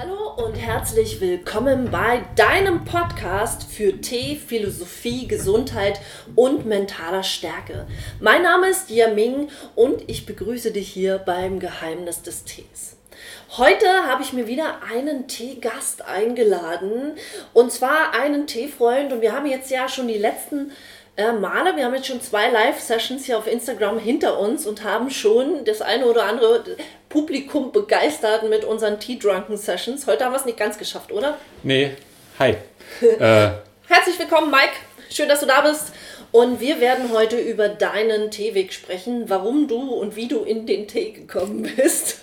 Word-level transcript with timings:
Hallo 0.00 0.32
und 0.46 0.54
herzlich 0.54 1.20
willkommen 1.20 1.90
bei 1.90 2.22
deinem 2.34 2.86
Podcast 2.86 3.64
für 3.70 4.00
Tee, 4.00 4.34
Philosophie, 4.34 5.28
Gesundheit 5.28 6.00
und 6.34 6.64
mentaler 6.64 7.22
Stärke. 7.22 7.86
Mein 8.18 8.42
Name 8.42 8.68
ist 8.70 8.88
Yaming 8.88 9.50
und 9.74 10.08
ich 10.08 10.24
begrüße 10.24 10.70
dich 10.70 10.88
hier 10.88 11.18
beim 11.18 11.60
Geheimnis 11.60 12.22
des 12.22 12.44
Tees. 12.44 12.96
Heute 13.58 13.86
habe 14.06 14.22
ich 14.22 14.32
mir 14.32 14.46
wieder 14.46 14.82
einen 14.90 15.28
Teegast 15.28 16.00
eingeladen 16.00 17.16
und 17.52 17.70
zwar 17.70 18.14
einen 18.14 18.46
Teefreund 18.46 19.12
und 19.12 19.20
wir 19.20 19.34
haben 19.34 19.44
jetzt 19.44 19.70
ja 19.70 19.86
schon 19.86 20.08
die 20.08 20.16
letzten 20.16 20.72
äh, 21.16 21.32
Male. 21.32 21.76
Wir 21.76 21.84
haben 21.84 21.94
jetzt 21.94 22.06
schon 22.06 22.22
zwei 22.22 22.48
Live-Sessions 22.48 23.26
hier 23.26 23.36
auf 23.36 23.46
Instagram 23.46 23.98
hinter 23.98 24.38
uns 24.38 24.66
und 24.66 24.82
haben 24.82 25.10
schon 25.10 25.66
das 25.66 25.82
eine 25.82 26.06
oder 26.06 26.24
andere 26.24 26.64
Publikum 27.10 27.72
begeistert 27.72 28.48
mit 28.48 28.64
unseren 28.64 29.00
Tea-Drunken-Sessions. 29.00 30.06
Heute 30.06 30.24
haben 30.24 30.32
wir 30.32 30.38
es 30.38 30.44
nicht 30.44 30.56
ganz 30.56 30.78
geschafft, 30.78 31.10
oder? 31.10 31.36
Nee, 31.64 31.90
hi. 32.38 32.50
äh. 33.02 33.50
Herzlich 33.88 34.16
willkommen, 34.16 34.48
Mike. 34.48 34.74
Schön, 35.10 35.28
dass 35.28 35.40
du 35.40 35.46
da 35.46 35.60
bist. 35.60 35.92
Und 36.30 36.60
wir 36.60 36.80
werden 36.80 37.10
heute 37.12 37.36
über 37.36 37.68
deinen 37.68 38.30
Teeweg 38.30 38.72
sprechen, 38.72 39.28
warum 39.28 39.66
du 39.66 39.92
und 39.92 40.14
wie 40.14 40.28
du 40.28 40.44
in 40.44 40.66
den 40.66 40.86
Tee 40.86 41.10
gekommen 41.10 41.62
bist. 41.76 42.20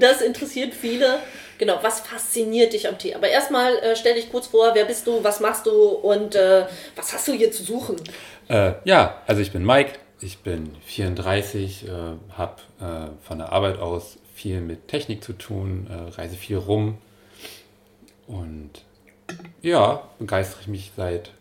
Das 0.00 0.22
interessiert 0.22 0.72
viele. 0.72 1.18
Genau, 1.58 1.78
was 1.82 2.00
fasziniert 2.00 2.72
dich 2.72 2.88
am 2.88 2.96
Tee? 2.96 3.14
Aber 3.14 3.28
erstmal 3.28 3.76
äh, 3.80 3.94
stell 3.94 4.14
dich 4.14 4.30
kurz 4.30 4.46
vor, 4.46 4.74
wer 4.74 4.86
bist 4.86 5.06
du, 5.06 5.22
was 5.22 5.40
machst 5.40 5.66
du 5.66 5.70
und 5.72 6.34
äh, 6.34 6.64
was 6.96 7.12
hast 7.12 7.28
du 7.28 7.32
hier 7.32 7.52
zu 7.52 7.62
suchen? 7.62 7.96
Äh, 8.48 8.72
ja, 8.84 9.20
also 9.26 9.42
ich 9.42 9.52
bin 9.52 9.66
Mike, 9.66 9.98
ich 10.20 10.38
bin 10.38 10.70
34, 10.86 11.86
äh, 11.86 11.90
habe 12.32 12.56
äh, 12.80 13.26
von 13.26 13.38
der 13.38 13.52
Arbeit 13.52 13.78
aus 13.78 14.18
viel 14.34 14.60
mit 14.60 14.88
Technik 14.88 15.22
zu 15.22 15.32
tun, 15.32 15.86
äh, 15.90 16.14
reise 16.14 16.36
viel 16.36 16.56
rum 16.56 16.98
und 18.26 18.70
ja, 19.62 20.08
begeistere 20.18 20.62
ich 20.62 20.68
mich 20.68 20.92
seit 20.96 21.32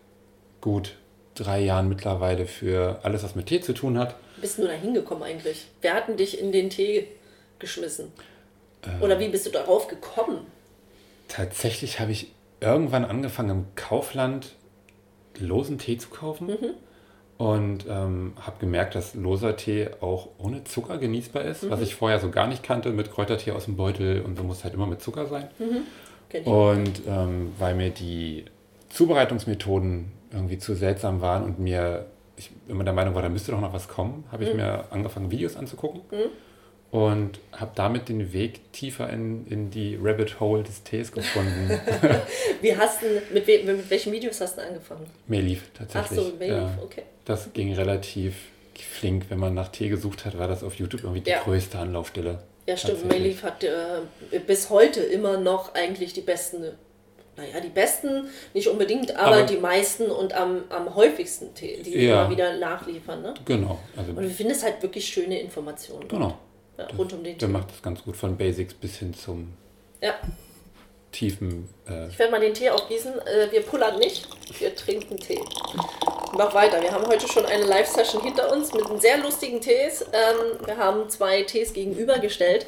gut 0.62 0.96
drei 1.36 1.60
Jahren 1.60 1.90
mittlerweile 1.90 2.46
für 2.46 3.00
alles, 3.04 3.24
was 3.24 3.36
mit 3.36 3.48
Tee 3.48 3.62
zu 3.62 3.74
tun 3.74 3.98
hat. 3.98 4.16
Bist 4.42 4.58
du 4.58 4.66
da 4.66 4.74
hingekommen 4.74 5.24
eigentlich? 5.24 5.68
Wer 5.82 5.94
hat 5.94 6.08
denn 6.08 6.18
dich 6.18 6.40
in 6.40 6.52
den 6.52 6.70
Tee 6.70 7.08
geschmissen? 7.60 8.12
Oder 9.02 9.20
wie 9.20 9.30
bist 9.30 9.46
du 9.46 9.50
darauf 9.50 9.88
gekommen? 9.88 10.46
Tatsächlich 11.28 12.00
habe 12.00 12.12
ich 12.12 12.32
irgendwann 12.62 13.06
angefangen 13.06 13.50
im 13.50 13.66
Kaufland 13.76 14.56
losen 15.40 15.78
Tee 15.78 15.98
zu 15.98 16.10
kaufen 16.10 16.48
mhm. 16.48 16.74
Und 17.38 17.86
ähm, 17.88 18.34
habe 18.40 18.58
gemerkt, 18.60 18.96
dass 18.96 19.14
loser 19.14 19.56
Tee 19.56 19.90
auch 20.02 20.30
ohne 20.38 20.64
Zucker 20.64 20.98
genießbar 20.98 21.44
ist, 21.44 21.64
mhm. 21.64 21.70
was 21.70 21.82
ich 21.82 21.96
vorher 21.96 22.20
so 22.20 22.30
gar 22.30 22.48
nicht 22.48 22.64
kannte 22.64 22.90
mit 22.90 23.12
Kräutertee 23.12 23.52
aus 23.52 23.66
dem 23.66 23.76
Beutel 23.76 24.22
und 24.22 24.38
so 24.38 24.44
muss 24.44 24.64
halt 24.64 24.74
immer 24.74 24.88
mit 24.88 25.02
Zucker 25.02 25.28
sein. 25.28 25.48
Mhm. 25.60 26.48
Und 26.48 27.02
ähm, 27.08 27.54
weil 27.58 27.76
mir 27.76 27.90
die 27.90 28.46
Zubereitungsmethoden 28.90 30.12
irgendwie 30.32 30.58
zu 30.58 30.74
seltsam 30.74 31.22
waren 31.22 31.44
und 31.44 31.60
mir 31.60 32.06
ich 32.36 32.52
immer 32.68 32.84
der 32.84 32.94
Meinung 32.94 33.16
war, 33.16 33.24
da 33.24 33.30
müsste 33.30 33.52
doch 33.52 33.62
noch 33.62 33.74
was 33.74 33.88
kommen, 33.88 34.26
habe 34.32 34.44
ich 34.44 34.52
mhm. 34.52 34.58
mir 34.58 34.86
angefangen, 34.92 35.32
Videos 35.32 35.56
anzugucken 35.56 36.02
mhm 36.12 36.30
und 36.92 37.40
habe 37.52 37.72
damit 37.76 38.08
den 38.08 38.32
Weg 38.32 38.72
tiefer 38.72 39.10
in, 39.10 39.46
in 39.48 39.70
die 39.70 39.98
Rabbit 40.02 40.40
Hole 40.40 40.64
des 40.64 40.84
Tees 40.84 41.12
gefunden. 41.12 41.70
Wie 42.62 42.76
hast 42.76 43.02
du, 43.02 43.08
mit, 43.34 43.46
we, 43.46 43.64
mit 43.64 43.90
welchen 43.90 44.14
Videos 44.14 44.40
hast 44.40 44.58
du 44.58 44.62
angefangen? 44.62 45.06
Mayleaf 45.28 45.64
tatsächlich. 45.74 46.20
Ach 46.20 46.24
so, 46.24 46.34
Mayleaf, 46.40 46.58
ja, 46.58 46.80
okay. 46.82 47.04
Das 47.26 47.52
ging 47.54 47.74
relativ 47.74 48.36
flink, 48.76 49.26
wenn 49.30 49.40
man 49.40 49.54
nach 49.54 49.70
Tee 49.70 49.90
gesucht 49.90 50.26
hat, 50.26 50.38
war 50.38 50.48
das 50.48 50.64
auf 50.64 50.76
YouTube 50.76 51.04
irgendwie 51.04 51.22
die 51.22 51.32
ja. 51.32 51.42
größte 51.42 51.78
Anlaufstelle. 51.78 52.44
Ja, 52.68 52.78
stimmt. 52.78 53.08
Mayleaf 53.08 53.44
hat 53.44 53.64
äh, 53.64 54.40
bis 54.46 54.70
heute 54.70 55.02
immer 55.02 55.38
noch 55.38 55.74
eigentlich 55.74 56.14
die 56.14 56.22
besten, 56.22 56.72
naja, 57.36 57.60
die 57.62 57.70
besten 57.70 58.28
nicht 58.54 58.68
unbedingt, 58.68 59.16
aber, 59.16 59.38
aber 59.38 59.44
die 59.44 59.58
meisten 59.58 60.12
und 60.12 60.34
am, 60.34 60.64
am 60.70 60.96
häufigsten 60.96 61.54
Tee, 61.54 61.82
die 61.82 62.06
ja. 62.06 62.22
immer 62.22 62.32
wieder 62.32 62.58
nachliefern. 62.58 63.22
Ne? 63.24 63.34
Genau. 63.46 63.80
Also 63.96 64.12
und 64.12 64.22
du 64.22 64.30
findest 64.30 64.64
halt 64.64 64.82
wirklich 64.82 65.08
schöne 65.08 65.40
Informationen. 65.40 66.08
Genau 66.08 66.38
ja, 66.78 66.88
rund 66.98 67.14
um 67.14 67.24
den 67.24 67.34
Tee. 67.34 67.40
Der 67.40 67.50
macht 67.50 67.72
das 67.72 67.82
ganz 67.82 68.04
gut, 68.04 68.16
von 68.16 68.38
Basics 68.38 68.74
bis 68.74 68.98
hin 68.98 69.14
zum 69.14 69.54
ja. 70.02 70.16
tiefen. 71.12 71.70
Äh 71.88 72.08
ich 72.08 72.20
werde 72.20 72.32
mal 72.32 72.42
den 72.42 72.54
Tee 72.54 72.70
aufgießen. 72.70 73.14
Äh, 73.20 73.52
wir 73.52 73.62
pullern 73.62 74.00
nicht, 74.00 74.28
wir 74.60 74.76
trinken 74.76 75.18
Tee. 75.18 75.42
Mach 76.34 76.54
weiter. 76.54 76.82
Wir 76.82 76.92
haben 76.92 77.06
heute 77.08 77.28
schon 77.28 77.46
eine 77.46 77.64
Live-Session 77.64 78.22
hinter 78.22 78.52
uns 78.52 78.74
mit 78.74 78.84
sehr 79.02 79.18
lustigen 79.18 79.62
Tees. 79.62 80.02
Ähm, 80.02 80.66
wir 80.66 80.78
haben 80.78 81.10
zwei 81.10 81.44
Tees 81.44 81.74
gegenübergestellt 81.74 82.66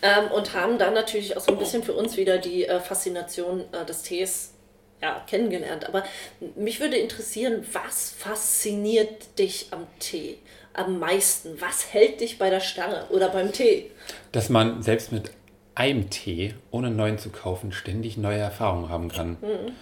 ähm, 0.00 0.30
und 0.32 0.54
haben 0.54 0.78
dann 0.78 0.94
natürlich 0.94 1.36
auch 1.36 1.40
so 1.40 1.52
ein 1.52 1.58
bisschen 1.58 1.82
für 1.82 1.92
uns 1.92 2.16
wieder 2.16 2.38
die 2.38 2.64
äh, 2.64 2.80
Faszination 2.80 3.64
äh, 3.72 3.84
des 3.84 4.02
Tees 4.02 4.54
ja, 5.02 5.22
kennengelernt. 5.26 5.86
Aber 5.86 6.04
mich 6.56 6.80
würde 6.80 6.96
interessieren, 6.96 7.66
was 7.72 8.14
fasziniert 8.16 9.38
dich 9.38 9.66
am 9.72 9.86
Tee? 9.98 10.38
Am 10.74 10.98
meisten? 10.98 11.60
Was 11.60 11.92
hält 11.92 12.20
dich 12.20 12.38
bei 12.38 12.50
der 12.50 12.60
Stange 12.60 13.06
oder 13.10 13.28
beim 13.28 13.52
Tee? 13.52 13.90
Dass 14.32 14.48
man 14.48 14.82
selbst 14.82 15.12
mit 15.12 15.30
einem 15.74 16.10
Tee, 16.10 16.54
ohne 16.70 16.90
neuen 16.90 17.18
zu 17.18 17.30
kaufen, 17.30 17.72
ständig 17.72 18.16
neue 18.16 18.38
Erfahrungen 18.38 18.88
haben 18.88 19.08
kann. 19.08 19.36
Mhm. 19.40 19.72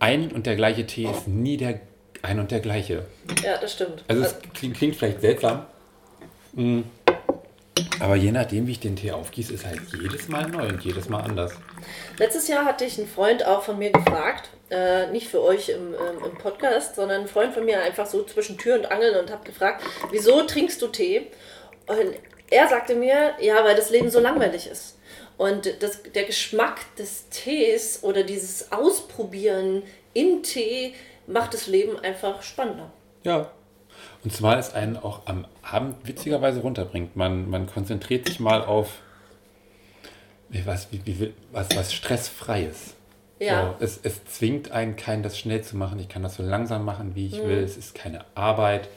Ein 0.00 0.32
und 0.32 0.46
der 0.46 0.56
gleiche 0.56 0.86
Tee 0.86 1.08
ist 1.10 1.28
nie 1.28 1.56
der 1.56 1.80
ein 2.22 2.40
und 2.40 2.50
der 2.50 2.60
gleiche. 2.60 3.04
Ja, 3.44 3.58
das 3.58 3.72
stimmt. 3.72 4.04
Also 4.08 4.22
es 4.22 4.36
klingt, 4.54 4.76
klingt 4.76 4.96
vielleicht 4.96 5.20
seltsam, 5.20 5.66
mhm. 6.52 6.84
Aber 8.00 8.16
je 8.16 8.32
nachdem, 8.32 8.66
wie 8.66 8.72
ich 8.72 8.80
den 8.80 8.96
Tee 8.96 9.12
aufgieße, 9.12 9.54
ist 9.54 9.66
halt 9.66 9.80
jedes 10.00 10.28
Mal 10.28 10.48
neu 10.48 10.68
und 10.68 10.84
jedes 10.84 11.08
Mal 11.08 11.20
anders. 11.20 11.52
Letztes 12.18 12.48
Jahr 12.48 12.64
hatte 12.64 12.84
ich 12.84 12.98
einen 12.98 13.08
Freund 13.08 13.44
auch 13.46 13.62
von 13.62 13.78
mir 13.78 13.90
gefragt, 13.90 14.50
äh, 14.70 15.06
nicht 15.10 15.28
für 15.28 15.42
euch 15.42 15.68
im, 15.68 15.94
ähm, 15.94 16.24
im 16.24 16.38
Podcast, 16.38 16.96
sondern 16.96 17.22
ein 17.22 17.28
Freund 17.28 17.54
von 17.54 17.64
mir 17.64 17.80
einfach 17.80 18.06
so 18.06 18.24
zwischen 18.24 18.58
Tür 18.58 18.76
und 18.76 18.90
Angeln 18.90 19.16
und 19.16 19.30
habe 19.30 19.44
gefragt, 19.44 19.82
wieso 20.10 20.42
trinkst 20.42 20.80
du 20.82 20.88
Tee? 20.88 21.26
Und 21.86 22.14
er 22.50 22.68
sagte 22.68 22.94
mir, 22.94 23.34
ja, 23.40 23.64
weil 23.64 23.76
das 23.76 23.90
Leben 23.90 24.10
so 24.10 24.20
langweilig 24.20 24.66
ist. 24.66 24.98
Und 25.36 25.82
das, 25.82 26.02
der 26.02 26.24
Geschmack 26.24 26.80
des 26.96 27.28
Tees 27.28 28.02
oder 28.02 28.24
dieses 28.24 28.72
Ausprobieren 28.72 29.84
in 30.12 30.42
Tee 30.42 30.94
macht 31.26 31.54
das 31.54 31.66
Leben 31.66 31.98
einfach 31.98 32.42
spannender. 32.42 32.90
Ja. 33.22 33.50
Und 34.24 34.32
zwar 34.32 34.58
es 34.58 34.74
einen 34.74 34.96
auch 34.96 35.26
am 35.26 35.46
Abend 35.62 35.96
witzigerweise 36.06 36.60
runterbringt. 36.60 37.16
Man, 37.16 37.48
man 37.48 37.66
konzentriert 37.66 38.26
sich 38.26 38.40
mal 38.40 38.64
auf 38.64 38.98
was, 40.64 40.90
wie, 40.92 41.00
wie, 41.04 41.32
was, 41.52 41.68
was 41.76 41.92
Stressfreies. 41.92 42.94
Ja. 43.38 43.76
So, 43.78 43.84
es, 43.84 44.00
es 44.02 44.24
zwingt 44.24 44.72
einen 44.72 44.96
keinen, 44.96 45.22
das 45.22 45.38
schnell 45.38 45.62
zu 45.62 45.76
machen. 45.76 45.98
Ich 46.00 46.08
kann 46.08 46.22
das 46.22 46.34
so 46.34 46.42
langsam 46.42 46.84
machen, 46.84 47.14
wie 47.14 47.26
ich 47.26 47.40
mhm. 47.42 47.48
will. 47.48 47.58
Es 47.58 47.76
ist 47.76 47.94
keine 47.94 48.24
Arbeit. 48.34 48.88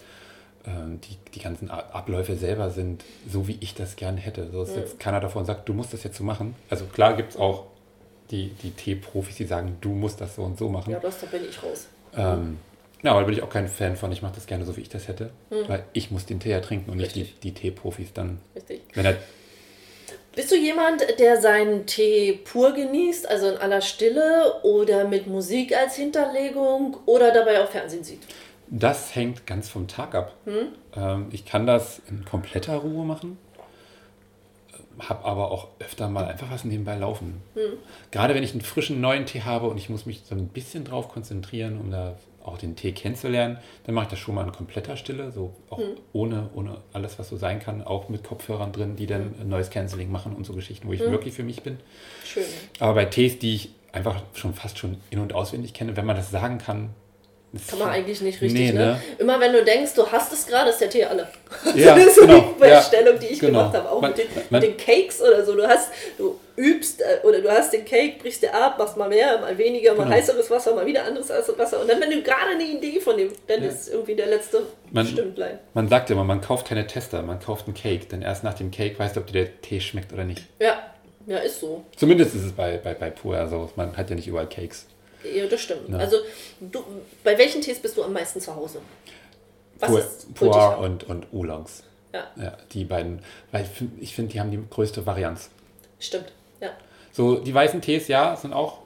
Ähm, 0.65 0.99
die, 1.01 1.17
die 1.33 1.39
ganzen 1.39 1.69
Abläufe 1.69 2.35
selber 2.35 2.69
sind 2.71 3.03
so, 3.29 3.47
wie 3.47 3.57
ich 3.59 3.75
das 3.75 3.95
gerne 3.95 4.19
hätte. 4.19 4.49
So 4.51 4.63
ist 4.63 4.75
mhm. 4.75 4.81
jetzt 4.81 4.99
keiner 4.99 5.19
davon 5.19 5.45
sagt, 5.45 5.69
du 5.69 5.73
musst 5.73 5.93
das 5.93 6.03
jetzt 6.03 6.17
so 6.17 6.23
machen. 6.23 6.55
Also 6.69 6.85
klar 6.85 7.15
gibt 7.15 7.31
es 7.31 7.37
auch 7.37 7.65
die, 8.31 8.49
die 8.63 8.71
Tee-Profis, 8.71 9.35
die 9.35 9.45
sagen, 9.45 9.77
du 9.81 9.89
musst 9.89 10.21
das 10.21 10.35
so 10.35 10.43
und 10.43 10.57
so 10.57 10.69
machen. 10.69 10.91
Ja, 10.91 10.99
das, 10.99 11.19
da 11.19 11.27
bin 11.27 11.43
ich 11.47 11.61
raus. 11.61 11.87
Ähm, 12.15 12.57
ja, 13.03 13.11
aber 13.11 13.21
da 13.21 13.25
bin 13.25 13.35
ich 13.35 13.43
auch 13.43 13.49
kein 13.49 13.67
Fan 13.67 13.95
von. 13.95 14.11
Ich 14.11 14.21
mache 14.21 14.35
das 14.35 14.45
gerne 14.45 14.65
so, 14.65 14.77
wie 14.77 14.81
ich 14.81 14.89
das 14.89 15.07
hätte. 15.07 15.31
Mhm. 15.49 15.67
Weil 15.67 15.85
ich 15.93 16.11
muss 16.11 16.25
den 16.25 16.39
Tee 16.39 16.51
ja 16.51 16.59
trinken 16.59 16.91
und 16.91 16.99
Richtig. 16.99 17.23
nicht 17.23 17.43
die, 17.43 17.51
die 17.51 17.53
Tee-Profis 17.53 18.13
dann. 18.13 18.39
Richtig. 18.55 18.81
Wenn 18.93 19.05
er 19.05 19.17
bist 20.33 20.49
du 20.49 20.55
jemand, 20.55 21.03
der 21.19 21.41
seinen 21.41 21.85
Tee 21.85 22.39
pur 22.45 22.71
genießt, 22.73 23.27
also 23.27 23.49
in 23.49 23.57
aller 23.57 23.81
Stille 23.81 24.61
oder 24.63 25.05
mit 25.05 25.27
Musik 25.27 25.75
als 25.75 25.95
Hinterlegung 25.95 26.97
oder 27.05 27.33
dabei 27.33 27.61
auch 27.61 27.69
Fernsehen 27.69 28.05
sieht? 28.05 28.21
Das 28.69 29.13
hängt 29.13 29.45
ganz 29.45 29.67
vom 29.67 29.89
Tag 29.89 30.15
ab. 30.15 30.33
Hm? 30.45 30.67
Ähm, 30.95 31.27
ich 31.31 31.43
kann 31.43 31.67
das 31.67 32.01
in 32.09 32.23
kompletter 32.23 32.77
Ruhe 32.77 33.03
machen, 33.03 33.37
habe 34.99 35.25
aber 35.25 35.51
auch 35.51 35.67
öfter 35.79 36.07
mal 36.07 36.23
einfach 36.23 36.49
was 36.49 36.63
nebenbei 36.63 36.95
laufen. 36.95 37.41
Hm. 37.55 37.73
Gerade 38.11 38.33
wenn 38.33 38.43
ich 38.43 38.53
einen 38.53 38.61
frischen 38.61 39.01
neuen 39.01 39.25
Tee 39.25 39.41
habe 39.41 39.67
und 39.67 39.77
ich 39.77 39.89
muss 39.89 40.05
mich 40.05 40.21
so 40.23 40.33
ein 40.33 40.47
bisschen 40.47 40.85
drauf 40.85 41.09
konzentrieren, 41.09 41.77
um 41.77 41.91
da 41.91 42.15
auch 42.43 42.57
den 42.57 42.75
Tee 42.75 42.91
kennenzulernen, 42.91 43.57
dann 43.85 43.95
mache 43.95 44.05
ich 44.05 44.09
das 44.11 44.19
schon 44.19 44.35
mal 44.35 44.45
in 44.45 44.51
kompletter 44.51 44.97
Stille, 44.97 45.31
so 45.31 45.53
auch 45.69 45.79
mhm. 45.79 45.97
ohne, 46.13 46.49
ohne 46.55 46.77
alles, 46.93 47.19
was 47.19 47.29
so 47.29 47.37
sein 47.37 47.59
kann, 47.59 47.83
auch 47.83 48.09
mit 48.09 48.23
Kopfhörern 48.23 48.71
drin, 48.71 48.95
die 48.95 49.07
dann 49.07 49.35
mhm. 49.39 49.49
neues 49.49 49.69
Canceling 49.69 50.11
machen 50.11 50.33
und 50.33 50.45
so 50.45 50.53
Geschichten, 50.53 50.87
wo 50.87 50.93
ich 50.93 51.01
mhm. 51.01 51.11
wirklich 51.11 51.33
für 51.33 51.43
mich 51.43 51.63
bin. 51.63 51.79
Schön. 52.25 52.43
Aber 52.79 52.93
bei 52.95 53.05
Tees, 53.05 53.39
die 53.39 53.55
ich 53.55 53.69
einfach 53.91 54.21
schon 54.33 54.53
fast 54.53 54.77
schon 54.77 54.97
in- 55.09 55.19
und 55.19 55.33
auswendig 55.33 55.73
kenne, 55.73 55.95
wenn 55.97 56.05
man 56.05 56.15
das 56.15 56.31
sagen 56.31 56.57
kann, 56.57 56.91
kann 57.67 57.79
man 57.79 57.89
eigentlich 57.89 58.21
nicht 58.21 58.39
richtig, 58.39 58.61
nee, 58.61 58.71
ne? 58.71 58.79
ne? 58.79 59.01
Immer 59.17 59.37
wenn 59.41 59.51
du 59.51 59.63
denkst, 59.63 59.93
du 59.95 60.09
hast 60.09 60.31
es 60.31 60.47
gerade, 60.47 60.69
ist 60.69 60.79
der 60.79 60.89
Tee 60.89 61.03
alle. 61.03 61.27
Ja, 61.75 61.95
das 61.95 62.05
ist 62.07 62.15
so 62.15 62.21
genau, 62.21 62.39
die 62.39 62.63
Feststellung, 62.63 63.15
ja, 63.15 63.19
die 63.19 63.27
ich 63.27 63.39
genau. 63.39 63.59
gemacht 63.59 63.75
habe. 63.75 63.89
Auch 63.89 64.01
man, 64.01 64.11
mit, 64.11 64.19
den, 64.19 64.27
man, 64.49 64.61
mit, 64.61 64.69
den, 64.69 64.77
Cakes 64.77 65.21
oder 65.21 65.43
so. 65.43 65.53
Du 65.53 65.67
hast, 65.67 65.91
du 66.17 66.39
übst 66.55 67.01
äh, 67.01 67.27
oder 67.27 67.41
du 67.41 67.51
hast 67.51 67.73
den 67.73 67.83
Cake, 67.83 68.19
brichst 68.21 68.41
dir 68.41 68.53
ab, 68.53 68.77
machst 68.79 68.95
mal 68.95 69.09
mehr, 69.09 69.37
mal 69.39 69.57
weniger, 69.57 69.93
mal 69.95 70.05
genau. 70.05 70.15
heißeres 70.15 70.49
Wasser, 70.49 70.73
mal 70.75 70.85
wieder 70.85 71.03
anderes 71.03 71.29
Wasser. 71.29 71.81
Und 71.81 71.89
dann, 71.89 71.99
wenn 71.99 72.09
du 72.09 72.21
gerade 72.21 72.51
eine 72.53 72.63
Idee 72.63 73.01
von 73.01 73.17
dem, 73.17 73.31
dann 73.47 73.63
ja. 73.63 73.69
ist 73.69 73.89
irgendwie 73.89 74.15
der 74.15 74.27
letzte 74.27 74.61
man, 74.91 75.05
bestimmt 75.05 75.35
bleiben. 75.35 75.59
Man 75.73 75.89
sagt 75.89 76.09
immer, 76.09 76.23
man 76.23 76.39
kauft 76.39 76.67
keine 76.67 76.87
Tester, 76.87 77.21
man 77.21 77.41
kauft 77.41 77.67
einen 77.67 77.75
Cake. 77.75 78.05
Denn 78.05 78.21
erst 78.21 78.45
nach 78.45 78.53
dem 78.53 78.71
Cake 78.71 78.97
weißt 78.97 79.17
du, 79.17 79.19
ob 79.19 79.27
dir 79.27 79.33
der 79.33 79.61
Tee 79.61 79.81
schmeckt 79.81 80.13
oder 80.13 80.23
nicht. 80.23 80.43
Ja, 80.59 80.81
Ja, 81.27 81.39
ist 81.39 81.59
so. 81.59 81.83
Zumindest 81.97 82.33
ist 82.33 82.45
es 82.45 82.51
bei, 82.53 82.77
bei, 82.77 82.93
bei 82.93 83.09
Pura 83.09 83.47
so. 83.47 83.69
Man 83.75 83.97
hat 83.97 84.09
ja 84.09 84.15
nicht 84.15 84.27
überall 84.27 84.47
Cakes. 84.47 84.85
Ja, 85.23 85.45
das 85.47 85.61
stimmt. 85.61 85.89
Ja. 85.89 85.97
Also, 85.97 86.17
du, 86.59 86.83
bei 87.23 87.37
welchen 87.37 87.61
Tees 87.61 87.79
bist 87.79 87.97
du 87.97 88.03
am 88.03 88.13
meisten 88.13 88.39
zu 88.41 88.55
Hause? 88.55 88.79
Was 89.79 90.27
kultiger? 90.37 90.77
und, 90.79 91.03
und 91.05 91.27
Oolongs. 91.33 91.83
Ja, 92.13 92.25
Ja, 92.35 92.57
die 92.71 92.83
beiden. 92.85 93.21
Weil 93.51 93.65
ich 93.99 94.13
finde, 94.15 94.31
die 94.33 94.39
haben 94.39 94.51
die 94.51 94.59
größte 94.69 95.05
Varianz. 95.05 95.49
stimmt. 95.99 96.31
Ja. 96.59 96.69
So, 97.11 97.35
die 97.39 97.53
weißen 97.53 97.81
Tees, 97.81 98.07
ja, 98.07 98.35
sind 98.35 98.53
auch 98.53 98.79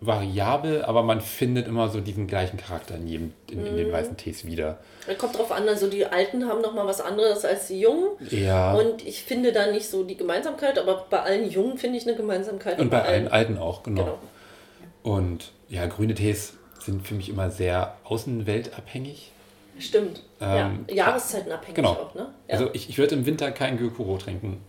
variabel, 0.00 0.84
aber 0.84 1.02
man 1.02 1.20
findet 1.20 1.66
immer 1.66 1.88
so 1.88 2.00
diesen 2.00 2.26
gleichen 2.28 2.56
Charakter 2.56 2.94
in 2.94 3.06
jedem, 3.08 3.32
in, 3.50 3.64
in 3.66 3.72
Mhm. 3.72 3.76
den 3.78 3.92
weißen 3.92 4.16
Tees 4.16 4.44
wieder. 4.44 4.78
Da 5.06 5.14
kommt 5.14 5.36
drauf 5.36 5.50
an, 5.50 5.68
also 5.68 5.88
die 5.88 6.06
Alten 6.06 6.46
haben 6.46 6.60
noch 6.60 6.72
mal 6.74 6.86
was 6.86 7.00
anderes 7.00 7.44
als 7.44 7.66
die 7.68 7.80
Jungen. 7.80 8.10
Ja. 8.30 8.74
Und, 8.74 8.86
Und 8.86 9.06
ich 9.06 9.22
finde 9.24 9.52
da 9.52 9.66
nicht 9.72 9.88
so 9.88 10.04
die 10.04 10.16
Gemeinsamkeit, 10.16 10.78
aber 10.78 11.06
bei 11.10 11.20
allen 11.20 11.50
Jungen 11.50 11.78
finde 11.78 11.98
ich 11.98 12.06
eine 12.06 12.16
Gemeinsamkeit. 12.16 12.78
bei 12.90 13.02
allen 13.02 13.26
Alten 13.28 13.58
auch, 13.58 13.82
genau. 13.82 14.04
Genau. 14.04 14.18
Und 15.16 15.50
ja, 15.68 15.86
grüne 15.86 16.14
Tees 16.14 16.54
sind 16.80 17.06
für 17.06 17.14
mich 17.14 17.28
immer 17.28 17.50
sehr 17.50 17.96
außenweltabhängig. 18.04 19.32
Stimmt. 19.78 20.22
Ähm, 20.40 20.84
ja, 20.88 20.94
Jahreszeitenabhängig 20.94 21.74
genau. 21.76 21.92
auch, 21.92 22.14
ne? 22.14 22.28
Ja. 22.48 22.54
Also 22.54 22.70
ich, 22.72 22.88
ich 22.88 22.98
würde 22.98 23.14
im 23.14 23.26
Winter 23.26 23.50
kein 23.52 23.78
Gyokuro 23.78 24.18
trinken. 24.18 24.60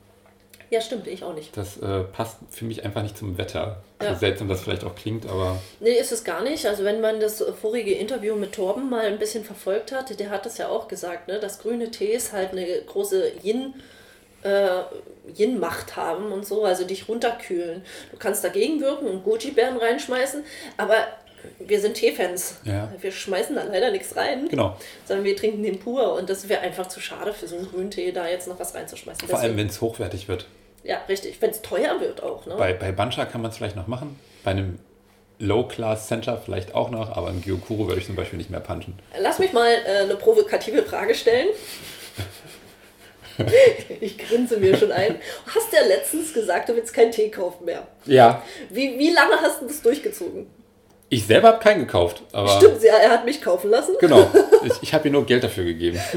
ja, 0.69 0.81
stimmt, 0.81 1.07
ich 1.07 1.23
auch 1.23 1.33
nicht. 1.33 1.55
Das 1.57 1.77
äh, 1.77 2.01
passt 2.03 2.37
für 2.51 2.65
mich 2.65 2.85
einfach 2.85 3.01
nicht 3.01 3.17
zum 3.17 3.37
Wetter. 3.37 3.81
Ja. 4.01 4.13
So 4.13 4.19
seltsam 4.19 4.47
das 4.47 4.61
vielleicht 4.61 4.83
auch 4.83 4.95
klingt, 4.95 5.25
aber 5.25 5.59
Nee, 5.79 5.93
ist 5.93 6.11
es 6.11 6.23
gar 6.23 6.43
nicht. 6.43 6.65
Also 6.67 6.83
wenn 6.83 7.01
man 7.01 7.19
das 7.19 7.43
vorige 7.59 7.91
Interview 7.91 8.35
mit 8.35 8.53
Torben 8.53 8.89
mal 8.89 9.05
ein 9.05 9.17
bisschen 9.19 9.43
verfolgt 9.43 9.91
hat, 9.91 10.19
der 10.19 10.29
hat 10.29 10.45
das 10.45 10.57
ja 10.57 10.67
auch 10.69 10.87
gesagt, 10.87 11.27
ne, 11.27 11.39
dass 11.39 11.59
grüne 11.59 11.89
Tees 11.89 12.31
halt 12.31 12.51
eine 12.51 12.65
große 12.85 13.31
Yin, 13.43 13.73
äh, 14.43 14.81
Yin-Macht 15.37 15.95
haben 15.95 16.31
und 16.31 16.45
so, 16.45 16.65
also 16.65 16.85
dich 16.85 17.07
runterkühlen. 17.07 17.83
Du 18.11 18.17
kannst 18.17 18.43
dagegen 18.43 18.81
wirken 18.81 19.07
und 19.07 19.23
Goji-Beeren 19.23 19.77
reinschmeißen, 19.77 20.43
aber 20.77 20.95
wir 21.59 21.79
sind 21.79 21.93
Teefans. 21.93 22.57
Ja. 22.63 22.91
Wir 22.99 23.11
schmeißen 23.11 23.55
da 23.55 23.63
leider 23.63 23.91
nichts 23.91 24.15
rein, 24.15 24.49
genau. 24.49 24.75
sondern 25.05 25.25
wir 25.25 25.35
trinken 25.35 25.63
den 25.63 25.79
pur 25.79 26.13
und 26.13 26.29
das 26.29 26.49
wäre 26.49 26.61
einfach 26.61 26.87
zu 26.87 26.99
schade 26.99 27.33
für 27.33 27.47
so 27.47 27.57
einen 27.57 27.69
grünen 27.69 27.91
Tee, 27.91 28.11
da 28.11 28.27
jetzt 28.27 28.47
noch 28.47 28.59
was 28.59 28.75
reinzuschmeißen. 28.75 29.27
Vor 29.27 29.37
allem, 29.39 29.49
Deswegen- 29.51 29.59
wenn 29.59 29.67
es 29.67 29.81
hochwertig 29.81 30.27
wird. 30.27 30.47
ja, 30.83 30.97
richtig. 31.07 31.41
Wenn 31.41 31.51
es 31.51 31.61
teuer 31.61 31.99
wird 32.01 32.21
auch. 32.23 32.45
Ne? 32.45 32.55
Bei, 32.57 32.73
bei 32.73 32.91
Bancha 32.91 33.25
kann 33.25 33.41
man 33.41 33.51
es 33.51 33.57
vielleicht 33.57 33.75
noch 33.75 33.87
machen. 33.87 34.19
Bei 34.43 34.51
einem 34.51 34.79
Low-Class-Center 35.39 36.41
vielleicht 36.43 36.75
auch 36.75 36.89
noch, 36.89 37.15
aber 37.15 37.29
im 37.29 37.41
Gyokuro 37.41 37.87
würde 37.87 38.01
ich 38.01 38.05
zum 38.05 38.15
Beispiel 38.15 38.37
nicht 38.37 38.49
mehr 38.49 38.59
punchen. 38.59 38.99
Lass 39.17 39.39
mich 39.39 39.53
mal 39.53 39.71
äh, 39.71 40.03
eine 40.03 40.15
provokative 40.15 40.83
Frage 40.83 41.15
stellen. 41.15 41.47
ich 44.01 44.17
grinse 44.17 44.57
mir 44.57 44.75
schon 44.77 44.91
ein. 44.91 45.15
Du 45.45 45.55
hast 45.55 45.71
ja 45.73 45.81
letztens 45.87 46.33
gesagt, 46.33 46.69
du 46.69 46.75
willst 46.75 46.93
keinen 46.93 47.11
Tee 47.11 47.29
kaufen 47.29 47.65
mehr. 47.65 47.87
Ja. 48.05 48.43
Wie, 48.69 48.97
wie 48.97 49.11
lange 49.11 49.35
hast 49.41 49.61
du 49.61 49.67
das 49.67 49.81
durchgezogen? 49.81 50.47
Ich 51.09 51.25
selber 51.25 51.49
habe 51.49 51.59
keinen 51.59 51.79
gekauft, 51.79 52.21
aber. 52.31 52.49
Stimmt, 52.49 52.83
er 52.83 53.09
hat 53.09 53.25
mich 53.25 53.41
kaufen 53.41 53.69
lassen. 53.69 53.95
Genau. 53.99 54.29
Ich, 54.61 54.73
ich 54.81 54.93
habe 54.93 55.07
ihr 55.07 55.13
nur 55.13 55.25
Geld 55.25 55.41
dafür 55.41 55.63
gegeben. 55.63 55.99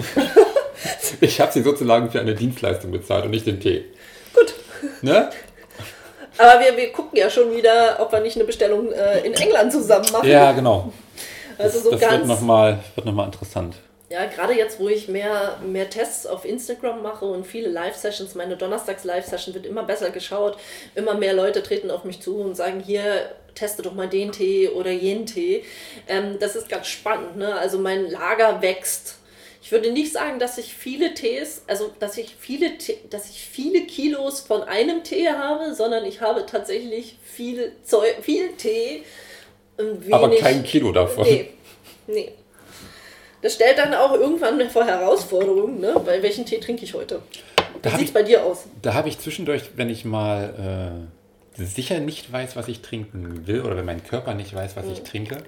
Ich 1.21 1.41
habe 1.41 1.53
sie 1.53 1.63
sozusagen 1.63 2.11
für 2.11 2.19
eine 2.19 2.35
Dienstleistung 2.35 2.91
bezahlt 2.91 3.25
und 3.25 3.31
nicht 3.31 3.47
den 3.47 3.61
Tee. 3.61 3.85
Gut. 4.35 4.55
Ne? 5.03 5.31
Aber 6.39 6.61
wir, 6.61 6.77
wir 6.77 6.91
gucken 6.91 7.17
ja 7.17 7.31
schon 7.31 7.55
wieder, 7.55 7.99
ob 8.01 8.11
wir 8.11 8.21
nicht 8.21 8.37
eine 8.37 8.45
Bestellung 8.45 8.91
äh, 8.91 9.21
in 9.21 9.33
England 9.35 9.71
zusammen 9.71 10.07
machen. 10.11 10.29
Ja, 10.29 10.51
genau. 10.51 10.93
also 11.59 11.79
so 11.79 11.91
das 11.93 12.01
wird 12.01 12.11
ganz. 12.11 12.27
nochmal 12.27 12.81
noch 12.97 13.13
mal 13.13 13.27
interessant. 13.27 13.77
Ja, 14.13 14.27
gerade 14.27 14.53
jetzt, 14.53 14.79
wo 14.79 14.91
ich 14.91 15.09
mehr, 15.09 15.59
mehr 15.65 15.89
Tests 15.89 16.27
auf 16.27 16.45
Instagram 16.45 17.01
mache 17.03 17.25
und 17.25 17.47
viele 17.47 17.71
Live-Sessions, 17.71 18.35
meine 18.35 18.59
Donnerstags-Live-Session 18.59 19.55
wird 19.55 19.65
immer 19.65 19.85
besser 19.85 20.11
geschaut. 20.11 20.59
Immer 20.95 21.15
mehr 21.15 21.33
Leute 21.33 21.63
treten 21.63 21.91
auf 21.91 22.05
mich 22.05 22.21
zu 22.21 22.37
und 22.37 22.55
sagen, 22.55 22.81
hier, 22.81 23.31
teste 23.55 23.81
doch 23.81 23.95
mal 23.95 24.11
den 24.11 24.31
Tee 24.31 24.69
oder 24.69 24.91
jenen 24.91 25.25
Tee. 25.25 25.65
Ähm, 26.09 26.37
das 26.39 26.57
ist 26.57 26.69
ganz 26.69 26.89
spannend. 26.89 27.39
Ne? 27.39 27.55
Also 27.55 27.79
mein 27.79 28.11
Lager 28.11 28.61
wächst. 28.61 29.17
Ich 29.63 29.73
würde 29.73 29.91
nicht 29.91 30.13
sagen, 30.13 30.39
dass 30.39 30.59
ich 30.59 30.75
viele 30.75 31.15
Tees, 31.15 31.63
also 31.67 31.91
dass 31.99 32.19
ich 32.19 32.37
viele, 32.39 32.77
Tee, 32.77 32.99
dass 33.09 33.31
ich 33.31 33.41
viele 33.41 33.87
Kilos 33.87 34.41
von 34.41 34.63
einem 34.63 35.05
Tee 35.05 35.31
habe, 35.31 35.75
sondern 35.75 36.05
ich 36.05 36.21
habe 36.21 36.45
tatsächlich 36.45 37.17
viel, 37.25 37.73
Zeug, 37.83 38.17
viel 38.21 38.53
Tee. 38.59 39.05
Wenig, 39.79 40.13
Aber 40.13 40.37
kein 40.37 40.63
Kilo 40.65 40.93
davon. 40.93 41.25
Nee, 41.25 41.49
nee. 42.07 42.33
Das 43.43 43.55
stellt 43.55 43.79
dann 43.79 43.93
auch 43.95 44.13
irgendwann 44.15 44.61
vor 44.71 44.85
Herausforderungen, 44.85 45.81
ne? 45.81 45.95
Weil 46.05 46.23
welchen 46.23 46.47
Tee 46.47 46.59
trinke 46.59 46.85
ich 46.85 46.95
heute? 46.95 47.21
Da 47.83 47.91
Wie 47.91 47.93
habe 47.93 47.99
sieht's 47.99 48.11
ich, 48.11 48.15
bei 48.15 48.23
dir 48.23 48.45
aus? 48.45 48.65
da 48.81 48.95
hab 48.95 49.07
ich 49.07 49.19
zwischendurch, 49.19 49.71
wenn 49.77 49.91
ich 49.91 50.05
mal 50.05 51.07
äh, 51.59 51.63
sicher 51.63 51.99
nicht 52.01 52.33
weiß, 52.33 52.57
was 52.57 52.69
ich 52.69 52.81
trinken 52.83 53.47
will, 53.47 53.63
oder 53.63 53.77
wenn 53.77 53.85
mein 53.85 54.03
Körper 54.05 54.35
nicht 54.35 54.55
weiß, 54.55 54.77
was 54.77 54.87
Mhm. 54.87 54.93
ich 54.93 55.03
trinke, 55.03 55.39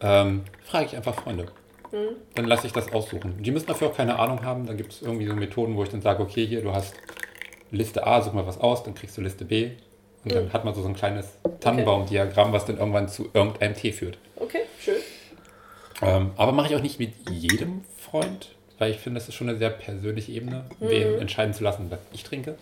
ähm, 0.00 0.44
frage 0.64 0.86
ich 0.86 0.96
einfach 0.96 1.14
Freunde. 1.14 1.46
Mhm. 1.92 2.16
Dann 2.34 2.46
lasse 2.46 2.66
ich 2.66 2.72
das 2.72 2.92
aussuchen. 2.92 3.42
Die 3.42 3.50
müssen 3.50 3.66
dafür 3.66 3.88
auch 3.88 3.96
keine 3.96 4.18
Ahnung 4.18 4.42
haben. 4.44 4.66
Dann 4.66 4.76
gibt 4.76 4.92
es 4.92 5.02
irgendwie 5.02 5.26
so 5.26 5.34
Methoden, 5.34 5.76
wo 5.76 5.82
ich 5.82 5.88
dann 5.90 6.02
sage, 6.02 6.22
okay, 6.22 6.46
hier, 6.46 6.62
du 6.62 6.72
hast 6.72 6.94
Liste 7.70 8.06
A, 8.06 8.20
such 8.22 8.32
mal 8.32 8.46
was 8.46 8.58
aus, 8.60 8.82
dann 8.84 8.94
kriegst 8.94 9.16
du 9.16 9.20
Liste 9.20 9.44
B. 9.44 9.70
Und 10.24 10.32
Mhm. 10.32 10.34
dann 10.34 10.52
hat 10.52 10.64
man 10.64 10.74
so, 10.74 10.82
so 10.82 10.88
ein 10.88 10.94
kleines 10.94 11.26
Tannenbaumdiagramm, 11.60 12.52
was 12.52 12.64
dann 12.64 12.78
irgendwann 12.78 13.08
zu 13.08 13.28
irgendeinem 13.34 13.74
Tee 13.74 13.92
führt. 13.92 14.18
Okay, 14.36 14.60
schön. 14.80 14.96
Ähm, 16.02 16.30
aber 16.36 16.52
mache 16.52 16.68
ich 16.68 16.76
auch 16.76 16.82
nicht 16.82 16.98
mit 16.98 17.12
jedem 17.30 17.82
Freund, 17.96 18.50
weil 18.78 18.92
ich 18.92 18.98
finde, 18.98 19.18
das 19.18 19.28
ist 19.28 19.34
schon 19.34 19.48
eine 19.48 19.58
sehr 19.58 19.70
persönliche 19.70 20.32
Ebene, 20.32 20.64
Mhm. 20.80 20.88
wen 20.88 21.18
entscheiden 21.20 21.54
zu 21.54 21.64
lassen, 21.64 21.86
was 21.90 21.98
ich 22.12 22.22
trinke. 22.24 22.56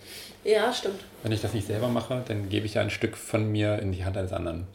Ja, 0.47 0.71
stimmt. 0.71 1.01
Wenn 1.23 1.33
ich 1.33 1.41
das 1.41 1.53
nicht 1.53 1.67
selber 1.67 1.89
mache, 1.89 2.23
dann 2.25 2.47
gebe 2.47 2.65
ich 2.65 2.75
ja 2.75 2.81
ein 2.81 2.89
Stück 2.89 3.17
von 3.17 3.51
mir 3.51 3.79
in 3.79 3.91
die 3.91 4.05
Hand 4.05 4.15
eines 4.15 4.31
anderen. 4.31 4.65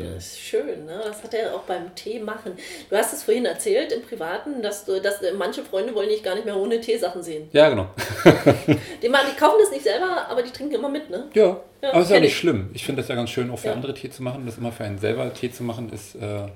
Ja, 0.00 0.14
ist 0.16 0.38
schön, 0.38 0.86
ne? 0.86 1.00
Das 1.04 1.24
hat 1.24 1.34
er 1.34 1.56
auch 1.56 1.62
beim 1.62 1.92
Tee 1.96 2.20
machen. 2.20 2.52
Du 2.88 2.96
hast 2.96 3.12
es 3.12 3.24
vorhin 3.24 3.44
erzählt 3.46 3.90
im 3.90 4.02
Privaten, 4.02 4.62
dass 4.62 4.84
du, 4.84 5.00
dass 5.00 5.20
äh, 5.22 5.32
manche 5.32 5.62
Freunde 5.64 5.92
wollen 5.96 6.08
dich 6.08 6.22
gar 6.22 6.36
nicht 6.36 6.44
mehr 6.44 6.56
ohne 6.56 6.80
Teesachen 6.80 7.20
sehen. 7.20 7.48
Ja, 7.52 7.68
genau. 7.68 7.88
Die, 9.02 9.08
machen, 9.08 9.26
die 9.32 9.36
kaufen 9.40 9.56
das 9.60 9.72
nicht 9.72 9.82
selber, 9.82 10.28
aber 10.28 10.42
die 10.44 10.50
trinken 10.52 10.76
immer 10.76 10.88
mit, 10.88 11.10
ne? 11.10 11.26
Ja, 11.34 11.60
Ja, 11.82 11.88
aber 11.90 11.98
es 11.98 12.04
ist 12.06 12.12
ja 12.12 12.20
nicht 12.20 12.30
ich. 12.32 12.38
schlimm. 12.38 12.70
Ich 12.72 12.84
finde 12.86 13.02
das 13.02 13.08
ja 13.08 13.16
ganz 13.16 13.30
schön, 13.30 13.50
auch 13.50 13.58
für 13.58 13.68
Ja. 13.68 13.72
andere 13.74 13.94
Tee 13.94 14.08
zu 14.10 14.22
machen. 14.22 14.46
Das 14.46 14.58
immer 14.58 14.70
für 14.70 14.84
einen 14.84 14.98
selber 14.98 15.34
Tee 15.34 15.50
zu 15.50 15.64
machen, 15.64 15.90
ist 15.92 16.14
äh, 16.14 16.46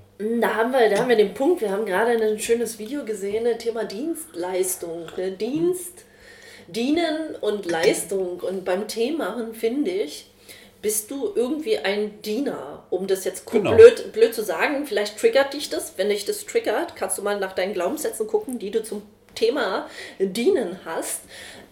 Da 0.40 0.54
haben 0.54 0.70
wir, 0.70 0.88
da 0.88 0.98
haben 1.00 1.08
wir 1.08 1.16
den 1.16 1.34
Punkt. 1.34 1.62
Wir 1.62 1.72
haben 1.72 1.84
gerade 1.84 2.12
ein 2.12 2.38
schönes 2.38 2.78
Video 2.78 3.04
gesehen, 3.04 3.42
ne, 3.42 3.58
Thema 3.58 3.84
Dienstleistung. 3.84 5.06
Ne? 5.16 5.32
Dienst, 5.32 6.04
Dienen 6.68 7.34
und 7.40 7.66
Leistung. 7.66 8.40
Und 8.40 8.64
beim 8.64 8.88
Tee 8.88 9.12
machen, 9.12 9.54
finde 9.54 9.90
ich, 9.90 10.26
bist 10.82 11.10
du 11.10 11.32
irgendwie 11.34 11.78
ein 11.78 12.20
Diener, 12.22 12.84
um 12.90 13.06
das 13.06 13.24
jetzt 13.24 13.50
Genau. 13.50 13.74
blöd, 13.74 14.12
blöd 14.12 14.34
zu 14.34 14.42
sagen. 14.44 14.86
Vielleicht 14.86 15.18
triggert 15.18 15.52
dich 15.54 15.68
das. 15.70 15.94
Wenn 15.96 16.08
dich 16.10 16.24
das 16.24 16.44
triggert, 16.46 16.94
kannst 16.96 17.18
du 17.18 17.22
mal 17.22 17.38
nach 17.40 17.54
deinen 17.54 17.72
Glaubenssätzen 17.72 18.26
gucken, 18.26 18.58
die 18.58 18.70
du 18.70 18.82
zum 18.82 19.02
Thema 19.34 19.88
Dienen 20.18 20.78
hast. 20.84 21.22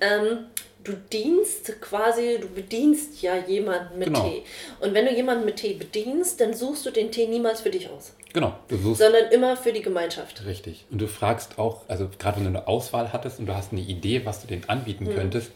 Ähm, 0.01 0.47
du 0.83 0.93
dienst 1.13 1.81
quasi, 1.81 2.39
du 2.41 2.49
bedienst 2.49 3.23
ja 3.23 3.37
jemanden 3.37 3.99
mit 3.99 4.09
Genau. 4.09 4.29
Tee. 4.29 4.43
Und 4.81 4.93
wenn 4.95 5.07
du 5.07 5.13
jemanden 5.13 5.45
mit 5.45 5.57
Tee 5.57 5.75
bedienst, 5.75 6.41
dann 6.41 6.53
suchst 6.55 6.85
du 6.85 6.91
den 6.91 7.11
Tee 7.11 7.27
niemals 7.27 7.61
für 7.63 7.71
dich 7.71 7.89
aus, 7.89 8.13
genau, 8.35 8.55
du 8.69 8.77
suchst 8.77 9.01
sondern 9.01 9.31
immer 9.33 9.57
für 9.57 9.73
die 9.73 9.81
Gemeinschaft. 9.81 10.45
richtig. 10.45 10.85
Und 10.91 11.01
du 11.01 11.09
fragst 11.09 11.59
auch, 11.59 11.89
also 11.89 12.11
gerade 12.19 12.37
wenn 12.37 12.45
du 12.45 12.51
eine 12.59 12.69
Auswahl 12.69 13.15
hattest 13.15 13.39
und 13.39 13.47
du 13.47 13.55
hast 13.55 13.73
eine 13.73 13.81
Idee, 13.81 14.27
was 14.27 14.43
du 14.43 14.47
denen 14.47 14.69
anbieten 14.69 15.05
Mhm. 15.05 15.15
könntest, 15.15 15.51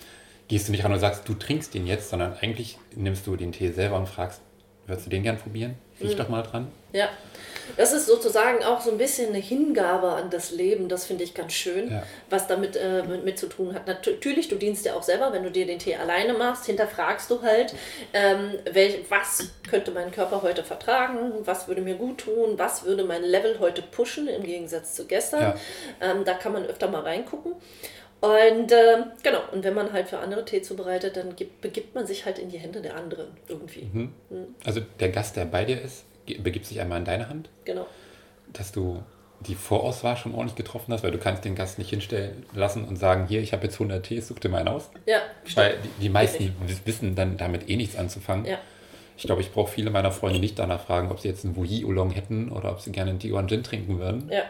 gehst 0.49 0.67
du 0.69 0.73
nicht 0.73 0.83
ran 0.85 0.93
und 0.95 1.01
sagst, 1.01 1.29
du 1.29 1.35
trinkst 1.35 1.75
den 1.75 1.87
jetzt, 1.87 2.09
sondern 2.09 2.33
eigentlich 2.41 2.79
nimmst 2.97 3.27
du 3.27 3.37
den 3.37 3.53
Tee 3.53 3.71
selber 3.71 3.97
und 3.97 4.09
fragst, 4.09 4.41
würdest 4.89 5.07
du 5.07 5.11
den 5.11 5.23
gern 5.23 5.39
probieren? 5.39 5.77
Riech 6.01 6.15
Mhm. 6.15 6.19
doch 6.19 6.29
mal 6.29 6.43
dran. 6.43 6.69
Ja. 6.93 7.09
Das 7.77 7.93
ist 7.93 8.07
sozusagen 8.07 8.65
auch 8.65 8.81
so 8.81 8.91
ein 8.91 8.97
bisschen 8.97 9.29
eine 9.29 9.39
Hingabe 9.39 10.09
an 10.13 10.31
das 10.31 10.53
Leben. 10.53 10.89
Das 10.89 11.05
finde 11.05 11.25
ich 11.25 11.35
ganz 11.35 11.53
schön, 11.53 11.91
Ja. 11.91 12.03
was 12.31 12.47
damit 12.47 12.77
äh, 12.77 13.03
mit, 13.03 13.27
mit 13.27 13.39
zu 13.39 13.47
tun 13.47 13.75
hat. 13.75 13.87
Nat- 13.87 14.07
Natürlich, 14.07 14.49
du 14.49 14.57
dienst 14.57 14.87
ja 14.87 14.95
auch 14.95 15.03
selber, 15.03 15.35
wenn 15.35 15.43
du 15.43 15.51
dir 15.51 15.67
den 15.67 15.79
Tee 15.79 15.95
alleine 15.95 16.33
machst, 16.33 16.65
hinterfragst 16.65 17.31
du 17.31 17.43
halt, 17.43 17.75
ähm, 18.15 18.53
welch, 18.73 19.01
was 19.11 19.51
könnte 19.69 19.91
mein 19.91 20.11
Körper 20.13 20.41
heute 20.41 20.65
vertragen, 20.65 21.31
was 21.45 21.69
würde 21.69 21.83
mir 21.83 21.97
gut 21.97 22.19
tun, 22.23 22.55
was 22.57 22.85
würde 22.85 23.05
mein 23.05 23.23
Level 23.23 23.59
heute 23.61 23.83
pushen 23.83 24.29
im 24.29 24.45
Gegensatz 24.45 24.95
zu 24.95 25.05
gestern. 25.05 25.53
Ähm, 26.01 26.25
da 26.25 26.33
kann 26.35 26.55
man 26.55 26.65
öfter 26.65 26.89
mal 26.89 27.03
reingucken. 27.03 27.53
Und 28.21 28.73
ähm, 28.73 29.05
genau, 29.23 29.39
und 29.53 29.63
wenn 29.63 29.75
man 29.75 29.93
halt 29.93 30.09
für 30.09 30.19
andere 30.19 30.45
Tee 30.45 30.61
zubereitet, 30.61 31.17
dann 31.17 31.37
gibt, 31.37 31.61
begibt 31.61 31.95
man 31.95 32.07
sich 32.07 32.25
halt 32.27 32.39
in 32.39 32.49
die 32.49 32.59
Hände 32.59 32.81
der 32.83 32.97
anderen 32.97 33.29
irgendwie. 33.47 33.89
Mhm. 33.93 34.13
Also 34.65 34.81
der 34.99 35.11
Gast, 35.11 35.37
der 35.37 35.45
bei 35.45 35.65
dir 35.65 35.81
ist, 35.81 36.05
begibt 36.43 36.67
sich 36.67 36.81
einmal 36.81 36.99
in 36.99 37.05
deine 37.05 37.29
Hand, 37.29 37.49
Genau. 37.65 37.87
dass 38.53 38.73
du 38.73 39.03
die 39.47 39.55
Vorauswahl 39.55 40.17
schon 40.17 40.35
ordentlich 40.35 40.57
getroffen 40.57 40.93
hast, 40.93 41.05
weil 41.05 41.13
du 41.13 41.19
kannst 41.19 41.45
den 41.45 41.55
Gast 41.55 41.79
nicht 41.79 41.91
hinstellen 41.91 42.45
lassen 42.55 42.85
und 42.85 42.97
sagen, 42.97 43.27
hier, 43.29 43.41
ich 43.41 43.53
habe 43.53 43.63
jetzt 43.65 43.75
100 43.75 44.05
Tees, 44.05 44.27
such 44.27 44.41
dir 44.41 44.49
mal 44.49 44.59
einen 44.59 44.69
aus. 44.69 44.91
Ja, 45.07 45.19
Weil 45.55 45.71
stimmt. 45.75 45.85
die, 45.99 46.03
die 46.03 46.09
meisten 46.09 46.57
wiss- 46.67 46.83
wissen 46.87 47.15
dann 47.15 47.37
damit 47.37 47.69
eh 47.71 47.77
nichts 47.77 47.97
anzufangen. 47.97 48.47
Ja. 48.47 48.59
Ich 49.17 49.23
glaube, 49.25 49.41
ich 49.43 49.53
brauche 49.53 49.71
viele 49.71 49.91
meiner 49.91 50.11
Freunde 50.11 50.41
nicht 50.41 50.59
danach 50.59 50.81
fragen, 50.81 51.11
ob 51.13 51.21
sie 51.21 51.29
jetzt 51.29 51.45
einen 51.45 51.55
Wuyi 51.57 51.85
Oolong 51.85 52.11
hätten 52.11 52.51
oder 52.51 52.73
ob 52.73 52.81
sie 52.81 52.91
gerne 52.91 53.11
einen 53.11 53.21
Diwan 53.21 53.47
Gin 53.49 53.63
trinken 53.63 54.01
würden, 54.01 54.29
Ja, 54.33 54.43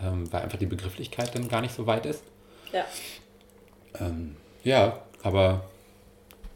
ähm, 0.00 0.32
weil 0.32 0.42
einfach 0.42 0.58
die 0.58 0.66
Begrifflichkeit 0.66 1.34
dann 1.34 1.48
gar 1.48 1.60
nicht 1.60 1.74
so 1.74 1.86
weit 1.88 2.06
ist. 2.06 2.22
Ja. 2.72 2.84
Ähm, 4.00 4.36
ja, 4.64 5.02
aber 5.22 5.62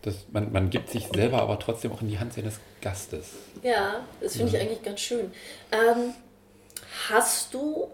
Das, 0.02 0.14
man, 0.32 0.50
man 0.52 0.70
gibt 0.70 0.88
sich 0.90 1.06
selber 1.08 1.42
aber 1.42 1.58
trotzdem 1.58 1.92
auch 1.92 2.00
in 2.00 2.08
die 2.08 2.18
Hand 2.18 2.32
seines 2.32 2.58
Gastes. 2.80 3.32
Ja, 3.62 4.00
das 4.22 4.36
finde 4.36 4.56
ich 4.56 4.62
eigentlich 4.62 4.82
ganz 4.82 5.00
schön. 5.00 5.30
Ähm, 5.70 6.14
hast 7.10 7.52
du 7.52 7.88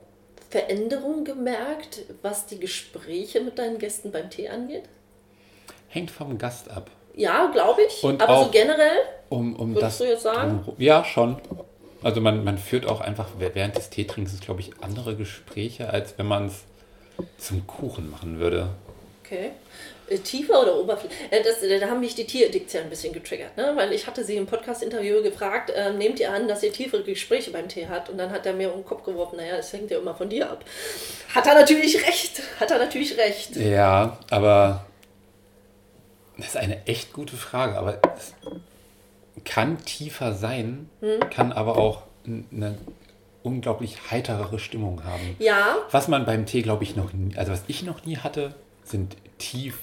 Veränderungen 0.51 1.25
gemerkt, 1.25 2.03
was 2.23 2.47
die 2.47 2.61
Gespräche 2.61 3.41
mit 3.41 3.59
deinen 3.59 3.79
Gästen 3.79 4.13
beim 4.13 4.31
Tee 4.31 4.49
angeht? 4.49 4.85
Hängt 5.89 6.11
vom 6.13 6.39
Gast 6.39 6.71
ab. 6.71 6.91
Ja, 7.17 7.47
glaube 7.53 7.83
ich. 7.83 8.05
Und 8.05 8.23
Aber 8.23 8.39
so 8.39 8.45
auch- 8.47 8.51
generell, 8.53 8.99
Um, 9.29 9.57
um 9.57 9.75
Würdest 9.75 9.83
das 9.83 9.99
du 9.99 10.05
jetzt 10.13 10.23
sagen? 10.23 10.51
drumherum- 10.65 10.75
Ja, 10.79 11.05
schon. 11.05 11.37
Also 12.05 12.21
man, 12.21 12.45
man 12.45 12.59
führt 12.59 12.87
auch 12.87 13.01
einfach 13.01 13.27
während 13.39 13.77
des 13.77 13.91
Teetrinkens, 13.91 14.39
glaube 14.41 14.61
ich, 14.61 14.71
andere 14.81 15.17
Gespräche, 15.17 15.91
als 15.91 16.17
wenn 16.19 16.27
man 16.27 16.47
es 16.47 16.63
zum 17.39 17.67
Kuchen 17.67 18.11
machen 18.11 18.39
würde. 18.39 18.69
okay. 19.25 19.51
Äh, 20.09 20.19
Tiefer 20.19 20.63
oder 20.63 20.77
Oberfläche? 20.79 21.13
Äh, 21.31 21.43
das, 21.43 21.63
äh, 21.65 21.81
da 21.81 21.89
haben 21.89 21.99
mich 21.99 22.15
die 22.15 22.25
Tierediktion 22.27 22.85
ein 22.85 22.91
bisschen 22.91 23.13
getriggert, 23.13 23.57
ne? 23.57 23.73
weil 23.75 23.93
ich 23.93 24.07
hatte 24.07 24.23
sie 24.23 24.37
im 24.37 24.47
Podcast-Interview 24.47 25.21
gefragt, 25.21 25.71
äh, 25.71 25.93
nehmt 25.93 26.21
ihr 26.21 26.33
an, 26.33 26.47
dass 26.47 26.63
ihr 26.63 26.73
tiefere 26.73 27.03
Gespräche 27.03 27.51
beim 27.51 27.69
Tee 27.69 27.89
hat? 27.89 28.09
Und 28.09 28.19
dann 28.19 28.31
hat 28.31 28.47
er 28.47 28.53
mir 28.53 28.73
um 28.73 28.81
den 28.83 28.85
Kopf 28.87 29.03
geworfen, 29.03 29.37
naja, 29.39 29.57
es 29.57 29.73
hängt 29.73 29.91
ja 29.91 29.99
immer 29.99 30.15
von 30.15 30.29
dir 30.29 30.49
ab. 30.49 30.65
Hat 31.35 31.47
er 31.49 31.55
natürlich 31.55 32.07
recht, 32.07 32.41
hat 32.61 32.71
er 32.71 32.79
natürlich 32.79 33.19
recht. 33.19 33.57
Ja, 33.57 34.19
aber 34.31 34.87
das 36.37 36.47
ist 36.49 36.57
eine 36.57 36.87
echt 36.87 37.13
gute 37.13 37.37
Frage. 37.37 37.77
Aber 37.77 37.99
es 38.17 38.33
kann 39.45 39.85
tiefer 39.85 40.35
sein, 40.35 40.89
Hm? 41.01 41.19
kann 41.31 41.51
aber 41.53 41.79
auch 41.79 42.03
eine 42.27 42.79
unglaublich 43.47 44.11
heiterere 44.11 44.59
Stimmung 44.59 45.05
haben. 45.05 45.37
Ja, 45.39 45.77
Was 45.93 46.09
man 46.09 46.27
beim 46.27 46.45
Tee, 46.47 46.63
glaube 46.63 46.83
ich, 46.85 46.97
noch 46.97 47.13
nie, 47.13 47.37
also 47.37 47.53
was 47.53 47.63
ich 47.69 47.83
noch 47.85 48.05
nie 48.05 48.17
hatte, 48.19 48.55
sind 48.83 49.17
tief 49.39 49.79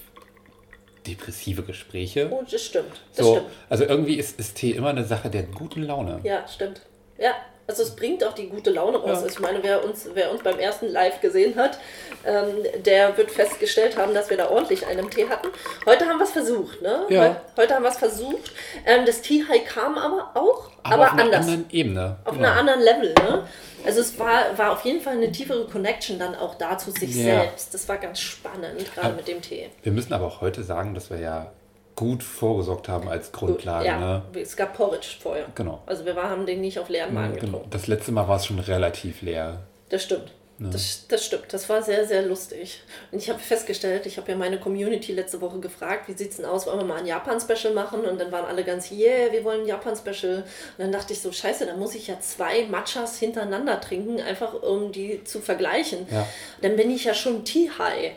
depressive 1.08 1.64
Gespräche. 1.64 2.30
oh, 2.32 2.44
das 2.50 2.62
stimmt. 2.64 3.02
Das 3.16 3.26
So, 3.26 3.36
stimmt. 3.36 3.50
also 3.70 3.84
irgendwie 3.86 4.16
ist, 4.16 4.40
ist 4.40 4.56
Tee 4.56 4.72
immer 4.72 4.90
eine 4.90 5.04
Sache 5.06 5.30
der 5.30 5.44
guten 5.44 5.84
Laune. 5.84 6.20
Ja, 6.24 6.48
stimmt. 6.48 6.82
Ja, 7.18 7.32
also 7.68 7.84
es 7.84 7.96
bringt 7.96 8.24
auch 8.24 8.34
die 8.34 8.50
gute 8.50 8.70
Laune 8.72 8.98
raus. 8.98 9.20
Ja. 9.22 9.28
Ich 9.28 9.40
meine, 9.40 9.64
wer 9.64 9.84
uns, 9.86 10.08
wer 10.14 10.32
uns 10.32 10.44
beim 10.44 10.60
ersten 10.60 10.88
Live 10.88 11.22
gesehen 11.22 11.56
hat, 11.56 11.78
ähm, 12.26 12.66
der 12.84 13.18
wird 13.18 13.32
festgestellt 13.32 13.98
haben, 13.98 14.14
dass 14.14 14.30
wir 14.30 14.38
da 14.38 14.50
ordentlich 14.50 14.86
einen 14.86 15.10
Tee 15.10 15.28
hatten. 15.30 15.48
Heute 15.86 16.06
haben 16.06 16.18
wir 16.18 16.26
es 16.26 16.32
versucht, 16.32 16.82
ne? 16.82 17.06
Ja. 17.10 17.22
Heu- 17.24 17.36
Heute 17.64 17.76
haben 17.76 17.84
wir 17.84 17.90
es 17.90 17.98
versucht. 17.98 18.52
Ähm, 18.86 19.06
das 19.06 19.22
Tea 19.22 19.44
High 19.48 19.66
kam 19.66 19.98
aber 19.98 20.32
auch, 20.36 20.70
aber, 20.84 20.94
aber, 20.96 21.04
auf 21.06 21.14
einer 21.14 21.24
anders. 21.24 21.40
anderen 21.46 21.66
Ebene. 21.72 22.18
auf 22.26 22.36
genau. 22.36 22.48
einer 22.50 22.60
anderen 22.60 22.82
Level, 22.82 23.14
ne? 23.14 23.48
Also 23.86 24.00
es 24.00 24.18
war, 24.18 24.58
war 24.58 24.72
auf 24.72 24.86
jeden 24.86 25.02
Fall 25.02 25.14
eine 25.14 25.30
tiefere 25.32 25.66
Connection 25.68 26.18
dann 26.18 26.36
auch 26.36 26.56
da 26.56 26.78
zu 26.78 26.92
sich 26.92 27.16
Ja. 27.16 27.24
selbst. 27.42 27.74
Das 27.74 27.90
war 27.90 27.98
ganz 27.98 28.20
spannend, 28.22 28.94
gerade 28.96 29.14
mit 29.14 29.28
dem 29.28 29.42
Tee. 29.42 29.70
Wir 29.84 29.92
müssen 29.92 30.14
aber 30.14 30.26
auch 30.26 30.40
heute 30.42 30.64
sagen, 30.64 30.94
dass 30.94 31.10
wir 31.10 31.20
ja 31.20 31.52
gut 31.96 32.24
vorgesorgt 32.24 32.88
haben 32.90 33.08
als 33.10 33.32
Grundlage. 33.32 33.86
ja, 33.86 34.00
Ne? 34.00 34.24
es 34.42 34.56
gab 34.56 34.76
Porridge 34.76 35.08
vorher. 35.22 35.46
Genau. 35.56 35.82
Also 35.86 36.06
wir 36.06 36.16
war- 36.16 36.30
haben 36.30 36.46
den 36.46 36.62
nicht 36.62 36.80
auf 36.80 36.90
leeren 36.90 37.14
Magen 37.14 37.34
Genau. 37.36 37.46
getrunken. 37.46 37.70
Das 37.70 37.88
letzte 37.88 38.12
Mal 38.12 38.28
war 38.28 38.38
es 38.38 38.46
schon 38.46 38.60
relativ 38.60 39.22
leer. 39.22 39.62
Das 39.90 40.04
stimmt. 40.04 40.32
Das, 40.60 41.08
das 41.10 41.26
stimmt. 41.26 41.52
Das 41.52 41.68
war 41.68 41.82
sehr, 41.82 42.06
sehr 42.08 42.22
lustig. 42.22 42.84
Und 43.12 43.18
ich 43.18 43.30
habe 43.30 43.40
festgestellt, 43.40 44.06
ich 44.06 44.18
habe 44.18 44.32
ja 44.32 44.38
meine 44.38 44.60
Community 44.60 45.12
letzte 45.12 45.42
Woche 45.42 45.60
gefragt, 45.60 46.08
wie 46.08 46.14
sieht's 46.14 46.38
denn 46.38 46.46
aus, 46.46 46.68
wollen 46.68 46.78
wir 46.78 46.86
mal 46.86 47.00
ein 47.00 47.06
Japan-Special 47.06 47.74
machen? 47.74 48.02
Und 48.06 48.22
dann 48.22 48.32
waren 48.32 48.46
alle 48.46 48.64
ganz, 48.64 48.90
yeah, 48.90 49.32
wir 49.32 49.44
wollen 49.44 49.62
ein 49.62 49.68
Japan-Special. 49.68 50.38
Und 50.38 50.44
dann 50.78 50.92
dachte 50.92 51.12
ich 51.12 51.22
so, 51.22 51.32
scheiße, 51.34 51.66
dann 51.66 51.80
muss 51.80 51.96
ich 51.96 52.08
ja 52.08 52.20
zwei 52.22 52.66
Matchas 52.68 53.18
hintereinander 53.18 53.82
trinken, 53.82 54.22
einfach 54.22 54.54
um 54.54 54.92
die 54.94 55.24
zu 55.26 55.42
vergleichen. 55.42 56.08
Ja. 56.10 56.26
Dann 56.62 56.78
bin 56.78 56.92
ich 56.92 57.04
ja 57.04 57.14
schon 57.14 57.44
Tea-High. 57.44 58.12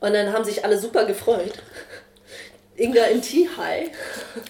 Und 0.00 0.12
dann 0.12 0.32
haben 0.32 0.44
sich 0.44 0.64
alle 0.64 0.78
super 0.78 1.04
gefreut. 1.04 1.52
Inga 2.78 3.04
in 3.04 3.22
Tea-High. 3.22 3.88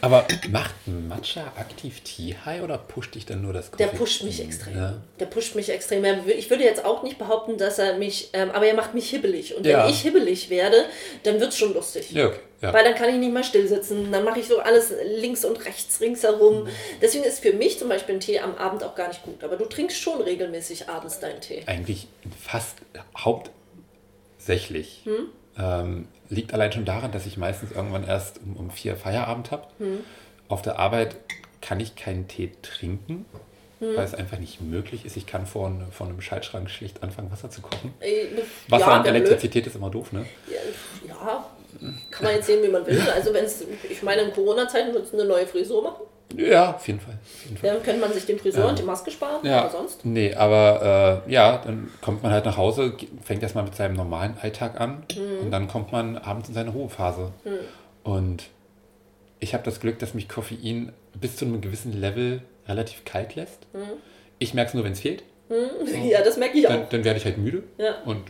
Aber 0.00 0.26
macht 0.50 0.74
Matcha 0.86 1.42
aktiv 1.56 2.00
Tea 2.00 2.34
High 2.44 2.62
oder 2.62 2.76
pusht 2.78 3.14
dich 3.14 3.24
dann 3.24 3.42
nur 3.42 3.52
das 3.52 3.70
Der 3.72 3.86
Koffein? 3.86 3.98
pusht 3.98 4.22
mich 4.24 4.40
extrem. 4.42 4.76
Ja. 4.76 4.94
Der 5.20 5.26
pusht 5.26 5.54
mich 5.54 5.68
extrem. 5.70 6.04
Ich 6.26 6.50
würde 6.50 6.64
jetzt 6.64 6.84
auch 6.84 7.02
nicht 7.04 7.18
behaupten, 7.18 7.56
dass 7.56 7.78
er 7.78 7.96
mich, 7.98 8.30
ähm, 8.32 8.50
aber 8.50 8.66
er 8.66 8.74
macht 8.74 8.94
mich 8.94 9.08
hibbelig. 9.10 9.54
Und 9.54 9.64
wenn 9.64 9.70
Ja. 9.70 9.88
ich 9.88 10.00
hibbelig 10.02 10.50
werde, 10.50 10.86
dann 11.22 11.38
wird 11.38 11.50
es 11.52 11.58
schon 11.58 11.72
lustig. 11.74 12.10
Ja, 12.10 12.26
okay. 12.26 12.38
Ja. 12.62 12.72
Weil 12.72 12.84
dann 12.84 12.94
kann 12.94 13.10
ich 13.10 13.16
nicht 13.16 13.32
mal 13.32 13.44
still 13.44 13.68
sitzen. 13.68 14.10
Dann 14.10 14.24
mache 14.24 14.40
ich 14.40 14.48
so 14.48 14.58
alles 14.58 14.92
links 15.20 15.44
und 15.44 15.64
rechts 15.64 16.00
ringsherum. 16.00 16.64
Mhm. 16.64 16.68
Deswegen 17.02 17.22
ist 17.24 17.40
für 17.40 17.52
mich 17.52 17.78
zum 17.78 17.88
Beispiel 17.90 18.14
ein 18.16 18.20
Tee 18.20 18.40
am 18.40 18.56
Abend 18.56 18.82
auch 18.82 18.94
gar 18.94 19.08
nicht 19.08 19.22
gut. 19.22 19.44
Aber 19.44 19.56
du 19.56 19.66
trinkst 19.66 19.98
schon 20.00 20.20
regelmäßig 20.22 20.88
abends 20.88 21.20
deinen 21.20 21.40
Tee. 21.40 21.62
Eigentlich 21.66 22.08
fast 22.42 22.76
hauptsächlich. 23.16 25.02
Hm? 25.04 25.28
Ähm, 25.58 26.08
liegt 26.28 26.52
allein 26.52 26.72
schon 26.72 26.84
daran, 26.84 27.12
dass 27.12 27.26
ich 27.26 27.36
meistens 27.36 27.72
irgendwann 27.72 28.06
erst 28.06 28.40
um, 28.44 28.56
um 28.56 28.70
vier 28.70 28.96
Feierabend 28.96 29.50
habe. 29.50 29.66
Hm? 29.78 30.00
Auf 30.48 30.62
der 30.62 30.78
Arbeit 30.78 31.16
kann 31.60 31.80
ich 31.80 31.96
keinen 31.96 32.28
Tee 32.28 32.52
trinken, 32.62 33.24
Hm? 33.78 33.96
weil 33.96 34.04
es 34.04 34.14
einfach 34.14 34.38
nicht 34.38 34.60
möglich 34.60 35.04
ist. 35.04 35.16
Ich 35.16 35.26
kann 35.26 35.46
vor, 35.46 35.70
vor 35.90 36.06
einem 36.06 36.20
Schaltschrank 36.20 36.70
schlicht 36.70 37.02
anfangen, 37.02 37.30
Wasser 37.30 37.50
zu 37.50 37.60
kochen. 37.60 37.92
Äh, 38.00 38.26
Wasser 38.68 38.86
ja, 38.86 38.96
und 38.98 39.04
wär 39.04 39.12
blöd. 39.12 39.22
Elektrizität 39.26 39.66
ist 39.66 39.76
immer 39.76 39.90
doof, 39.90 40.12
ne? 40.12 40.26
Ja, 40.50 41.08
ja, 41.08 41.46
kann 42.10 42.24
man 42.24 42.34
jetzt 42.34 42.46
sehen, 42.46 42.62
wie 42.62 42.68
man 42.68 42.86
will. 42.86 43.00
Also 43.14 43.34
wenn 43.34 43.44
es, 43.44 43.64
ich 43.90 44.02
meine, 44.02 44.22
in 44.22 44.32
Corona-Zeiten 44.32 44.92
würdest 44.94 45.12
du 45.12 45.18
eine 45.18 45.28
neue 45.28 45.46
Frisur 45.46 45.82
machen. 45.82 46.06
Ja, 46.36 46.74
auf 46.74 46.86
jeden 46.86 47.00
Fall. 47.00 47.14
Auf 47.22 47.44
jeden 47.44 47.56
Fall. 47.56 47.70
Dann 47.70 47.82
könnte 47.82 48.00
man 48.00 48.12
sich 48.12 48.26
den 48.26 48.38
Friseur 48.38 48.68
und 48.68 48.78
die 48.78 48.82
Maske 48.82 49.10
sparen. 49.10 49.44
Ja, 49.46 49.60
Aber 49.62 49.70
sonst? 49.70 50.04
nee, 50.04 50.34
aber 50.34 51.22
äh, 51.26 51.32
ja, 51.32 51.58
dann 51.64 51.90
kommt 52.02 52.22
man 52.22 52.32
halt 52.32 52.44
nach 52.44 52.56
Hause, 52.56 52.94
fängt 53.24 53.42
erstmal 53.42 53.64
mit 53.64 53.74
seinem 53.74 53.94
normalen 53.96 54.36
Alltag 54.40 54.80
an 54.80 55.04
Mhm. 55.16 55.44
und 55.46 55.50
dann 55.50 55.66
kommt 55.68 55.92
man 55.92 56.18
abends 56.18 56.48
in 56.48 56.54
seine 56.54 56.70
Ruhephase. 56.70 57.32
Und 58.04 58.44
ich 59.40 59.54
habe 59.54 59.64
das 59.64 59.80
Glück, 59.80 59.98
dass 59.98 60.14
mich 60.14 60.28
Koffein 60.28 60.92
bis 61.18 61.36
zu 61.36 61.44
einem 61.44 61.60
gewissen 61.60 61.92
Level 61.98 62.42
relativ 62.68 63.04
kalt 63.04 63.34
lässt. 63.36 63.66
Mhm. 63.72 63.80
Ich 64.38 64.52
merke 64.54 64.68
es 64.68 64.74
nur, 64.74 64.84
wenn 64.84 64.92
es 64.92 65.00
fehlt. 65.00 65.22
Ja, 66.10 66.22
das 66.22 66.36
merke 66.36 66.58
ich 66.58 66.66
auch. 66.66 66.72
Dann, 66.72 66.86
dann 66.90 67.04
werde 67.04 67.18
ich 67.18 67.24
halt 67.24 67.38
müde 67.38 67.62
Ja. 67.78 67.94
und 68.04 68.22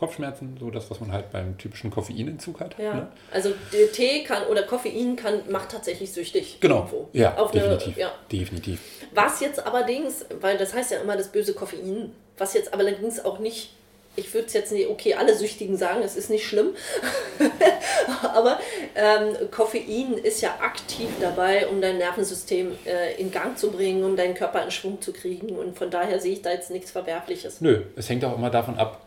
Kopfschmerzen, 0.00 0.56
so 0.58 0.70
das, 0.70 0.90
was 0.90 0.98
man 0.98 1.12
halt 1.12 1.30
beim 1.30 1.56
typischen 1.58 1.90
Koffeinentzug 1.90 2.58
hat. 2.58 2.76
Ja, 2.78 2.94
Ne? 2.94 3.08
also 3.30 3.52
Tee 3.92 4.24
kann 4.24 4.44
oder 4.48 4.62
Koffein 4.64 5.14
kann 5.14 5.42
macht 5.48 5.70
tatsächlich 5.70 6.10
süchtig. 6.12 6.58
Genau. 6.60 6.78
Irgendwo. 6.78 7.08
Ja, 7.12 7.36
Auf 7.36 7.52
definitiv. 7.52 7.94
Eine, 7.94 8.00
ja. 8.00 8.12
Definitiv. 8.32 8.80
Was 9.14 9.40
jetzt 9.40 9.64
allerdings, 9.64 10.24
weil 10.40 10.56
das 10.58 10.74
heißt 10.74 10.90
ja 10.90 10.98
immer 11.00 11.16
das 11.16 11.28
böse 11.28 11.54
Koffein, 11.54 12.12
was 12.38 12.54
jetzt 12.54 12.72
aber 12.72 12.82
allerdings 12.82 13.24
auch 13.24 13.38
nicht, 13.38 13.74
ich 14.16 14.32
würde 14.34 14.46
es 14.48 14.54
jetzt 14.54 14.72
nicht, 14.72 14.88
okay, 14.88 15.14
alle 15.14 15.36
Süchtigen 15.36 15.76
sagen, 15.76 16.00
es 16.02 16.16
ist 16.16 16.30
nicht 16.30 16.44
schlimm, 16.46 16.70
aber 18.22 18.58
ähm, 18.94 19.50
Koffein 19.50 20.14
ist 20.14 20.40
ja 20.40 20.54
aktiv 20.60 21.08
dabei, 21.20 21.66
um 21.68 21.80
dein 21.80 21.98
Nervensystem 21.98 22.72
äh, 22.86 23.20
in 23.20 23.30
Gang 23.30 23.56
zu 23.58 23.70
bringen, 23.70 24.02
um 24.04 24.16
deinen 24.16 24.34
Körper 24.34 24.62
in 24.64 24.70
Schwung 24.70 25.00
zu 25.00 25.12
kriegen 25.12 25.50
und 25.56 25.76
von 25.76 25.90
daher 25.90 26.18
sehe 26.20 26.32
ich 26.32 26.42
da 26.42 26.50
jetzt 26.50 26.70
nichts 26.70 26.90
Verwerfliches. 26.90 27.60
Nö, 27.60 27.82
es 27.96 28.08
hängt 28.08 28.24
auch 28.24 28.36
immer 28.36 28.50
davon 28.50 28.78
ab, 28.78 29.00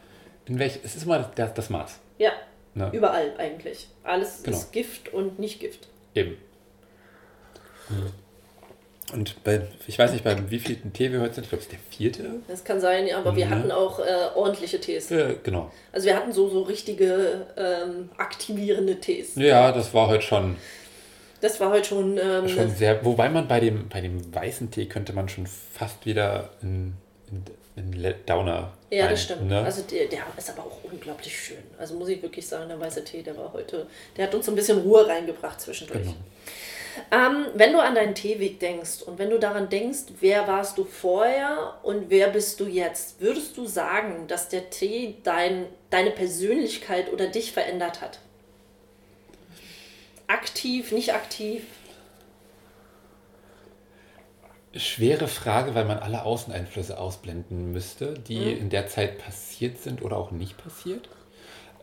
in 0.48 0.60
welch, 0.60 0.80
es 0.84 0.96
ist 0.96 1.04
immer 1.06 1.20
das, 1.36 1.54
das 1.54 1.70
Maß. 1.70 2.00
Ja, 2.18 2.32
Ne? 2.76 2.90
überall 2.92 3.34
eigentlich. 3.38 3.88
Alles 4.04 4.42
Genau. 4.44 4.58
ist 4.58 4.72
Gift 4.72 5.14
und 5.14 5.38
nicht 5.38 5.60
Gift. 5.60 5.88
Eben. 6.16 6.38
Und 9.14 9.44
bei, 9.44 9.62
ich 9.86 10.00
weiß 10.00 10.12
nicht, 10.14 10.24
beim 10.24 10.50
wievielten 10.50 10.92
Tee 10.92 11.12
wir 11.12 11.22
heute 11.22 11.36
sind, 11.36 11.44
ich 11.44 11.50
glaube, 11.50 11.62
es 11.62 11.68
ist 11.68 11.72
der 11.74 11.80
vierte. 11.96 12.30
Das 12.48 12.64
kann 12.64 12.80
sein, 12.80 13.06
ja, 13.06 13.20
aber 13.20 13.36
wir 13.36 13.46
Mhm. 13.46 13.50
hatten 13.52 13.72
auch 13.72 14.00
äh, 14.00 14.04
ordentliche 14.34 14.80
Tees. 14.82 15.12
Äh, 15.12 15.36
genau. 15.44 15.72
Also 15.92 16.08
wir 16.08 16.16
hatten 16.16 16.32
so, 16.32 16.50
so 16.50 16.64
richtige 16.64 17.46
ähm, 17.56 18.10
aktivierende 18.18 19.00
Tees. 19.00 19.36
Ja, 19.36 19.72
das 19.72 19.94
war 19.94 20.08
heute 20.08 20.24
schon, 20.24 20.56
Das 21.42 21.60
war 21.60 21.70
heute 21.70 21.90
schon, 21.90 22.18
ähm, 22.18 22.48
schon 22.50 22.72
sehr. 22.72 23.06
Wobei 23.06 23.30
man 23.30 23.48
bei 23.48 23.60
dem, 23.60 23.88
bei 23.90 24.02
dem 24.02 24.34
weißen 24.34 24.72
Tee 24.72 24.88
könnte 24.88 25.14
man 25.14 25.30
schon 25.30 25.46
fast 25.46 26.06
wieder 26.08 26.50
in, 26.64 26.94
in, 27.30 27.44
in 27.76 27.94
Le- 27.94 28.16
Downer. 28.26 28.72
ja, 28.92 29.08
das 29.08 29.24
stimmt. 29.24 29.48
Ne? 29.48 29.60
Also 29.64 29.82
der, 29.84 30.06
der 30.08 30.22
ist 30.38 30.50
aber 30.50 30.64
auch 30.64 30.78
unglaublich 30.84 31.38
schön. 31.38 31.64
Also 31.78 31.96
muss 31.96 32.10
ich 32.10 32.22
wirklich 32.22 32.48
sagen, 32.48 32.68
der 32.70 32.80
weiße 32.80 33.04
Tee, 33.04 33.24
der 33.24 33.36
war 33.38 33.52
heute, 33.54 33.88
der 34.16 34.28
hat 34.28 34.36
uns 34.36 34.48
ein 34.48 34.56
bisschen 34.56 34.80
Ruhe 34.82 35.08
reingebracht 35.08 35.60
zwischendurch. 35.60 36.02
Genau. 36.04 36.16
Ähm, 37.12 37.48
wenn 37.56 37.74
du 37.74 37.80
an 37.80 37.96
deinen 37.96 38.14
Teeweg 38.14 38.60
denkst 38.60 39.02
und 39.08 39.18
wenn 39.18 39.32
du 39.32 39.40
daran 39.40 39.68
denkst, 39.70 40.14
wer 40.20 40.48
warst 40.48 40.78
du 40.78 40.84
vorher 40.86 41.74
und 41.82 42.12
wer 42.12 42.28
bist 42.30 42.60
du 42.60 42.66
jetzt, 42.68 43.20
würdest 43.20 43.58
du 43.58 43.66
sagen, 43.66 44.28
dass 44.28 44.48
der 44.50 44.70
Tee 44.70 45.16
dein, 45.24 45.66
deine 45.90 46.12
Persönlichkeit 46.12 47.12
oder 47.12 47.26
dich 47.28 47.52
verändert 47.52 48.02
hat? 48.02 48.20
Aktiv, 50.28 50.92
nicht 50.92 51.14
aktiv? 51.14 51.64
Schwere 54.76 55.28
Frage, 55.28 55.76
weil 55.76 55.86
man 55.86 56.00
alle 56.00 56.24
Außeneinflüsse 56.24 56.98
ausblenden 56.98 57.72
müsste, 57.72 58.14
die 58.16 58.40
Mhm. 58.40 58.58
in 58.58 58.70
der 58.70 58.88
Zeit 58.88 59.18
passiert 59.20 59.78
sind 59.80 60.02
oder 60.02 60.18
auch 60.18 60.32
nicht 60.32 60.58
passiert. 60.58 61.10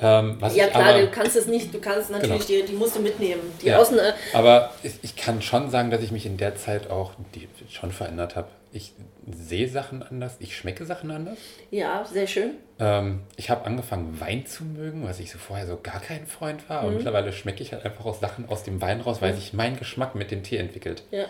Ähm, 0.03 0.37
was 0.41 0.57
Ja 0.57 0.65
ich 0.65 0.71
klar, 0.73 0.85
aber, 0.89 1.01
du 1.03 1.11
kannst 1.11 1.37
es 1.37 1.47
nicht, 1.47 1.75
du 1.75 1.79
kannst 1.79 2.11
natürlich, 2.11 2.47
Genau. 2.47 2.61
die, 2.63 2.73
die 2.73 2.77
musst 2.77 2.97
du 2.97 3.01
mitnehmen. 3.01 3.43
Die 3.63 3.67
Ja. 3.67 3.79
Außen, 3.79 3.99
äh, 3.99 4.13
Aber 4.33 4.73
ich, 4.83 4.95
ich 5.03 5.15
kann 5.15 5.43
schon 5.43 5.71
sagen, 5.71 5.91
dass 5.91 6.03
ich 6.03 6.11
mich 6.11 6.25
in 6.25 6.37
der 6.39 6.57
Zeit 6.57 6.89
auch 6.91 7.13
die, 7.35 7.49
schon 7.69 7.93
verändert 7.93 8.35
habe. 8.35 8.49
Ich 8.73 8.93
sehe 9.31 9.69
Sachen 9.69 10.03
anders, 10.03 10.37
ich 10.39 10.57
schmecke 10.57 10.87
Sachen 10.87 11.11
anders. 11.11 11.37
Ja, 11.71 12.05
sehr 12.11 12.27
schön. 12.27 12.53
Ähm, 12.79 13.21
ich 13.37 13.51
habe 13.51 13.67
angefangen, 13.67 14.19
Wein 14.21 14.47
zu 14.47 14.65
mögen, 14.65 15.05
was 15.07 15.21
ich 15.21 15.31
so 15.31 15.39
vorher 15.39 15.67
so 15.67 15.79
gar 15.83 16.01
kein 16.01 16.27
Freund 16.27 16.69
war. 16.71 16.81
Aber 16.81 16.91
mittlerweile 16.93 17.33
schmecke 17.33 17.63
ich 17.63 17.73
halt 17.73 17.85
einfach 17.85 18.07
aus 18.07 18.21
Sachen 18.21 18.49
aus 18.49 18.63
dem 18.63 18.81
Wein 18.81 19.03
raus, 19.03 19.19
weil 19.21 19.35
sich 19.35 19.53
mein 19.53 19.77
Geschmack 19.79 20.15
mit 20.15 20.31
dem 20.31 20.43
Tee 20.43 20.57
entwickelt. 20.57 21.03
Ja, 21.11 21.27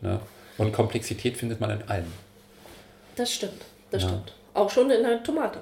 Ne? 0.00 0.18
Und 0.58 0.72
Komplexität 0.72 1.36
findet 1.36 1.60
man 1.60 1.70
in 1.70 1.88
allem. 1.88 2.12
das 3.16 3.32
stimmt. 3.32 3.62
Das 3.90 4.02
Ja. 4.02 4.08
stimmt. 4.08 4.32
Auch 4.54 4.70
schon 4.70 4.90
in 4.90 5.02
der 5.02 5.22
Tomate. 5.22 5.60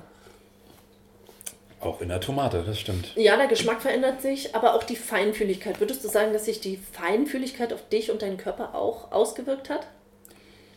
Auch 1.80 2.00
in 2.00 2.08
der 2.08 2.20
Tomate, 2.20 2.62
das 2.64 2.78
stimmt. 2.78 3.08
Ja, 3.16 3.36
der 3.36 3.48
Geschmack 3.48 3.82
verändert 3.82 4.22
sich, 4.22 4.54
aber 4.54 4.74
auch 4.74 4.84
die 4.84 4.94
Feinfühligkeit. 4.96 5.80
Würdest 5.80 6.04
du 6.04 6.08
sagen, 6.08 6.32
dass 6.32 6.44
sich 6.44 6.60
die 6.60 6.76
Feinfühligkeit 6.92 7.72
auf 7.72 7.88
dich 7.88 8.10
und 8.10 8.22
deinen 8.22 8.36
Körper 8.36 8.74
auch 8.74 9.10
ausgewirkt 9.10 9.68
hat? 9.68 9.86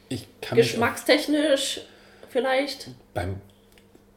Ich 0.10 0.26
kann 0.42 0.58
Geschmackstechnisch 0.58 1.82
vielleicht? 2.30 2.88
beim 3.14 3.40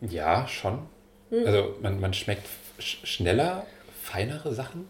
Ja, 0.01 0.49
schon. 0.49 0.87
Hm. 1.31 1.47
Also 1.47 1.75
man, 1.83 2.01
man 2.01 2.15
schmeckt 2.15 2.47
sch 2.79 2.99
schneller, 3.05 3.67
feinere 4.03 4.55
Sachen. 4.55 4.87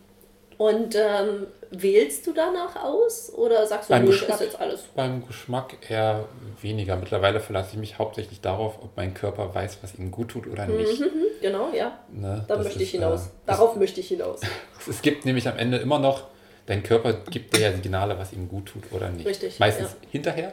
Und 0.59 0.97
ähm, 0.97 1.47
wählst 1.71 2.27
du 2.27 2.33
danach 2.33 2.75
aus? 2.83 3.33
Oder 3.33 3.65
sagst 3.67 3.89
du, 3.89 3.95
Beim 3.95 4.07
das 4.07 4.19
Geschmack, 4.19 4.41
ist 4.41 4.47
jetzt 4.47 4.61
alles? 4.61 4.81
beim 4.97 5.25
Geschmack 5.27 5.77
eher 5.89 6.25
weniger. 6.61 6.97
Mittlerweile 6.97 7.39
verlasse 7.41 7.71
ich 7.75 7.79
mich 7.79 7.99
hauptsächlich 7.99 8.41
darauf, 8.41 8.83
ob 8.83 8.97
mein 8.97 9.15
Körper 9.15 9.55
weiß, 9.55 9.79
was 9.83 9.95
ihm 9.95 10.11
gut 10.11 10.31
tut 10.33 10.49
oder 10.49 10.67
nicht. 10.67 11.01
Mhm, 11.01 11.07
genau, 11.41 11.69
ja. 11.73 11.99
Ne? 12.13 12.45
Da 12.49 12.57
Das 12.57 12.65
möchte 12.65 12.83
ich 12.83 12.91
hinaus. 12.91 13.27
äh, 13.27 13.31
Darauf 13.47 13.77
möchte 13.77 14.01
ich 14.01 14.09
hinaus. 14.09 14.41
Es, 14.81 14.89
es 14.97 15.03
gibt 15.03 15.25
nämlich 15.25 15.47
am 15.47 15.57
Ende 15.59 15.77
immer 15.79 16.01
noch, 16.01 16.25
dein 16.67 16.83
Körper 16.83 17.13
gibt 17.31 17.57
dir 17.57 17.61
ja 17.61 17.73
Signale, 17.73 18.19
was 18.19 18.33
ihm 18.33 18.49
gut 18.49 18.67
tut 18.67 18.83
oder 18.93 19.11
nicht. 19.11 19.27
Richtig, 19.29 19.61
Meistens 19.61 19.91
ja. 19.91 20.09
hinterher. 20.11 20.53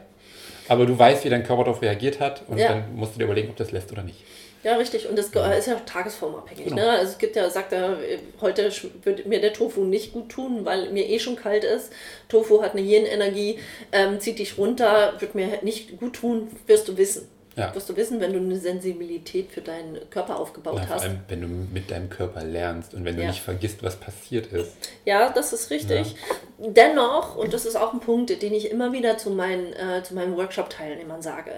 Aber 0.67 0.85
du 0.85 0.97
weißt, 0.97 1.25
wie 1.25 1.29
dein 1.29 1.43
Körper 1.43 1.63
darauf 1.63 1.81
reagiert 1.81 2.19
hat 2.19 2.43
und 2.47 2.57
Ja. 2.59 2.69
dann 2.69 2.95
musst 2.95 3.15
du 3.15 3.19
dir 3.19 3.25
überlegen, 3.25 3.49
ob 3.49 3.55
das 3.55 3.71
lässt 3.71 3.91
oder 3.91 4.03
nicht. 4.03 4.23
Ja, 4.65 4.77
richtig. 4.77 5.07
Und 5.07 5.15
das 5.15 5.27
ist 5.27 5.35
ja 5.67 5.75
auch 5.75 5.85
tagesformabhängig. 5.85 6.65
Genau. 6.65 6.75
Ne? 6.77 6.89
Also 6.89 7.11
es 7.11 7.17
gibt 7.19 7.35
ja, 7.35 7.47
sagt 7.51 7.71
er, 7.71 7.99
heute 8.41 8.71
wird 9.03 9.27
mir 9.27 9.39
der 9.39 9.53
Tofu 9.53 9.83
nicht 9.83 10.11
gut 10.11 10.29
tun, 10.29 10.65
weil 10.65 10.89
mir 10.89 11.07
eh 11.07 11.19
schon 11.19 11.35
kalt 11.35 11.63
ist. 11.63 11.93
Tofu 12.29 12.63
hat 12.63 12.71
eine 12.73 12.81
Hirnenergie, 12.81 13.59
ähm, 13.91 14.19
zieht 14.19 14.39
dich 14.39 14.57
runter, 14.57 15.13
wird 15.19 15.35
mir 15.35 15.59
nicht 15.61 15.99
gut 15.99 16.13
tun, 16.13 16.47
wirst 16.65 16.87
du 16.87 16.97
wissen. 16.97 17.27
Ja. 17.55 17.73
Wirst 17.75 17.87
du 17.89 17.95
wissen, 17.95 18.19
wenn 18.19 18.33
du 18.33 18.39
eine 18.39 18.57
Sensibilität 18.57 19.51
für 19.51 19.61
deinen 19.61 20.09
Körper 20.09 20.39
aufgebaut 20.39 20.79
Ja, 20.79 20.85
vor 20.87 20.95
hast. 20.95 21.03
allem, 21.03 21.19
wenn 21.29 21.41
du 21.41 21.47
mit 21.47 21.91
deinem 21.91 22.09
Körper 22.09 22.43
lernst 22.43 22.95
und 22.95 23.05
wenn 23.05 23.15
du 23.15 23.21
Ja. 23.21 23.27
nicht 23.29 23.41
vergisst, 23.43 23.83
was 23.83 23.95
passiert 23.97 24.47
ist. 24.47 24.71
Ja, 25.05 25.29
das 25.29 25.53
ist 25.53 25.69
richtig. 25.69 26.15
Dennoch, 26.57 27.35
und 27.37 27.53
das 27.53 27.65
ist 27.65 27.75
auch 27.75 27.93
ein 27.93 27.99
Punkt, 27.99 28.41
den 28.41 28.53
ich 28.53 28.71
immer 28.71 28.91
wieder 28.93 29.17
zu 29.19 29.29
meinen, 29.29 29.73
äh, 29.73 30.01
zu 30.03 30.15
meinen 30.15 30.35
Workshop-Teilnehmern 30.35 31.21
sage, 31.21 31.51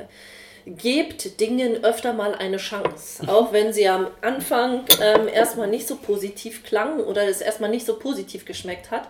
gebt 0.76 1.40
Dingen 1.40 1.84
öfter 1.84 2.14
mal 2.14 2.36
eine 2.36 2.58
Chance. 2.58 3.24
Auch 3.28 3.54
wenn 3.54 3.72
sie 3.72 3.88
am 3.88 4.08
Anfang 4.22 4.84
ähm, 5.02 5.28
erstmal 5.28 5.68
nicht 5.68 5.88
so 5.88 5.96
positiv 5.96 6.64
klangen 6.64 7.00
oder 7.00 7.28
es 7.28 7.42
erstmal 7.42 7.70
nicht 7.70 7.86
so 7.86 7.98
positiv 7.98 8.46
geschmeckt 8.46 8.92
hat. 8.92 9.08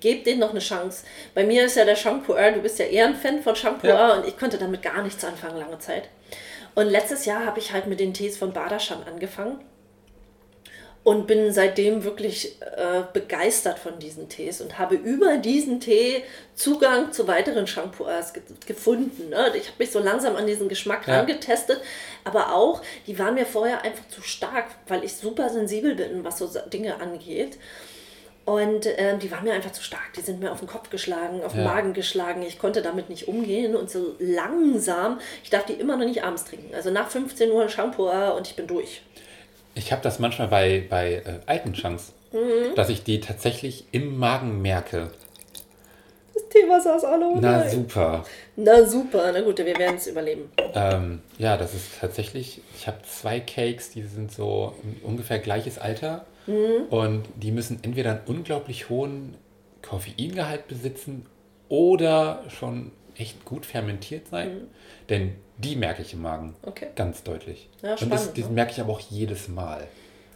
Gebt 0.00 0.26
denen 0.26 0.40
noch 0.40 0.50
eine 0.50 0.60
Chance. 0.60 1.04
Bei 1.34 1.44
mir 1.44 1.64
ist 1.64 1.76
ja 1.76 1.84
der 1.84 1.96
Shampoo 1.96 2.34
du 2.34 2.60
bist 2.60 2.78
ja 2.78 2.86
eher 2.86 3.06
ein 3.06 3.16
Fan 3.16 3.42
von 3.42 3.54
Shampoo 3.56 3.86
Ja. 3.86 4.14
und 4.14 4.26
ich 4.26 4.38
konnte 4.38 4.58
damit 4.58 4.82
gar 4.82 5.02
nichts 5.02 5.24
anfangen 5.24 5.58
lange 5.58 5.78
Zeit. 5.78 6.08
Und 6.74 6.88
letztes 6.88 7.24
Jahr 7.24 7.46
habe 7.46 7.58
ich 7.58 7.72
halt 7.72 7.86
mit 7.86 8.00
den 8.00 8.12
Tees 8.14 8.36
von 8.36 8.52
Badashan 8.52 9.02
angefangen 9.04 9.60
und 11.04 11.26
bin 11.26 11.52
seitdem 11.52 12.02
wirklich 12.02 12.56
äh, 12.62 13.02
begeistert 13.12 13.78
von 13.78 13.98
diesen 13.98 14.28
Tees 14.30 14.60
und 14.62 14.78
habe 14.78 14.94
über 14.94 15.36
diesen 15.36 15.78
Tee 15.78 16.22
Zugang 16.54 17.12
zu 17.12 17.28
weiteren 17.28 17.66
Shampoos 17.66 18.32
ge 18.32 18.42
gefunden. 18.66 19.28
Ne? 19.28 19.48
Ich 19.54 19.66
habe 19.68 19.76
mich 19.78 19.90
so 19.92 19.98
langsam 19.98 20.34
an 20.36 20.46
diesen 20.46 20.68
Geschmack 20.68 21.06
Ja. 21.06 21.18
rangetestet, 21.18 21.80
aber 22.24 22.54
auch, 22.54 22.80
die 23.06 23.18
waren 23.18 23.34
mir 23.34 23.44
vorher 23.44 23.82
einfach 23.82 24.08
zu 24.08 24.22
stark, 24.22 24.64
weil 24.88 25.04
ich 25.04 25.12
super 25.14 25.50
sensibel 25.50 25.94
bin, 25.94 26.24
was 26.24 26.38
so 26.38 26.48
Dinge 26.72 26.98
angeht. 27.00 27.58
Und 28.46 28.86
ähm, 28.98 29.18
die 29.20 29.30
waren 29.30 29.44
mir 29.44 29.54
einfach 29.54 29.72
zu 29.72 29.82
stark. 29.82 30.12
Die 30.16 30.20
sind 30.20 30.40
mir 30.40 30.52
auf 30.52 30.58
den 30.58 30.68
Kopf 30.68 30.90
geschlagen, 30.90 31.42
auf 31.42 31.52
den 31.52 31.62
Ja. 31.62 31.68
Magen 31.68 31.92
geschlagen. 31.94 32.42
Ich 32.42 32.58
konnte 32.58 32.82
damit 32.82 33.08
nicht 33.08 33.26
umgehen 33.26 33.74
und 33.74 33.90
so 33.90 34.16
langsam, 34.18 35.18
ich 35.42 35.48
darf 35.50 35.64
die 35.64 35.72
immer 35.74 35.96
noch 35.96 36.04
nicht 36.06 36.22
abends 36.24 36.44
trinken. 36.44 36.74
Also 36.74 36.90
nach 36.90 37.10
15 37.10 37.50
Uhr 37.50 37.62
ein 37.62 37.70
Shampoo 37.70 38.08
und 38.36 38.46
ich 38.46 38.54
bin 38.56 38.66
durch. 38.66 39.02
Ich 39.74 39.92
habe 39.92 40.02
das 40.02 40.18
manchmal 40.18 40.48
bei, 40.48 40.84
bei 40.88 41.14
äh, 41.14 41.40
alten 41.46 41.72
Chunks, 41.72 42.12
Mhm. 42.32 42.74
dass 42.74 42.88
ich 42.88 43.04
die 43.04 43.20
tatsächlich 43.20 43.84
im 43.92 44.18
Magen 44.18 44.60
merke. 44.60 45.10
Das 46.34 46.48
Teewasser 46.48 46.96
ist 46.96 47.04
alle 47.04 47.32
Na 47.40 47.68
super. 47.68 48.24
Na 48.56 48.84
super, 48.86 49.30
na 49.32 49.40
gut, 49.40 49.58
wir 49.58 49.66
werden 49.78 49.96
es 49.96 50.08
überleben. 50.08 50.50
Ähm, 50.74 51.20
ja, 51.38 51.56
das 51.56 51.74
ist 51.74 52.00
tatsächlich, 52.00 52.60
ich 52.76 52.88
habe 52.88 52.98
zwei 53.08 53.38
Cakes, 53.38 53.90
die 53.90 54.02
sind 54.02 54.32
so 54.32 54.74
ungefähr 55.04 55.38
gleiches 55.38 55.78
Alter 55.78 56.26
Mhm. 56.48 56.86
und 56.90 57.22
die 57.36 57.52
müssen 57.52 57.78
entweder 57.82 58.10
einen 58.10 58.20
unglaublich 58.26 58.88
hohen 58.90 59.36
Koffeingehalt 59.82 60.66
besitzen 60.68 61.26
oder 61.68 62.42
schon 62.48 62.90
echt 63.16 63.44
gut 63.44 63.66
fermentiert 63.66 64.28
sein, 64.28 64.68
denn 65.08 65.34
die 65.58 65.76
merke 65.76 66.02
ich 66.02 66.12
im 66.14 66.22
Magen 66.22 66.48
Mhm. 66.48 66.54
Okay. 66.62 66.86
ganz 66.96 67.22
deutlich. 67.22 67.68
Ja, 67.82 67.92
und 67.92 68.10
das, 68.10 68.22
spannend, 68.24 68.38
das 68.38 68.46
ne? 68.48 68.52
merke 68.54 68.72
ich 68.72 68.80
aber 68.80 68.92
auch 68.92 69.00
jedes 69.00 69.48
Mal. 69.48 69.86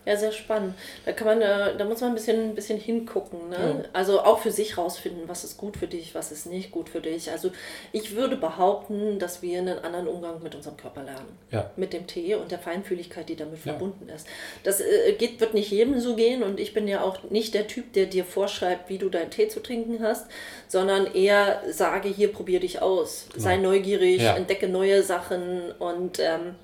Ja, 0.08 0.16
sehr 0.16 0.32
spannend. 0.32 0.72
Da 1.04 1.12
kann 1.12 1.26
man, 1.26 1.42
äh, 1.42 1.76
da 1.76 1.84
muss 1.84 2.00
man 2.00 2.12
ein 2.12 2.14
bisschen, 2.14 2.40
ein 2.50 2.54
bisschen 2.54 2.78
hingucken. 2.80 3.50
Ne? 3.50 3.56
Ja. 3.82 3.88
Also 3.92 4.20
auch 4.22 4.38
für 4.38 4.50
sich 4.50 4.78
rausfinden, 4.78 5.24
was 5.28 5.44
ist 5.44 5.58
gut 5.58 5.76
für 5.76 5.86
dich, 5.86 6.14
was 6.14 6.32
ist 6.32 6.46
nicht 6.46 6.70
gut 6.70 6.88
für 6.88 7.02
dich. 7.02 7.30
Also 7.30 7.50
ich 7.92 8.16
würde 8.16 8.36
behaupten, 8.36 9.18
dass 9.18 9.42
wir 9.42 9.58
einen 9.58 9.78
anderen 9.80 10.08
Umgang 10.08 10.42
mit 10.42 10.54
unserem 10.54 10.78
Körper 10.78 11.02
lernen. 11.02 11.36
Ja. 11.50 11.70
Mit 11.76 11.92
dem 11.92 12.06
Tee 12.06 12.34
und 12.36 12.50
der 12.50 12.58
Feinfühligkeit, 12.58 13.28
die 13.28 13.36
damit 13.36 13.56
Ja. 13.66 13.72
verbunden 13.72 14.08
ist. 14.08 14.26
Das 14.64 14.80
äh, 14.80 15.12
geht, 15.18 15.40
wird 15.40 15.52
nicht 15.52 15.70
jedem 15.70 16.00
so 16.00 16.16
gehen 16.16 16.42
und 16.42 16.58
ich 16.58 16.72
bin 16.72 16.88
ja 16.88 17.02
auch 17.02 17.24
nicht 17.28 17.52
der 17.52 17.66
Typ, 17.66 17.92
der 17.92 18.06
dir 18.06 18.24
vorschreibt, 18.24 18.88
wie 18.88 18.96
du 18.96 19.10
deinen 19.10 19.30
Tee 19.30 19.48
zu 19.48 19.60
trinken 19.60 20.02
hast, 20.02 20.26
sondern 20.68 21.12
eher 21.12 21.62
sage, 21.70 22.08
hier 22.08 22.32
probier 22.32 22.60
dich 22.60 22.80
aus. 22.80 23.26
Sei 23.36 23.58
neugierig, 23.58 24.22
entdecke 24.22 24.68
neue 24.68 25.02
Sachen 25.02 25.70
und 25.78 26.18
ähm, 26.18 26.54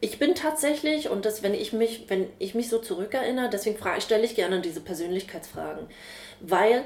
ich 0.00 0.18
bin 0.18 0.34
tatsächlich, 0.34 1.08
und 1.08 1.24
das, 1.24 1.42
wenn 1.42 1.54
ich 1.54 1.72
mich, 1.72 2.04
wenn 2.08 2.28
ich 2.38 2.54
mich 2.54 2.68
so 2.68 2.78
zurückerinnere, 2.78 3.50
deswegen 3.50 3.78
frage, 3.78 4.00
stelle 4.00 4.24
ich 4.24 4.34
gerne 4.34 4.60
diese 4.60 4.80
Persönlichkeitsfragen. 4.80 5.86
Weil 6.40 6.84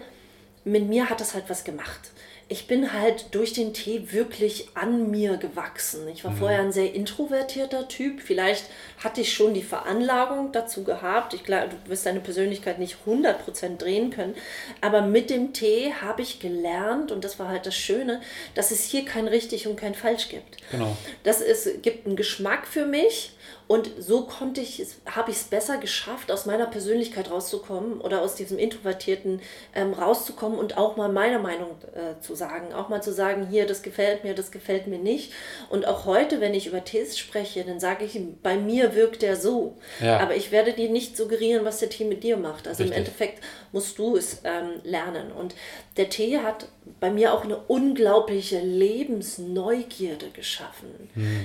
mit 0.64 0.88
mir 0.88 1.10
hat 1.10 1.20
das 1.20 1.34
halt 1.34 1.44
was 1.48 1.64
gemacht. 1.64 2.10
Ich 2.52 2.66
bin 2.66 2.92
halt 2.92 3.34
durch 3.34 3.54
den 3.54 3.72
Tee 3.72 4.12
wirklich 4.12 4.68
an 4.74 5.10
mir 5.10 5.38
gewachsen. 5.38 6.06
Ich 6.08 6.22
war 6.22 6.32
vorher 6.32 6.60
ein 6.60 6.70
sehr 6.70 6.94
introvertierter 6.94 7.88
Typ. 7.88 8.20
Vielleicht 8.20 8.66
hatte 9.02 9.22
ich 9.22 9.32
schon 9.32 9.54
die 9.54 9.62
Veranlagung 9.62 10.52
dazu 10.52 10.84
gehabt. 10.84 11.32
Ich 11.32 11.44
glaube, 11.44 11.70
du 11.70 11.90
wirst 11.90 12.04
deine 12.04 12.20
Persönlichkeit 12.20 12.78
nicht 12.78 12.98
100% 13.06 13.78
drehen 13.78 14.10
können. 14.10 14.34
Aber 14.82 15.00
mit 15.00 15.30
dem 15.30 15.54
Tee 15.54 15.94
habe 16.02 16.20
ich 16.20 16.40
gelernt, 16.40 17.10
und 17.10 17.24
das 17.24 17.38
war 17.38 17.48
halt 17.48 17.64
das 17.64 17.74
Schöne, 17.74 18.20
dass 18.54 18.70
es 18.70 18.84
hier 18.84 19.06
kein 19.06 19.28
richtig 19.28 19.66
und 19.66 19.76
kein 19.76 19.94
falsch 19.94 20.28
gibt. 20.28 20.58
Genau. 20.70 20.94
Das 21.22 21.40
ist, 21.40 21.82
gibt 21.82 22.06
einen 22.06 22.16
Geschmack 22.16 22.66
für 22.66 22.84
mich 22.84 23.32
und 23.72 23.90
so 23.98 24.26
konnte 24.26 24.60
ich 24.60 24.84
habe 25.06 25.30
ich 25.30 25.38
es 25.38 25.44
besser 25.44 25.78
geschafft, 25.78 26.30
aus 26.30 26.46
meiner 26.46 26.66
Persönlichkeit 26.66 27.30
rauszukommen 27.30 28.02
oder 28.02 28.20
aus 28.20 28.34
diesem 28.34 28.58
Introvertierten 28.58 29.40
ähm, 29.74 29.94
rauszukommen 29.94 30.58
und 30.58 30.76
auch 30.76 30.96
mal 30.96 31.08
meine 31.08 31.38
Meinung 31.38 31.70
äh, 31.94 32.20
zu 32.20 32.34
sagen. 32.42 32.72
Auch 32.72 32.88
mal 32.88 33.02
zu 33.02 33.12
sagen, 33.12 33.46
hier, 33.48 33.66
das 33.66 33.82
gefällt 33.82 34.24
mir, 34.24 34.34
das 34.34 34.50
gefällt 34.50 34.86
mir 34.88 34.98
nicht. 34.98 35.32
Und 35.70 35.86
auch 35.86 36.06
heute, 36.06 36.40
wenn 36.40 36.54
ich 36.54 36.66
über 36.66 36.84
Tees 36.84 37.16
spreche, 37.16 37.62
dann 37.64 37.78
sage 37.78 38.04
ich, 38.04 38.18
bei 38.42 38.56
mir 38.56 38.94
wirkt 38.94 39.22
der 39.22 39.36
so. 39.36 39.78
Ja. 40.00 40.18
Aber 40.18 40.34
ich 40.34 40.50
werde 40.50 40.72
dir 40.72 40.90
nicht 40.90 41.16
suggerieren, 41.16 41.64
was 41.64 41.78
der 41.78 41.88
Tee 41.88 42.04
mit 42.04 42.24
dir 42.24 42.36
macht. 42.36 42.66
Also 42.66 42.82
im 42.82 42.88
Richtig. 42.88 43.06
Endeffekt 43.06 43.44
musst 43.70 43.98
du 43.98 44.16
es 44.16 44.40
ähm, 44.42 44.80
lernen. 44.82 45.30
Und 45.30 45.54
der 45.96 46.08
Tee 46.08 46.38
hat 46.38 46.66
bei 46.98 47.10
mir 47.10 47.32
auch 47.32 47.44
eine 47.44 47.56
unglaubliche 47.56 48.58
Lebensneugierde 48.60 50.30
geschaffen, 50.30 50.88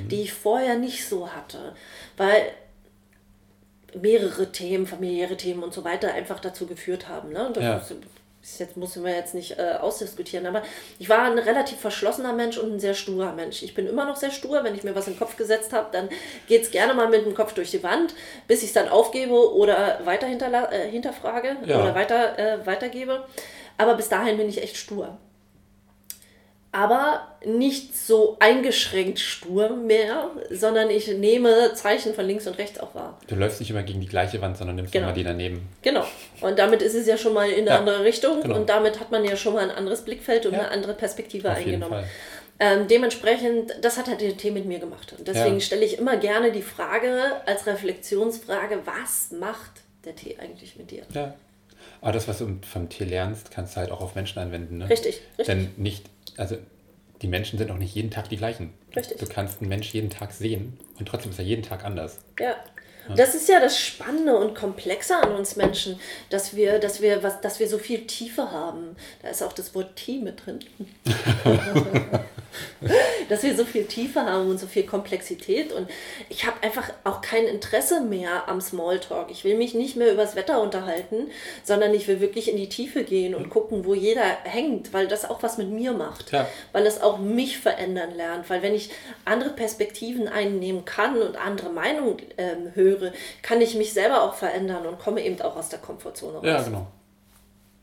die 0.09 0.21
ich 0.23 0.33
vorher 0.33 0.77
nicht 0.77 1.07
so 1.07 1.29
hatte, 1.29 1.75
weil 2.17 2.41
mehrere 4.01 4.51
Themen, 4.51 4.87
familiäre 4.87 5.37
Themen 5.37 5.63
und 5.63 5.73
so 5.73 5.83
weiter 5.83 6.13
einfach 6.13 6.39
dazu 6.39 6.65
geführt 6.65 7.07
haben. 7.07 7.29
Ne? 7.31 7.51
Das 7.53 7.63
Ja. 7.63 7.97
Ist 8.53 8.59
jetzt 8.59 8.77
müssen 8.77 9.03
wir 9.03 9.13
jetzt 9.13 9.33
nicht 9.35 9.57
äh, 9.59 9.73
ausdiskutieren, 9.79 10.45
aber 10.45 10.63
ich 10.99 11.09
war 11.09 11.23
ein 11.23 11.37
relativ 11.37 11.79
verschlossener 11.79 12.33
Mensch 12.33 12.57
und 12.57 12.73
ein 12.73 12.79
sehr 12.79 12.93
sturer 12.93 13.33
Mensch. 13.33 13.61
Ich 13.61 13.73
bin 13.73 13.87
immer 13.87 14.05
noch 14.05 14.15
sehr 14.15 14.31
stur, 14.31 14.63
wenn 14.63 14.73
ich 14.75 14.83
mir 14.83 14.95
was 14.95 15.07
in 15.07 15.13
den 15.13 15.19
Kopf 15.19 15.35
gesetzt 15.35 15.73
habe, 15.73 15.89
dann 15.91 16.09
geht 16.47 16.63
es 16.63 16.71
gerne 16.71 16.93
mal 16.93 17.09
mit 17.09 17.25
dem 17.25 17.35
Kopf 17.35 17.53
durch 17.53 17.71
die 17.71 17.83
Wand, 17.83 18.13
bis 18.47 18.61
ich 18.63 18.69
es 18.69 18.73
dann 18.73 18.87
aufgebe 18.89 19.53
oder 19.53 19.99
weiter 20.05 20.27
hinterla 20.27 20.71
äh, 20.71 20.89
hinterfrage 20.89 21.57
Ja. 21.65 21.81
oder 21.81 21.93
weiter, 21.95 22.39
äh, 22.39 22.65
weitergebe. 22.65 23.25
Aber 23.77 23.93
bis 23.95 24.09
dahin 24.09 24.37
bin 24.37 24.49
ich 24.49 24.61
echt 24.63 24.77
stur. 24.77 25.17
Aber 26.71 27.27
nicht 27.45 27.97
so 27.97 28.35
eingeschränkt 28.39 29.19
stur 29.19 29.69
mehr, 29.69 30.29
sondern 30.51 30.89
ich 30.89 31.07
nehme 31.07 31.73
Zeichen 31.73 32.13
von 32.13 32.25
links 32.25 32.45
und 32.45 32.57
rechts 32.57 32.79
auch 32.79 32.93
wahr. 32.93 33.17
Du 33.27 33.35
läufst 33.35 33.59
nicht 33.61 33.69
immer 33.71 33.83
gegen 33.83 34.01
die 34.01 34.07
gleiche 34.07 34.41
Wand, 34.41 34.57
sondern 34.57 34.75
nimmst 34.75 34.91
Genau. 34.91 35.07
immer 35.07 35.15
die 35.15 35.23
daneben. 35.23 35.67
Genau. 35.81 36.05
Und 36.41 36.59
damit 36.59 36.81
ist 36.81 36.93
es 36.93 37.07
ja 37.07 37.17
schon 37.17 37.33
mal 37.33 37.49
in 37.49 37.61
eine 37.61 37.69
Ja, 37.69 37.79
andere 37.79 38.03
Richtung 38.03 38.41
genau. 38.41 38.55
und 38.57 38.69
damit 38.69 38.99
hat 38.99 39.11
man 39.11 39.23
ja 39.23 39.35
schon 39.37 39.53
mal 39.53 39.63
ein 39.63 39.71
anderes 39.71 40.01
Blickfeld 40.01 40.45
und 40.45 40.53
Ja. 40.53 40.59
eine 40.59 40.71
andere 40.71 40.93
Perspektive 40.93 41.49
Auf 41.49 41.57
eingenommen. 41.57 42.03
Ähm, 42.59 42.87
dementsprechend, 42.87 43.73
das 43.81 43.97
hat 43.97 44.07
halt 44.07 44.19
der 44.21 44.35
Tee 44.35 44.51
mit 44.51 44.65
mir 44.65 44.79
gemacht. 44.79 45.13
Und 45.17 45.27
deswegen 45.27 45.55
Ja. 45.55 45.61
stelle 45.61 45.85
ich 45.85 45.97
immer 45.99 46.17
gerne 46.17 46.51
die 46.51 46.63
Frage 46.63 47.13
als 47.45 47.65
Reflexionsfrage, 47.67 48.79
was 48.85 49.31
macht 49.31 49.71
der 50.05 50.15
Tee 50.15 50.37
eigentlich 50.39 50.75
mit 50.75 50.91
dir? 50.91 51.03
Ja. 51.13 51.33
Aber 52.01 52.11
das, 52.11 52.27
was 52.27 52.39
du 52.39 52.59
vom 52.61 52.89
Tee 52.89 53.05
lernst, 53.05 53.51
kannst 53.51 53.75
du 53.75 53.81
halt 53.81 53.91
auch 53.91 54.01
auf 54.01 54.15
Menschen 54.15 54.39
anwenden. 54.39 54.77
Ne? 54.79 54.89
Richtig, 54.89 55.21
richtig. 55.37 55.45
Denn 55.47 55.69
nicht, 55.77 56.05
also 56.37 56.57
die 57.21 57.27
Menschen 57.27 57.57
sind 57.57 57.71
auch 57.71 57.77
nicht 57.77 57.95
jeden 57.95 58.11
Tag 58.11 58.29
die 58.29 58.37
gleichen. 58.37 58.73
Richtig. 58.95 59.17
Du 59.17 59.25
kannst 59.25 59.61
einen 59.61 59.69
Mensch 59.69 59.93
jeden 59.93 60.09
Tag 60.09 60.31
sehen 60.31 60.77
und 60.99 61.07
trotzdem 61.07 61.31
ist 61.31 61.39
er 61.39 61.45
jeden 61.45 61.63
Tag 61.63 61.83
anders. 61.83 62.19
Ja. 62.39 62.55
Das 63.15 63.35
ist 63.35 63.47
ja 63.47 63.61
das 63.61 63.79
Spannende 63.79 64.35
und 64.37 64.53
Komplexe 64.53 65.15
an 65.15 65.31
uns 65.31 65.55
Menschen, 65.55 65.97
dass 66.29 66.57
wir, 66.57 66.77
dass 66.77 67.01
wir, 67.01 67.23
was, 67.23 67.39
dass 67.39 67.57
wir 67.61 67.69
so 67.69 67.77
viel 67.77 68.05
Tiefe 68.05 68.51
haben. 68.51 68.97
Da 69.21 69.29
ist 69.29 69.41
auch 69.41 69.53
das 69.53 69.73
Wort 69.75 69.95
Tee 69.95 70.19
mit 70.19 70.45
drin. 70.45 70.59
dass 73.29 73.43
wir 73.43 73.55
so 73.55 73.65
viel 73.65 73.85
Tiefe 73.85 74.21
haben 74.21 74.49
und 74.49 74.59
so 74.59 74.67
viel 74.67 74.83
Komplexität. 74.83 75.73
Und 75.73 75.89
ich 76.29 76.45
habe 76.45 76.61
einfach 76.63 76.91
auch 77.03 77.21
kein 77.21 77.45
Interesse 77.45 78.01
mehr 78.01 78.47
am 78.47 78.61
Smalltalk. 78.61 79.31
Ich 79.31 79.43
will 79.43 79.57
mich 79.57 79.73
nicht 79.73 79.95
mehr 79.95 80.11
übers 80.11 80.35
Wetter 80.35 80.61
unterhalten, 80.61 81.29
sondern 81.63 81.93
ich 81.93 82.07
will 82.07 82.19
wirklich 82.19 82.49
in 82.49 82.57
die 82.57 82.69
Tiefe 82.69 83.03
gehen 83.03 83.35
und 83.35 83.49
gucken, 83.49 83.85
wo 83.85 83.93
jeder 83.93 84.25
hängt, 84.43 84.93
weil 84.93 85.07
das 85.07 85.29
auch 85.29 85.43
was 85.43 85.57
mit 85.57 85.69
mir 85.69 85.93
macht. 85.93 86.31
Ja. 86.31 86.47
Weil 86.71 86.85
es 86.85 87.01
auch 87.01 87.17
mich 87.17 87.57
verändern 87.57 88.15
lernt. 88.15 88.49
Weil 88.49 88.61
wenn 88.61 88.73
ich 88.73 88.89
andere 89.25 89.49
Perspektiven 89.51 90.27
einnehmen 90.27 90.85
kann 90.85 91.21
und 91.21 91.37
andere 91.37 91.69
Meinungen 91.69 92.17
ähm, 92.37 92.71
höre, 92.73 93.11
kann 93.41 93.61
ich 93.61 93.75
mich 93.75 93.93
selber 93.93 94.23
auch 94.23 94.33
verändern 94.33 94.85
und 94.85 94.99
komme 94.99 95.23
eben 95.23 95.39
auch 95.41 95.55
aus 95.55 95.69
der 95.69 95.79
Komfortzone 95.79 96.37
raus. 96.37 96.45
Ja, 96.45 96.61
genau. 96.61 96.87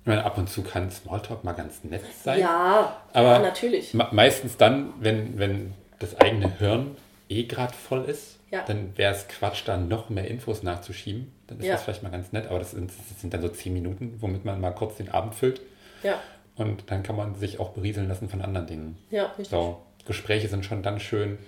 Ich 0.05 0.07
meine, 0.07 0.23
ab 0.25 0.37
und 0.37 0.51
zu 0.51 0.63
kann 0.63 0.91
Smalltalk 0.91 1.45
mal 1.45 1.53
ganz 1.55 1.83
nett 1.83 2.03
sein. 2.23 2.39
Ja, 2.41 3.01
Aber 3.15 3.33
ja, 3.33 3.39
natürlich. 3.39 3.95
Me- 3.95 4.09
Meistens 4.13 4.59
dann, 4.59 4.93
wenn, 5.01 5.39
wenn 5.39 5.73
das 5.99 6.21
eigene 6.21 6.59
Hirn 6.59 6.97
eh 7.31 7.45
gerade 7.45 7.73
voll 7.73 8.05
ist, 8.05 8.37
Ja. 8.51 8.63
dann 8.67 8.95
wäre 8.99 9.15
es 9.15 9.27
Quatsch, 9.29 9.63
da 9.65 9.79
noch 9.79 10.11
mehr 10.11 10.29
Infos 10.29 10.63
nachzuschieben. 10.63 11.33
Dann 11.47 11.59
ist 11.59 11.65
Ja. 11.67 11.73
das 11.73 11.85
vielleicht 11.85 12.03
mal 12.03 12.11
ganz 12.11 12.33
nett, 12.33 12.49
aber 12.49 12.59
das 12.59 12.73
sind, 12.73 12.91
das 12.91 13.21
sind 13.21 13.33
dann 13.33 13.41
so 13.41 13.49
zehn 13.49 13.73
Minuten, 13.73 14.19
womit 14.21 14.45
man 14.45 14.61
mal 14.61 14.73
kurz 14.73 14.97
den 14.99 15.09
Abend 15.09 15.35
füllt. 15.35 15.63
Ja, 16.03 16.21
Und 16.57 16.91
dann 16.91 17.03
kann 17.03 17.17
man 17.17 17.35
sich 17.35 17.59
auch 17.59 17.71
berieseln 17.71 18.07
lassen 18.07 18.29
von 18.29 18.43
anderen 18.43 18.67
Dingen. 18.67 18.99
ja, 19.11 19.25
richtig. 19.29 19.49
So, 19.49 19.81
Gespräche 20.07 20.49
sind 20.49 20.67
schon 20.67 20.83
dann 20.83 21.01
schön, 21.01 21.39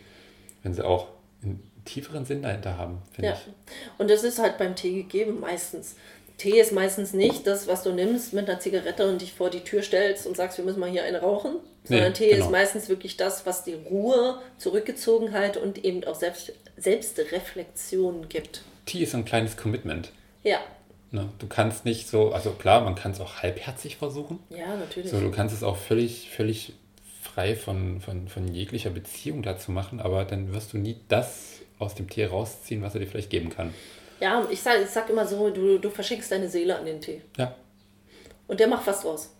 wenn 0.62 0.72
sie 0.72 0.82
auch 0.82 1.08
einen 1.42 1.62
tieferen 1.84 2.24
Sinn 2.24 2.40
dahinter 2.40 2.78
haben, 2.78 3.02
finde 3.12 3.32
Ja. 3.32 3.34
ich. 3.34 3.52
Und 3.98 4.10
das 4.10 4.24
ist 4.24 4.38
halt 4.38 4.56
beim 4.56 4.74
Tee 4.74 4.94
gegeben 4.94 5.40
meistens. 5.40 5.94
Tee 6.38 6.60
ist 6.60 6.72
meistens 6.72 7.12
nicht 7.14 7.46
das, 7.46 7.66
was 7.66 7.82
du 7.82 7.92
nimmst 7.92 8.32
mit 8.32 8.48
einer 8.48 8.60
Zigarette 8.60 9.08
und 9.08 9.22
dich 9.22 9.32
vor 9.32 9.48
die 9.48 9.60
Tür 9.60 9.82
stellst 9.82 10.26
und 10.26 10.36
sagst, 10.36 10.58
wir 10.58 10.64
müssen 10.64 10.80
mal 10.80 10.90
hier 10.90 11.04
eine 11.04 11.20
rauchen. 11.20 11.56
Sondern 11.84 12.08
Nee, 12.08 12.14
Tee 12.14 12.30
genau. 12.30 12.44
ist 12.46 12.50
meistens 12.50 12.88
wirklich 12.88 13.16
das, 13.16 13.46
was 13.46 13.64
dir 13.64 13.78
Ruhe, 13.78 14.40
Zurückgezogenheit 14.58 15.56
und 15.56 15.84
eben 15.84 16.04
auch 16.04 16.14
Selbst 16.14 16.52
Selbstreflexion 16.76 18.28
gibt. 18.28 18.62
Tee 18.84 19.02
ist 19.02 19.14
ein 19.14 19.24
kleines 19.24 19.56
Commitment. 19.56 20.10
Ja, 20.42 20.58
Ne? 21.12 21.28
Du 21.38 21.46
kannst 21.46 21.84
nicht 21.84 22.08
so, 22.08 22.32
also 22.32 22.50
klar, 22.50 22.82
man 22.82 22.94
kann 22.94 23.12
es 23.12 23.20
auch 23.20 23.36
halbherzig 23.42 23.96
versuchen. 23.96 24.40
ja, 24.50 24.76
natürlich. 24.76 25.10
So, 25.10 25.20
du 25.20 25.30
kannst 25.30 25.54
es 25.54 25.62
auch 25.62 25.76
völlig, 25.76 26.30
völlig 26.30 26.72
frei 27.22 27.54
von, 27.54 28.00
von, 28.00 28.28
von 28.28 28.52
jeglicher 28.52 28.90
Beziehung 28.90 29.42
dazu 29.42 29.70
machen, 29.72 30.00
aber 30.00 30.24
dann 30.24 30.52
wirst 30.52 30.72
du 30.72 30.78
nie 30.78 30.96
das 31.08 31.60
aus 31.78 31.94
dem 31.94 32.08
Tee 32.10 32.24
rausziehen, 32.24 32.82
was 32.82 32.94
er 32.94 33.00
dir 33.00 33.06
vielleicht 33.06 33.30
geben 33.30 33.50
kann. 33.50 33.72
Ja, 34.20 34.46
ich 34.50 34.62
sag, 34.62 34.80
ich 34.82 34.88
sag 34.90 35.08
immer 35.10 35.26
so, 35.26 35.50
du, 35.50 35.78
du 35.78 35.90
verschenkst 35.90 36.30
deine 36.32 36.48
Seele 36.48 36.76
an 36.78 36.86
den 36.86 37.00
Tee. 37.00 37.22
Ja, 37.36 37.54
Und 38.46 38.60
der 38.60 38.68
macht 38.68 38.86
was 38.86 39.02
draus. 39.02 39.34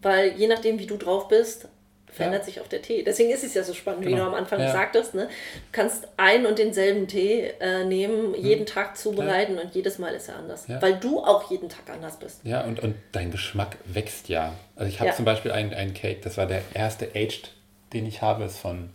Weil 0.00 0.32
je 0.32 0.46
nachdem, 0.48 0.78
wie 0.78 0.86
du 0.86 0.96
drauf 0.96 1.28
bist, 1.28 1.68
verändert 2.10 2.42
Ja. 2.42 2.44
sich 2.46 2.60
auch 2.60 2.66
der 2.68 2.82
Tee. 2.82 3.02
Deswegen 3.02 3.30
ist 3.30 3.42
es 3.42 3.54
ja 3.54 3.62
so 3.64 3.72
spannend, 3.72 4.02
wie 4.04 4.10
Genau. 4.10 4.24
du 4.24 4.28
am 4.30 4.34
Anfang 4.34 4.60
Ja. 4.60 4.70
sagtest. 4.70 5.14
Ne? 5.14 5.26
Du 5.28 5.28
kannst 5.72 6.06
ein 6.18 6.44
und 6.44 6.58
denselben 6.58 7.06
Tee 7.08 7.52
äh, 7.60 7.84
nehmen, 7.84 8.34
jeden 8.34 8.66
Tag 8.66 8.96
zubereiten 8.98 9.58
und 9.58 9.74
jedes 9.74 9.98
Mal 9.98 10.14
ist 10.14 10.28
er 10.28 10.36
anders. 10.36 10.66
Ja. 10.68 10.80
Weil 10.82 10.96
du 10.96 11.20
auch 11.20 11.50
jeden 11.50 11.68
Tag 11.70 11.88
anders 11.90 12.18
bist. 12.18 12.40
ja 12.44 12.62
und, 12.64 12.80
und 12.80 12.96
dein 13.12 13.30
Geschmack 13.30 13.76
wächst 13.86 14.28
ja. 14.28 14.52
Also 14.76 14.88
ich 14.90 15.00
habe 15.00 15.08
Ja. 15.10 15.16
zum 15.16 15.24
Beispiel 15.24 15.52
einen, 15.52 15.72
einen 15.72 15.94
Cake, 15.94 16.20
das 16.22 16.36
war 16.36 16.46
der 16.46 16.62
erste 16.74 17.06
Aged, 17.14 17.52
den 17.94 18.04
ich 18.06 18.20
habe, 18.22 18.44
ist 18.44 18.58
von 18.58 18.90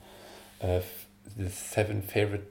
äh, 0.60 0.82
The 1.38 1.47
Seven 1.47 2.04
Favorite 2.04 2.45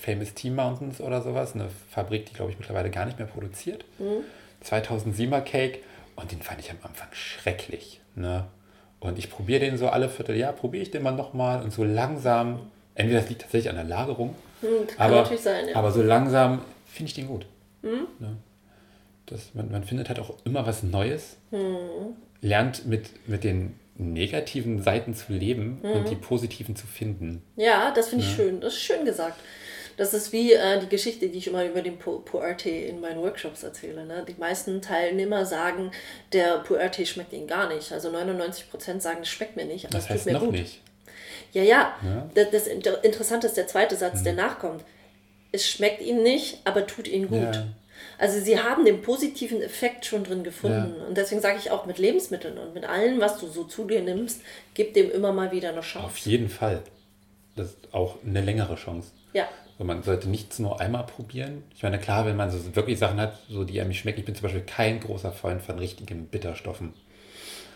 Famous 0.00 0.34
Tea 0.34 0.50
Mountains 0.50 1.00
oder 1.00 1.22
sowas. 1.22 1.54
Eine 1.54 1.68
Fabrik, 1.90 2.26
die, 2.26 2.32
glaube 2.34 2.50
ich, 2.50 2.58
mittlerweile 2.58 2.90
gar 2.90 3.06
nicht 3.06 3.18
mehr 3.18 3.28
produziert. 3.28 3.84
2007er 4.64 5.40
Cake 5.42 5.80
und 6.16 6.32
den 6.32 6.42
fand 6.42 6.60
ich 6.60 6.70
am 6.70 6.78
Anfang 6.82 7.08
schrecklich. 7.12 8.00
Ne? 8.14 8.44
Und 8.98 9.18
ich 9.18 9.30
probiere 9.30 9.60
den 9.60 9.78
so 9.78 9.88
alle 9.88 10.08
Vierteljahr, 10.08 10.52
probiere 10.52 10.82
ich 10.82 10.90
den 10.90 11.02
mal 11.02 11.12
nochmal 11.12 11.62
und 11.62 11.72
so 11.72 11.84
langsam, 11.84 12.70
entweder 12.94 13.20
das 13.20 13.28
liegt 13.28 13.42
tatsächlich 13.42 13.70
an 13.70 13.76
der 13.76 13.84
Lagerung, 13.84 14.34
Hm, 14.60 14.86
kann 14.86 15.06
aber, 15.06 15.16
natürlich 15.22 15.40
sein, 15.40 15.68
ja. 15.68 15.74
aber 15.76 15.90
so 15.90 16.02
langsam 16.02 16.60
finde 16.86 17.08
ich 17.08 17.14
den 17.14 17.28
gut. 17.28 17.46
Ne? 17.82 18.36
Das, 19.24 19.54
man, 19.54 19.70
man 19.70 19.84
findet 19.84 20.10
halt 20.10 20.18
auch 20.18 20.34
immer 20.44 20.66
was 20.66 20.82
Neues, 20.82 21.38
lernt 22.42 22.86
mit, 22.86 23.26
mit 23.26 23.42
den 23.42 23.74
negativen 23.96 24.82
Seiten 24.82 25.14
zu 25.14 25.32
leben 25.32 25.80
und 25.82 26.10
die 26.10 26.14
positiven 26.14 26.76
zu 26.76 26.86
finden. 26.86 27.42
Ja, 27.56 27.90
das 27.94 28.08
finde 28.08 28.24
ich 28.26 28.32
schön. 28.32 28.60
Das 28.60 28.74
ist 28.74 28.82
schön 28.82 29.04
gesagt. 29.06 29.38
Das 30.00 30.14
ist 30.14 30.32
wie 30.32 30.54
äh, 30.54 30.80
die 30.80 30.88
Geschichte, 30.88 31.28
die 31.28 31.36
ich 31.36 31.46
immer 31.48 31.62
über 31.66 31.82
den 31.82 31.98
Pu- 31.98 32.24
Pu'er-Tee 32.24 32.86
in 32.88 33.00
meinen 33.02 33.20
Workshops 33.20 33.62
erzähle. 33.62 34.06
Ne? 34.06 34.24
Die 34.26 34.34
meisten 34.40 34.80
Teilnehmer 34.80 35.44
sagen, 35.44 35.90
der 36.32 36.64
Pu'er-Tee 36.64 37.04
schmeckt 37.04 37.34
ihnen 37.34 37.46
gar 37.46 37.68
nicht. 37.68 37.92
Also 37.92 38.08
99% 38.08 39.00
sagen, 39.00 39.18
es 39.20 39.28
schmeckt 39.28 39.56
mir 39.56 39.66
nicht, 39.66 39.84
aber 39.84 39.92
Das 39.92 40.04
es 40.04 40.08
tut 40.08 40.14
heißt 40.16 40.26
mir 40.26 40.32
noch 40.32 40.40
gut. 40.40 40.52
nicht. 40.52 40.80
Ja, 41.52 41.62
ja. 41.62 41.94
Ja. 42.02 42.30
Das, 42.34 42.50
das 42.50 42.66
Inter- 42.66 43.04
Interessante 43.04 43.46
ist 43.46 43.58
der 43.58 43.66
zweite 43.66 43.94
Satz, 43.94 44.20
Mhm. 44.20 44.24
der 44.24 44.32
nachkommt. 44.32 44.84
Es 45.52 45.68
schmeckt 45.68 46.00
ihnen 46.00 46.22
nicht, 46.22 46.58
aber 46.64 46.86
tut 46.86 47.06
ihnen 47.06 47.28
gut. 47.28 47.54
Ja. 47.54 47.66
Also 48.18 48.40
sie 48.40 48.58
haben 48.58 48.86
den 48.86 49.02
positiven 49.02 49.60
Effekt 49.60 50.06
schon 50.06 50.24
drin 50.24 50.42
gefunden. 50.44 50.94
Und 51.08 51.18
deswegen 51.18 51.42
sage 51.42 51.58
ich 51.58 51.70
auch 51.70 51.84
mit 51.84 51.98
Lebensmitteln 51.98 52.56
und 52.56 52.72
mit 52.72 52.86
allem, 52.88 53.20
was 53.20 53.38
du 53.38 53.48
so 53.48 53.64
zu 53.64 53.84
dir 53.84 54.00
nimmst, 54.00 54.40
gib 54.72 54.94
dem 54.94 55.10
immer 55.10 55.32
mal 55.32 55.52
wieder 55.52 55.68
eine 55.70 55.80
Auf 55.80 55.86
Chance. 55.86 56.30
jeden 56.30 56.48
Fall. 56.48 56.82
Das 57.56 57.66
ist 57.68 57.92
auch 57.92 58.16
eine 58.24 58.40
längere 58.40 58.76
Chance. 58.76 59.10
Ja, 59.34 59.46
So, 59.80 59.84
man 59.86 60.02
sollte 60.02 60.28
nichts 60.28 60.58
nur 60.58 60.78
einmal 60.78 61.06
probieren. 61.06 61.64
Ich 61.74 61.82
meine, 61.82 61.98
klar, 61.98 62.26
wenn 62.26 62.36
man 62.36 62.50
so 62.50 62.76
wirklich 62.76 62.98
Sachen 62.98 63.18
hat, 63.18 63.38
so 63.48 63.64
die 63.64 63.80
einem 63.80 63.94
schmecken. 63.94 64.20
Ich 64.20 64.26
bin 64.26 64.34
zum 64.34 64.42
Beispiel 64.42 64.60
kein 64.60 65.00
großer 65.00 65.32
Freund 65.32 65.62
von 65.62 65.78
richtigen 65.78 66.26
Bitterstoffen. 66.26 66.92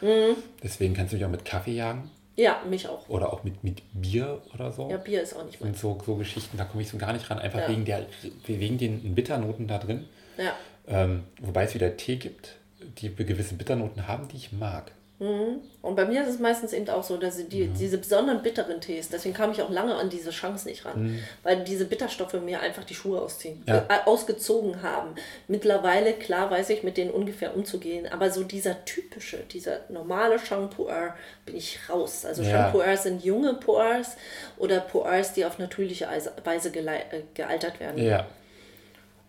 Mhm. 0.03 0.37
Deswegen 0.63 0.93
kannst 0.93 1.15
du 1.15 1.17
mich 1.17 1.25
auch 1.25 1.31
mit 1.31 1.47
Kaffee 1.47 1.73
jagen 1.73 2.11
ja, 2.37 2.61
mich 2.69 2.87
auch. 2.89 3.09
oder 3.09 3.33
auch 3.33 3.43
mit, 3.43 3.65
mit 3.65 3.81
Bier 3.95 4.43
oder 4.53 4.71
so. 4.71 4.91
Ja, 4.91 4.99
Bier 4.99 5.23
ist 5.23 5.35
auch 5.35 5.47
nicht 5.47 5.63
Und 5.63 5.69
meins. 5.69 5.81
so, 5.81 5.99
so 6.05 6.17
Geschichten, 6.17 6.59
da 6.59 6.65
komme 6.67 6.83
ich 6.83 6.91
so 6.91 6.99
gar 6.99 7.15
nicht 7.15 7.31
ran, 7.31 7.39
einfach 7.39 7.61
Ja. 7.61 7.69
wegen, 7.71 7.87
der, 7.87 8.05
wegen 8.47 8.77
den 8.77 9.15
Bitternoten 9.15 9.67
da 9.67 9.79
drin. 9.79 10.05
Ja. 10.37 10.53
Ähm, 10.87 11.25
wobei 11.41 11.65
es 11.65 11.73
wieder 11.75 11.97
Tee 11.97 12.17
gibt, 12.17 12.57
die 12.99 13.15
gewisse 13.15 13.55
Bitternoten 13.55 14.07
haben, 14.07 14.29
die 14.29 14.37
ich 14.37 14.53
mag. 14.53 14.93
Und 15.21 15.95
bei 15.95 16.05
mir 16.05 16.23
ist 16.23 16.29
es 16.29 16.39
meistens 16.41 16.73
eben 16.73 16.89
auch 16.91 17.05
so, 17.05 17.17
dass 17.17 17.37
die, 17.49 17.69
diese 17.69 17.99
besonderen 17.99 18.43
bitteren 18.43 18.81
Tees, 18.81 19.09
deswegen 19.09 19.33
kam 19.35 19.53
ich 19.53 19.63
auch 19.63 19.71
lange 19.71 19.95
an 19.95 20.11
diese 20.11 20.31
Chance 20.31 20.69
nicht 20.69 20.85
ran, 20.85 21.21
weil 21.45 21.63
diese 21.63 21.85
Bitterstoffe 21.85 22.35
mir 22.35 22.61
einfach 22.61 22.83
die 22.85 22.97
Schuhe 22.97 23.23
ausziehen, 23.23 23.63
Ja. 23.67 23.87
äh, 23.89 24.07
ausgezogen 24.07 24.83
haben. 24.83 25.15
Mittlerweile, 25.47 26.15
klar, 26.15 26.51
weiß 26.51 26.69
ich, 26.71 26.83
mit 26.83 26.97
denen 26.97 27.11
ungefähr 27.13 27.55
umzugehen, 27.57 28.07
aber 28.11 28.31
so 28.31 28.43
dieser 28.43 28.85
typische, 28.85 29.39
dieser 29.51 29.81
normale 29.89 30.39
Shampooer 30.41 31.15
bin 31.47 31.57
ich 31.57 31.79
raus. 31.89 32.25
Also 32.27 32.43
Ja. 32.43 32.51
Shampooers 32.51 33.05
sind 33.05 33.25
junge 33.25 33.55
Poors 33.55 34.17
oder 34.59 34.81
Poors, 34.81 35.33
die 35.33 35.45
auf 35.45 35.59
natürliche 35.59 36.09
Eise- 36.09 36.33
Weise 36.43 36.71
äh, 36.75 37.23
gealtert 37.35 37.79
werden. 37.79 38.03
Ja, 38.03 38.27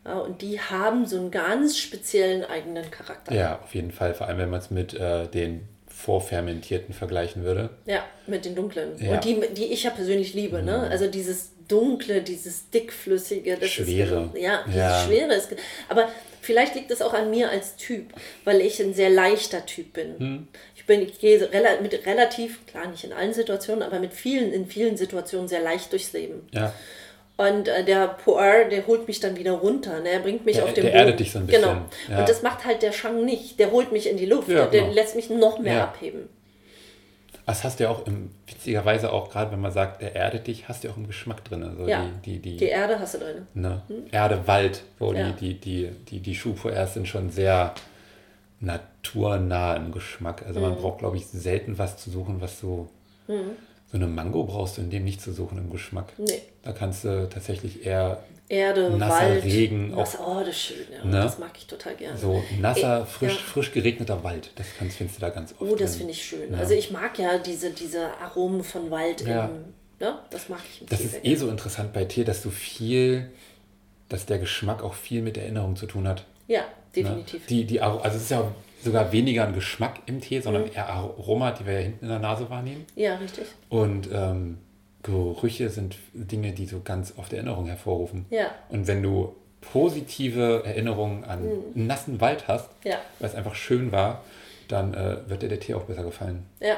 Ja, 0.04 0.18
und 0.20 0.42
die 0.42 0.60
haben 0.60 1.06
so 1.06 1.18
einen 1.18 1.32
ganz 1.32 1.78
speziellen 1.78 2.44
eigenen 2.44 2.90
Charakter. 2.92 3.34
ja, 3.36 3.60
auf 3.64 3.74
jeden 3.76 3.92
Fall. 3.92 4.14
Vor 4.16 4.28
allem, 4.28 4.40
wenn 4.40 4.50
man 4.50 4.60
es 4.60 4.72
mit 4.72 4.94
äh, 4.96 5.28
den 5.28 5.68
vorfermentierten 6.06 6.94
vergleichen 6.94 7.44
würde. 7.44 7.72
Ja, 7.86 8.06
mit 8.28 8.46
den 8.46 8.56
dunklen. 8.56 8.92
Ja. 9.00 9.06
Mhm. 9.06 9.12
Und 9.14 9.26
die, 9.26 9.54
die 9.56 9.74
ich 9.74 9.84
ja 9.84 9.90
persönlich 9.90 10.34
liebe, 10.36 10.62
ne? 10.62 10.88
Also 10.90 11.08
dieses 11.08 11.52
dunkle, 11.68 12.22
dieses 12.22 12.70
dickflüssige, 12.70 13.58
das 13.58 13.72
Schwere. 13.72 14.30
Ist, 14.34 14.42
ja, 14.42 14.64
dieses 14.68 14.76
Ja. 14.76 15.04
Schwere 15.04 15.34
ist. 15.34 15.50
Aber 15.90 16.08
vielleicht 16.42 16.76
liegt 16.76 16.92
es 16.92 17.02
auch 17.02 17.14
an 17.14 17.32
mir 17.32 17.50
als 17.50 17.76
Typ, 17.76 18.14
weil 18.44 18.62
ich 18.62 18.80
ein 18.80 18.94
sehr 18.94 19.10
leichter 19.10 19.66
Typ 19.66 19.94
bin. 19.94 20.20
Hm. 20.20 20.48
Ich 20.76 20.86
bin, 20.86 21.02
ich 21.02 21.20
gehe 21.20 21.42
rela 21.52 21.82
mit 21.82 22.06
relativ, 22.06 22.64
klar 22.68 22.88
nicht 22.88 23.04
in 23.04 23.12
allen 23.12 23.34
Situationen, 23.34 23.82
aber 23.82 24.00
mit 24.00 24.14
vielen, 24.14 24.54
in 24.54 24.68
vielen 24.68 24.98
Situationen 24.98 25.48
sehr 25.48 25.62
leicht 25.62 25.92
durchs 25.92 26.14
Leben. 26.14 26.48
Ja, 26.54 26.72
Und 27.38 27.68
äh, 27.68 27.84
der 27.84 28.08
Poir, 28.08 28.66
der 28.72 28.88
holt 28.88 29.08
mich 29.08 29.20
dann 29.20 29.36
wieder 29.36 29.52
runter. 29.52 30.00
Ne? 30.00 30.10
Er 30.10 30.20
bringt 30.20 30.46
mich 30.46 30.56
Der- 30.56 30.64
auf 30.66 30.74
den 30.74 30.84
der 30.86 30.92
Boden. 30.92 31.00
erdet 31.02 31.20
dich 31.20 31.32
so 31.34 31.40
ein 31.40 31.48
bisschen. 31.48 31.64
Genau. 31.64 31.82
Ja. 32.10 32.20
Und 32.20 32.30
das 32.30 32.42
macht 32.44 32.64
halt 32.66 32.82
der 32.82 32.94
Shang 32.94 33.26
nicht. 33.26 33.60
Der 33.60 33.72
holt 33.72 33.92
mich 33.92 34.10
in 34.10 34.16
die 34.16 34.26
Luft. 34.26 34.48
Ja, 34.48 34.56
der, 34.62 34.68
der 34.68 34.82
genau. 34.84 34.94
lässt 34.94 35.16
mich 35.18 35.30
noch 35.30 35.60
mehr 35.60 35.74
Ja. 35.74 35.84
abheben. 35.84 36.30
das 37.46 37.64
hast 37.64 37.80
du 37.80 37.84
ja 37.84 37.90
auch 37.92 38.08
im, 38.08 38.32
witzigerweise 38.48 39.12
auch 39.14 39.30
gerade, 39.30 39.52
wenn 39.52 39.60
man 39.62 39.72
sagt, 39.72 40.02
der 40.02 40.16
erdet 40.16 40.48
dich, 40.48 40.68
hast 40.70 40.84
du 40.84 40.88
ja 40.88 40.94
auch 40.94 40.98
einen 40.98 41.08
Geschmack 41.08 41.44
drin. 41.44 41.62
Also 41.64 41.88
Ja. 41.88 42.06
die, 42.26 42.40
die, 42.40 42.52
die, 42.52 42.58
Die 42.58 42.66
Erde 42.70 42.98
hast 43.00 43.14
du 43.16 43.20
drin. 43.20 43.46
ne? 43.54 43.82
Erde, 44.12 44.42
Wald, 44.48 44.82
wo 44.98 45.12
Ja. 45.14 45.30
die, 45.32 45.54
die, 45.54 45.60
die, 45.60 45.90
die, 46.10 46.20
die 46.22 46.36
Schuhpoers 46.36 46.94
sind 46.96 47.08
schon 47.08 47.30
sehr 47.30 47.74
naturnah 48.62 49.76
im 49.76 49.92
Geschmack. 49.92 50.44
Also 50.48 50.60
Mhm. 50.60 50.66
man 50.70 50.76
braucht, 50.78 51.00
glaube 51.00 51.18
ich, 51.18 51.28
selten 51.28 51.78
was 51.78 51.98
zu 51.98 52.10
suchen, 52.10 52.40
was 52.42 52.60
so 52.60 52.88
So 53.96 54.02
eine 54.02 54.08
Mango 54.12 54.44
brauchst 54.44 54.76
du 54.78 54.82
in 54.82 54.90
dem 54.90 55.06
nicht 55.06 55.22
zu 55.22 55.32
suchen 55.32 55.58
im 55.58 55.70
Geschmack. 55.70 56.12
Nee. 56.18 56.42
Da 56.64 56.74
kannst 56.74 57.06
du 57.06 57.30
tatsächlich 57.30 57.86
eher 57.86 58.22
Erde, 58.50 58.90
Nasser 58.90 59.30
Wald. 59.30 59.46
Regen, 59.46 59.94
auch- 59.94 60.00
Nass, 60.00 60.18
oh, 60.20 60.40
das 60.40 60.50
ist 60.50 60.62
schön. 60.64 60.78
Ja. 60.94 61.06
Ne? 61.06 61.12
Das 61.22 61.40
mag 61.40 61.52
ich 61.58 61.66
total 61.66 61.96
gerne. 61.96 62.18
so 62.18 62.44
nasser, 62.60 63.04
Äh, 63.04 63.06
frisch, 63.06 63.36
ja. 63.36 63.40
frisch 63.40 63.72
geregneter 63.72 64.22
Wald. 64.22 64.52
Das 64.58 64.68
kannst, 64.78 64.98
findest 64.98 65.18
du 65.18 65.22
da 65.22 65.30
ganz 65.30 65.54
oft. 65.58 65.62
Oh, 65.72 65.76
das 65.78 65.96
finde 65.96 66.12
ich 66.12 66.22
schön. 66.26 66.52
Ja. 66.52 66.58
Also 66.58 66.74
ich 66.74 66.92
mag 66.92 67.18
ja 67.18 67.38
diese, 67.38 67.70
diese 67.70 68.10
Aromen 68.22 68.66
von 68.66 68.92
Wald. 68.92 69.22
Ja. 69.26 69.46
Im, 69.46 69.52
ne? 70.02 70.20
Das 70.30 70.50
mag 70.50 70.60
ich 70.70 70.82
im 70.82 70.88
Das 70.88 71.00
Tee 71.00 71.06
ist 71.06 71.24
eh 71.24 71.36
so 71.36 71.48
interessant 71.48 71.94
bei 71.94 72.04
Tee, 72.04 72.26
dass 72.26 72.42
du 72.44 72.50
viel, 72.50 73.32
dass 74.10 74.26
der 74.26 74.40
Geschmack 74.40 74.84
auch 74.84 74.94
viel 74.94 75.22
mit 75.22 75.38
Erinnerung 75.38 75.78
zu 75.78 75.86
tun 75.86 76.06
hat. 76.06 76.26
Ja, 76.50 76.60
Ne? 76.64 76.66
definitiv. 77.04 77.46
Die, 77.48 77.64
die, 77.64 77.82
Aro- 77.82 78.02
also 78.02 78.18
es 78.18 78.24
ist 78.24 78.32
ja 78.32 78.52
sogar 78.86 79.12
weniger 79.12 79.46
ein 79.46 79.54
Geschmack 79.54 80.00
im 80.06 80.22
Tee, 80.22 80.38
Mhm. 80.38 80.42
sondern 80.44 80.68
eher 80.72 80.90
Aroma, 80.90 81.52
die 81.52 81.66
wir 81.66 81.74
ja 81.74 81.80
hinten 81.80 82.06
in 82.06 82.10
der 82.10 82.20
Nase 82.20 82.50
wahrnehmen. 82.50 82.86
Ja, 82.96 83.16
richtig. 83.18 83.46
Und 83.70 84.08
ähm, 84.14 84.60
Gerüche 85.04 85.70
sind 85.70 85.98
Dinge, 86.14 86.52
die 86.54 86.66
so 86.66 86.82
ganz 86.84 87.14
oft 87.18 87.32
Erinnerung 87.34 87.66
hervorrufen. 87.68 88.26
Ja. 88.30 88.48
Und 88.70 88.88
wenn 88.88 89.04
du 89.04 89.36
positive 89.62 90.64
Erinnerungen 90.66 91.24
an 91.24 91.40
einen 91.76 91.88
nassen 91.88 92.22
Wald 92.22 92.48
hast, 92.48 92.70
Mhm. 92.86 92.92
Ja. 92.92 92.98
weil 93.20 93.30
es 93.30 93.36
einfach 93.36 93.56
schön 93.56 93.92
war, 93.92 94.24
dann 94.68 94.94
äh, 94.94 95.18
wird 95.28 95.42
dir 95.44 95.50
der 95.50 95.60
Tee 95.60 95.74
auch 95.76 95.84
besser 95.84 96.04
gefallen. 96.04 96.46
Ja. 96.60 96.76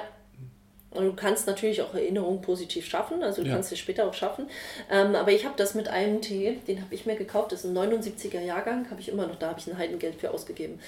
Und 0.91 1.05
du 1.05 1.13
kannst 1.13 1.47
natürlich 1.47 1.81
auch 1.81 1.93
Erinnerungen 1.93 2.41
positiv 2.41 2.85
schaffen, 2.87 3.21
also 3.21 3.41
du 3.43 3.49
Ja. 3.49 3.55
kannst 3.55 3.69
sie 3.69 3.77
später 3.77 4.07
auch 4.07 4.13
schaffen. 4.13 4.49
Ähm, 4.89 5.15
aber 5.15 5.31
ich 5.31 5.43
habe 5.43 5.53
das 5.57 5.75
mit 5.75 5.89
einem 5.89 6.21
Tee, 6.21 6.59
den 6.67 6.81
habe 6.81 6.95
ich 6.95 7.05
mir 7.05 7.15
gekauft, 7.15 7.51
das 7.51 7.65
ist 7.65 7.69
ein 7.69 7.73
79er 7.77 8.39
Jahrgang, 8.41 8.89
habe 8.89 9.01
ich 9.01 9.09
immer 9.09 9.27
noch, 9.27 9.35
da 9.35 9.49
habe 9.49 9.59
ich 9.59 9.67
ein 9.67 9.77
Heidengeld 9.77 10.15
für 10.15 10.31
ausgegeben. 10.31 10.79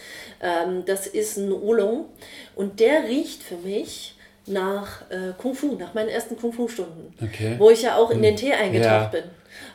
Ähm, 0.41 0.83
das 0.85 1.05
ist 1.05 1.37
ein 1.37 1.51
Oolong 1.51 2.05
und 2.55 2.79
der 2.79 3.03
riecht 3.03 3.43
für 3.43 3.57
mich 3.57 4.15
nach 4.47 5.01
äh, 5.11 5.33
Kung 5.37 5.53
Fu, 5.53 5.75
nach 5.75 5.93
meinen 5.93 6.09
ersten 6.09 6.37
Kung 6.37 6.53
Fu 6.53 6.67
Stunden, 6.69 7.13
Okay. 7.21 7.55
wo 7.59 7.69
ich 7.69 7.81
ja 7.83 7.97
auch 7.97 8.09
in 8.09 8.21
den 8.21 8.35
Tee 8.37 8.53
eingetaucht 8.53 8.85
Ja. 9.13 9.19
bin. 9.21 9.23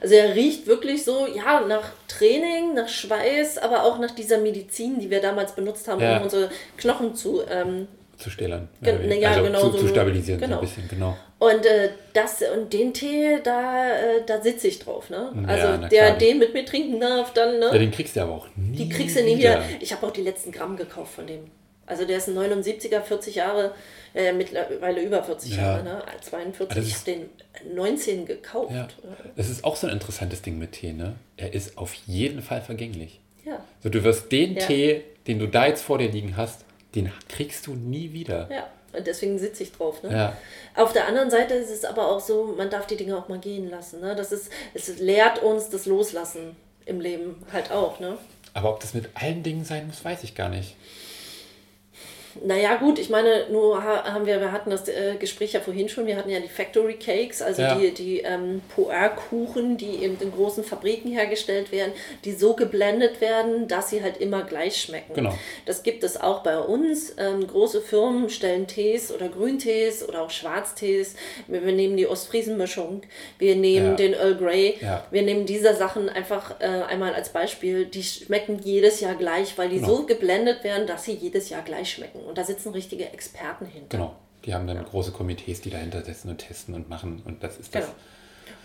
Also 0.00 0.14
er 0.14 0.34
riecht 0.34 0.66
wirklich 0.66 1.04
so, 1.04 1.26
ja, 1.26 1.60
nach 1.60 1.90
Training, 2.08 2.74
nach 2.74 2.88
Schweiß, 2.88 3.58
aber 3.58 3.84
auch 3.84 3.98
nach 3.98 4.10
dieser 4.12 4.38
Medizin, 4.38 4.98
die 4.98 5.10
wir 5.10 5.20
damals 5.20 5.52
benutzt 5.52 5.86
haben, 5.86 6.00
Ja. 6.00 6.16
um 6.16 6.22
unsere 6.24 6.50
Knochen 6.78 7.14
zu 7.14 7.42
ähm, 7.48 7.86
Zu 8.16 8.30
stählern. 8.30 8.68
Gen- 8.82 8.96
ja, 8.96 9.02
weniger. 9.10 9.42
genau, 9.42 9.60
Zu, 9.60 9.70
so 9.72 9.78
zu 9.78 9.88
stabilisieren, 9.88 10.40
so 10.40 10.46
genau. 10.46 10.58
ein 10.58 10.66
bisschen, 10.66 10.88
genau. 10.88 11.16
Und 11.38 11.66
äh, 11.66 11.90
das 12.12 12.42
und 12.56 12.72
den 12.72 12.94
Tee, 12.94 13.38
da, 13.42 13.88
äh, 13.90 14.22
da 14.24 14.40
sitze 14.40 14.68
ich 14.68 14.78
drauf. 14.78 15.10
Ne? 15.10 15.32
Also 15.46 15.66
Ja, 15.66 15.76
der 15.88 16.14
den 16.16 16.38
mit 16.38 16.54
mir 16.54 16.64
trinken 16.64 17.00
darf, 17.00 17.32
dann, 17.34 17.60
Ja, 17.60 17.72
ne? 17.72 17.78
den 17.78 17.90
kriegst 17.90 18.16
du 18.16 18.20
aber 18.20 18.32
auch 18.32 18.46
nie 18.56 18.76
die 18.76 18.88
kriegst 18.88 19.16
du 19.18 19.22
nie 19.24 19.38
wieder. 19.38 19.62
Ich 19.80 19.92
habe 19.92 20.06
auch 20.06 20.12
die 20.12 20.22
letzten 20.22 20.52
Gramm 20.52 20.76
gekauft 20.76 21.14
von 21.14 21.26
dem. 21.26 21.40
Also 21.86 22.06
der 22.06 22.16
ist 22.16 22.28
ein 22.28 22.34
79er, 22.38 23.02
40 23.02 23.34
Jahre, 23.34 23.72
äh, 24.14 24.32
mittlerweile 24.32 25.02
über 25.02 25.22
40 25.22 25.56
Ja. 25.56 25.62
Jahre, 25.62 25.84
ne? 25.84 26.02
42. 26.22 26.70
Ah, 26.70 26.80
das 26.80 26.88
ich 26.88 26.94
habe 26.94 27.04
den 27.66 27.74
19 27.76 28.24
gekauft. 28.24 28.72
Ja. 28.72 28.88
Das 29.36 29.50
ist 29.50 29.64
auch 29.64 29.76
so 29.76 29.86
ein 29.86 29.92
interessantes 29.92 30.40
Ding 30.40 30.58
mit 30.58 30.72
Tee, 30.72 30.92
ne? 30.94 31.16
Er 31.36 31.52
ist 31.52 31.76
auf 31.76 31.92
jeden 32.06 32.40
Fall 32.40 32.62
vergänglich. 32.62 33.20
Ja. 33.44 33.62
So, 33.82 33.90
du 33.90 34.02
wirst 34.02 34.32
den 34.32 34.54
Ja. 34.56 34.64
Tee, 34.66 35.02
den 35.26 35.38
du 35.40 35.46
da 35.46 35.66
jetzt 35.66 35.82
vor 35.82 35.98
dir 35.98 36.08
liegen 36.10 36.38
hast, 36.38 36.64
den 36.94 37.12
kriegst 37.28 37.66
du 37.66 37.74
nie 37.74 38.12
wieder. 38.12 38.48
ja. 38.50 38.66
Und 38.96 39.08
deswegen 39.08 39.40
sitze 39.40 39.64
ich 39.64 39.72
drauf. 39.72 40.02
Ne? 40.04 40.12
Ja. 40.12 40.36
Auf 40.76 40.92
der 40.92 41.08
anderen 41.08 41.28
Seite 41.28 41.54
ist 41.54 41.70
es 41.70 41.84
aber 41.84 42.08
auch 42.08 42.20
so, 42.20 42.54
man 42.56 42.70
darf 42.70 42.86
die 42.86 42.96
Dinge 42.96 43.16
auch 43.16 43.28
mal 43.28 43.40
gehen 43.40 43.68
lassen. 43.68 44.00
Ne? 44.00 44.14
Das 44.14 44.30
ist, 44.30 44.50
es 44.72 44.98
lehrt 44.98 45.42
uns 45.42 45.68
das 45.68 45.86
Loslassen 45.86 46.54
im 46.86 47.00
Leben 47.00 47.42
halt 47.52 47.72
auch. 47.72 47.98
Ne? 47.98 48.16
Aber 48.52 48.70
ob 48.70 48.78
das 48.78 48.94
mit 48.94 49.08
allen 49.14 49.42
Dingen 49.42 49.64
sein 49.64 49.88
muss, 49.88 50.04
weiß 50.04 50.22
ich 50.22 50.36
gar 50.36 50.48
nicht. 50.48 50.76
Naja, 52.42 52.76
gut, 52.76 52.98
ich 52.98 53.10
meine, 53.10 53.46
nur 53.50 53.82
ha- 53.82 54.04
haben 54.12 54.26
wir, 54.26 54.40
wir 54.40 54.50
hatten 54.52 54.70
das 54.70 54.88
äh, 54.88 55.14
Gespräch 55.18 55.52
ja 55.52 55.60
vorhin 55.60 55.88
schon, 55.88 56.06
wir 56.06 56.16
hatten 56.16 56.30
ja 56.30 56.40
die 56.40 56.48
Factory 56.48 56.94
Cakes, 56.94 57.42
also 57.42 57.62
Ja. 57.62 57.74
die, 57.76 57.92
die 57.92 58.20
ähm, 58.20 58.60
Puer-Kuchen, 58.74 59.76
die 59.76 60.02
eben 60.02 60.16
in 60.20 60.32
großen 60.32 60.64
Fabriken 60.64 61.10
hergestellt 61.12 61.70
werden, 61.72 61.92
die 62.24 62.32
so 62.32 62.54
geblendet 62.54 63.20
werden, 63.20 63.68
dass 63.68 63.90
sie 63.90 64.02
halt 64.02 64.16
immer 64.18 64.42
gleich 64.42 64.80
schmecken. 64.80 65.14
Genau. 65.14 65.34
Das 65.66 65.82
gibt 65.82 66.02
es 66.04 66.20
auch 66.20 66.42
bei 66.42 66.58
uns. 66.58 67.14
Ähm, 67.18 67.46
große 67.46 67.80
Firmen 67.80 68.28
stellen 68.30 68.66
Tees 68.66 69.12
oder 69.12 69.28
Grüntees 69.28 70.06
oder 70.08 70.22
auch 70.22 70.30
Schwarztees. 70.30 71.14
Wir, 71.46 71.64
wir 71.64 71.72
nehmen 71.72 71.96
die 71.96 72.06
Ostfriesen-Mischung, 72.06 73.02
wir 73.38 73.56
nehmen 73.56 73.90
Ja. 73.90 73.94
den 73.94 74.14
Earl 74.14 74.36
Grey, 74.36 74.76
Ja. 74.80 75.06
wir 75.10 75.22
nehmen 75.22 75.46
diese 75.46 75.74
Sachen 75.74 76.08
einfach 76.08 76.60
äh, 76.60 76.64
einmal 76.66 77.14
als 77.14 77.28
Beispiel. 77.28 77.84
Die 77.86 78.02
schmecken 78.02 78.58
jedes 78.62 79.00
Jahr 79.00 79.14
gleich, 79.14 79.56
weil 79.58 79.68
die 79.68 79.76
Genau. 79.76 79.88
so 79.96 80.02
geblendet 80.06 80.64
werden, 80.64 80.86
dass 80.86 81.04
sie 81.04 81.12
jedes 81.14 81.48
Jahr 81.50 81.62
gleich 81.62 81.90
schmecken. 81.92 82.20
Und 82.24 82.38
da 82.38 82.44
sitzen 82.44 82.72
richtige 82.72 83.12
Experten 83.12 83.66
hinter. 83.66 83.96
Genau. 83.96 84.16
Die 84.44 84.52
haben 84.54 84.66
dann 84.66 84.82
große 84.84 85.12
Komitees, 85.12 85.60
die 85.62 85.70
dahinter 85.70 86.04
sitzen 86.04 86.28
und 86.28 86.38
testen 86.38 86.74
und 86.74 86.88
machen. 86.88 87.22
Und 87.24 87.42
das 87.42 87.56
ist 87.58 87.74
das. 87.74 87.84
Genau. 87.84 87.94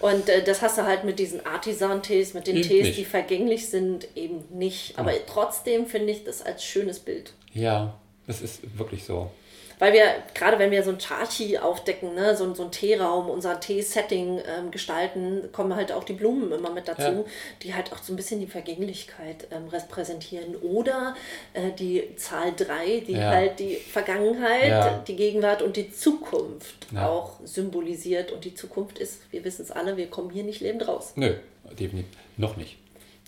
Und 0.02 0.30
äh, 0.30 0.44
das 0.44 0.62
hast 0.62 0.78
du 0.78 0.84
halt 0.84 1.04
mit 1.04 1.20
diesen 1.20 1.46
Artisan-Tees, 1.46 2.34
mit 2.34 2.48
den 2.48 2.58
Eben 2.58 2.68
Tees, 2.68 2.86
nicht. 2.88 2.98
die 3.00 3.06
vergänglich 3.06 3.70
sind, 3.70 4.08
eben 4.16 4.44
nicht. 4.50 4.98
Aber 4.98 5.14
trotzdem 5.26 5.86
finde 5.88 6.12
ich 6.12 6.24
das 6.24 6.42
als 6.42 6.64
schönes 6.64 7.00
Bild. 7.00 7.34
Ja, 7.54 7.98
das 8.28 8.42
ist 8.42 8.78
wirklich 8.78 9.04
so. 9.06 9.32
Weil 9.80 9.94
wir, 9.94 10.04
gerade 10.34 10.60
wenn 10.60 10.72
wir 10.72 10.84
so 10.84 10.90
ein 10.92 11.00
Chachi 11.00 11.58
aufdecken, 11.58 12.14
ne, 12.14 12.36
so, 12.36 12.54
so 12.54 12.64
ein 12.66 12.72
Teeraum, 12.72 13.30
unser 13.30 13.60
Tee-Setting 13.62 14.42
ähm, 14.46 14.72
gestalten, 14.72 15.50
kommen 15.54 15.74
halt 15.74 15.94
auch 15.94 16.04
die 16.04 16.14
Blumen 16.14 16.52
immer 16.52 16.70
mit 16.70 16.88
dazu, 16.90 17.02
Ja. 17.02 17.24
die 17.64 17.74
halt 17.74 17.94
auch 17.94 18.00
so 18.04 18.12
ein 18.12 18.18
bisschen 18.18 18.42
die 18.42 18.48
Vergänglichkeit 18.48 19.48
ähm, 19.52 19.70
repräsentieren. 19.70 20.58
Oder 20.58 21.16
äh, 21.54 21.72
die 21.72 22.14
Zahl 22.18 22.52
3, 22.58 23.04
die 23.08 23.14
Ja. 23.14 23.30
halt 23.32 23.60
die 23.60 23.76
Vergangenheit, 23.76 24.68
Ja. 24.68 25.04
die 25.08 25.16
Gegenwart 25.16 25.62
und 25.62 25.78
die 25.78 25.90
Zukunft 25.92 26.88
auch 26.98 27.40
symbolisiert. 27.46 28.32
Und 28.34 28.44
die 28.44 28.54
Zukunft 28.56 29.00
ist, 29.00 29.22
wir 29.32 29.44
wissen 29.46 29.62
es 29.62 29.72
alle, 29.72 29.96
wir 29.96 30.10
kommen 30.10 30.30
hier 30.30 30.44
nicht 30.44 30.60
lebend 30.60 30.88
raus. 30.90 31.14
Nö, 31.16 31.36
definitiv. 31.80 32.18
Noch 32.36 32.58
nicht. 32.58 32.78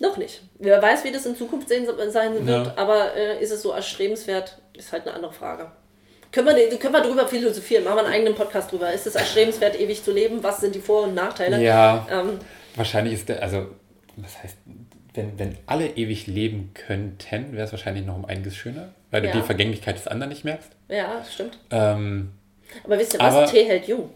Noch 0.00 0.16
nicht. 0.18 0.42
Wer 0.58 0.82
weiß, 0.82 1.04
wie 1.04 1.12
das 1.12 1.24
in 1.26 1.34
Zukunft 1.36 1.68
sein 1.68 1.86
wird, 1.86 2.78
aber 2.78 3.14
äh, 3.16 3.42
ist 3.42 3.52
es 3.52 3.62
so 3.62 3.70
erstrebenswert, 3.70 4.58
ist 4.76 4.92
halt 4.92 5.06
eine 5.06 5.14
andere 5.14 5.32
Frage. 5.32 5.70
Können 6.32 6.46
wir, 6.56 6.78
können 6.78 6.94
wir 6.94 7.02
drüber 7.02 7.28
philosophieren, 7.28 7.84
machen 7.84 7.96
wir 7.96 8.04
einen 8.06 8.14
eigenen 8.14 8.34
Podcast 8.34 8.72
drüber. 8.72 8.90
Ist 8.92 9.06
es 9.06 9.14
erstrebenswert, 9.14 9.78
ewig 9.78 10.02
zu 10.02 10.12
leben? 10.12 10.42
Was 10.42 10.60
sind 10.60 10.74
die 10.74 10.80
Vor- 10.80 11.04
und 11.04 11.14
Nachteile? 11.14 11.62
Ja, 11.62 12.06
Ähm, 12.10 12.38
wahrscheinlich 12.74 13.14
ist 13.14 13.28
der, 13.28 13.42
also, 13.42 13.66
was 14.16 14.42
heißt, 14.42 14.56
wenn, 15.14 15.38
wenn 15.38 15.58
alle 15.66 15.88
ewig 15.88 16.26
leben 16.26 16.72
könnten, 16.72 17.52
wäre 17.52 17.64
es 17.66 17.72
wahrscheinlich 17.72 18.06
noch 18.06 18.16
um 18.16 18.24
einiges 18.24 18.56
schöner, 18.56 18.88
weil 19.10 19.24
Ja. 19.24 19.30
du 19.32 19.38
die 19.40 19.44
Vergänglichkeit 19.44 19.96
des 19.96 20.08
anderen 20.08 20.30
nicht 20.30 20.44
merkst. 20.44 20.70
ja, 20.88 21.22
stimmt. 21.30 21.58
Ähm, 21.70 22.32
Aber 22.84 22.98
wisst 22.98 23.12
ihr 23.14 23.20
was? 23.20 23.34
Aber- 23.34 23.46
Tee 23.46 23.64
hält 23.64 23.86
jung. 23.86 24.08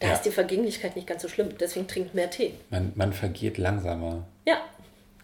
Da 0.00 0.08
Ja. 0.08 0.12
ist 0.14 0.22
die 0.22 0.30
Vergänglichkeit 0.30 0.96
nicht 0.96 1.06
ganz 1.06 1.22
so 1.22 1.28
schlimm. 1.28 1.50
Deswegen 1.60 1.86
trinkt 1.86 2.14
mehr 2.14 2.28
Tee. 2.30 2.54
man, 2.70 2.90
man 2.96 3.12
vergeht 3.12 3.56
langsamer. 3.58 4.26
Ja, 4.46 4.56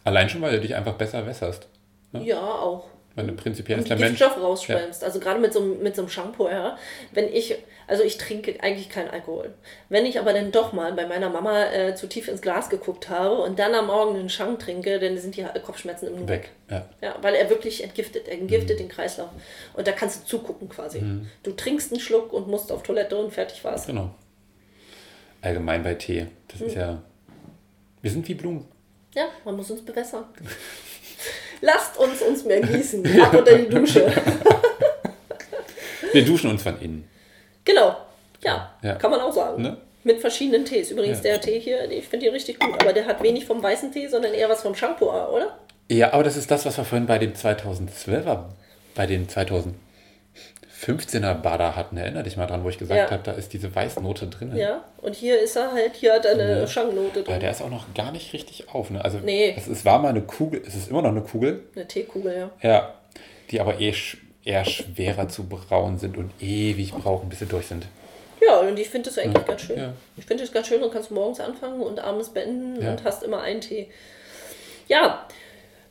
Allein 0.05 0.29
schon, 0.29 0.40
weil 0.40 0.53
du 0.53 0.61
dich 0.61 0.77
einfach 0.77 0.95
besser 0.95 1.27
wässerst. 1.27 1.66
ja, 2.12 2.38
auch. 2.40 2.85
Weil 3.16 3.26
du 3.26 3.33
prinzipiell 3.33 3.79
ist 3.81 3.88
der 3.88 3.98
Mensch. 3.98 4.20
Rausschwemmst. 4.22 5.02
Also 5.02 5.18
gerade 5.20 5.40
mit 5.40 5.52
so, 5.52 5.61
einem- 5.61 5.83
mit 5.83 5.96
so 5.96 6.02
einem 6.02 6.11
Shampoo, 6.11 6.48
ja. 6.48 6.76
Wenn 7.12 7.33
ich, 7.33 7.57
also 7.87 8.02
ich 8.05 8.18
trinke 8.18 8.62
eigentlich 8.62 8.90
keinen 8.90 9.09
Alkohol. 9.09 9.55
Wenn 9.88 10.05
ich 10.05 10.20
aber 10.20 10.35
dann 10.35 10.52
doch 10.52 10.72
mal 10.74 10.92
bei 10.92 11.07
meiner 11.07 11.31
Mama 11.31 11.64
äh, 11.72 11.94
zu 11.94 12.09
tief 12.09 12.29
ins 12.29 12.42
Glas 12.42 12.68
geguckt 12.68 13.09
habe 13.09 13.37
und 13.40 13.59
dann 13.59 13.74
am 13.74 13.87
Morgen 13.87 14.16
einen 14.16 14.29
Shang 14.29 14.59
trinke, 14.59 14.98
dann 15.00 15.16
sind 15.16 15.35
die 15.35 15.44
Kopfschmerzen 15.64 16.09
im 16.14 16.29
Weg. 16.29 16.50
Ja. 16.70 16.87
Ja, 17.00 17.16
weil 17.22 17.35
er 17.37 17.48
wirklich 17.48 17.83
entgiftet. 17.83 18.29
Er 18.29 18.37
Mhm. 18.37 18.42
entgiftet 18.42 18.79
den 18.81 18.88
Kreislauf. 18.88 19.31
Und 19.72 19.87
da 19.88 19.92
kannst 19.92 20.22
du 20.24 20.26
zugucken 20.26 20.68
quasi. 20.68 21.02
Du 21.42 21.52
trinkst 21.52 21.90
einen 21.92 22.00
Schluck 22.00 22.33
und 22.35 22.48
musst 22.48 22.70
auf 22.70 22.83
Toilette 22.83 23.16
und 23.16 23.33
fertig 23.33 23.64
war's. 23.64 23.87
Genau. 23.87 24.11
Allgemein 25.40 25.83
bei 25.83 25.94
Tee. 25.94 26.26
Das 26.48 26.61
ist 26.61 26.74
ja. 26.76 27.02
Wir 28.02 28.11
sind 28.11 28.29
wie 28.29 28.35
Blumen. 28.35 28.66
Ja, 29.14 29.29
man 29.46 29.57
muss 29.57 29.70
uns 29.70 29.83
bewässern. 29.83 30.24
Lasst 31.61 31.99
uns 31.99 32.23
uns 32.23 32.45
mehr 32.45 32.61
gießen. 32.61 33.21
Ab 33.21 33.35
unter 33.35 33.57
die 33.57 33.69
Dusche. 33.69 34.12
Wir 36.12 36.25
duschen 36.25 36.51
uns 36.51 36.62
von 36.62 36.81
innen. 36.81 37.09
Genau. 37.64 37.97
Ja, 38.42 38.75
ja. 38.83 38.95
kann 38.95 39.11
man 39.11 39.21
auch 39.21 39.33
sagen. 39.33 39.62
Ne? 39.62 39.77
Mit 40.05 40.21
verschiedenen 40.21 40.64
Tees. 40.64 40.90
Übrigens, 40.90 41.19
ja. 41.19 41.33
der 41.33 41.40
Tee 41.40 41.59
hier, 41.59 41.90
ich 41.90 42.07
finde 42.07 42.27
den 42.27 42.35
richtig 42.35 42.61
gut, 42.61 42.81
aber 42.81 42.92
der 42.92 43.07
hat 43.07 43.23
wenig 43.23 43.45
vom 43.45 43.62
weißen 43.62 43.92
Tee, 43.92 44.07
sondern 44.07 44.33
eher 44.35 44.49
was 44.49 44.62
vom 44.62 44.75
Shampoo, 44.75 45.11
oder? 45.11 45.59
Ja, 45.88 46.12
aber 46.12 46.25
das 46.25 46.37
ist 46.37 46.51
das, 46.51 46.64
was 46.64 46.77
wir 46.77 46.85
vorhin 46.85 47.07
bei 47.07 47.19
dem 47.19 47.33
2012er, 47.33 48.45
bei 48.95 49.07
dem 49.07 49.29
2000 49.29 49.75
15er 50.83 51.35
Bada 51.35 51.75
hatten, 51.75 51.95
ne? 51.95 52.03
erinnere 52.03 52.25
dich 52.25 52.37
mal 52.37 52.47
dran, 52.47 52.62
wo 52.62 52.69
ich 52.69 52.79
gesagt 52.79 53.11
ja. 53.11 53.11
habe, 53.11 53.23
da 53.23 53.33
ist 53.33 53.53
diese 53.53 53.75
Weißnote 53.75 54.27
drin. 54.27 54.55
Ja, 54.57 54.85
und 55.01 55.15
hier 55.15 55.41
ist 55.41 55.57
er 55.57 55.73
halt, 55.73 55.97
hier 55.97 56.15
hat 56.15 56.25
er 56.25 56.33
eine. 56.33 56.69
Schangnote 56.69 57.23
drin. 57.23 57.41
Der 57.41 57.51
ist 57.51 57.62
auch 57.62 57.71
noch 57.71 57.95
gar 57.95 58.12
nicht 58.12 58.33
richtig 58.33 58.69
auf. 58.73 58.91
Ne? 58.91 59.03
Also 59.03 59.19
nee. 59.19 59.55
es, 59.57 59.67
es 59.67 59.85
war 59.85 59.99
mal 59.99 60.11
eine 60.11 60.23
Kugel, 60.23 60.62
es 60.67 60.75
ist 60.75 60.91
immer 60.91 61.03
noch 61.03 61.11
eine 61.11 61.23
Kugel. 61.23 61.65
Eine 61.75 61.89
Teekugel, 61.89 62.37
ja. 62.37 62.51
Ja, 62.69 62.95
die 63.51 63.61
aber 63.61 63.81
eh 63.81 63.95
eher 64.45 64.65
schwerer 64.65 65.29
zu 65.29 65.49
brauen 65.49 65.99
sind 65.99 66.17
und 66.17 66.31
ewig 66.41 66.93
brauchen, 66.93 67.29
bis 67.29 67.41
sie 67.41 67.47
durch 67.47 67.67
sind. 67.67 67.87
Ja, 68.41 68.61
und 68.61 68.79
ich 68.79 68.89
finde 68.89 69.09
das 69.09 69.19
eigentlich 69.19 69.43
ja. 69.43 69.49
ganz 69.49 69.62
schön. 69.62 69.79
Ja. 69.79 69.93
Ich 70.17 70.27
finde 70.27 70.45
das 70.45 70.53
ganz 70.53 70.69
schön, 70.69 70.83
und 70.83 70.93
kannst 70.93 71.11
morgens 71.11 71.41
anfangen 71.41 71.81
und 71.81 71.99
abends 71.99 72.29
beenden 72.29 72.87
und 72.87 73.03
hast 73.03 73.23
immer 73.23 73.41
einen 73.41 73.61
Tee. 73.61 73.89
Ja, 74.89 75.27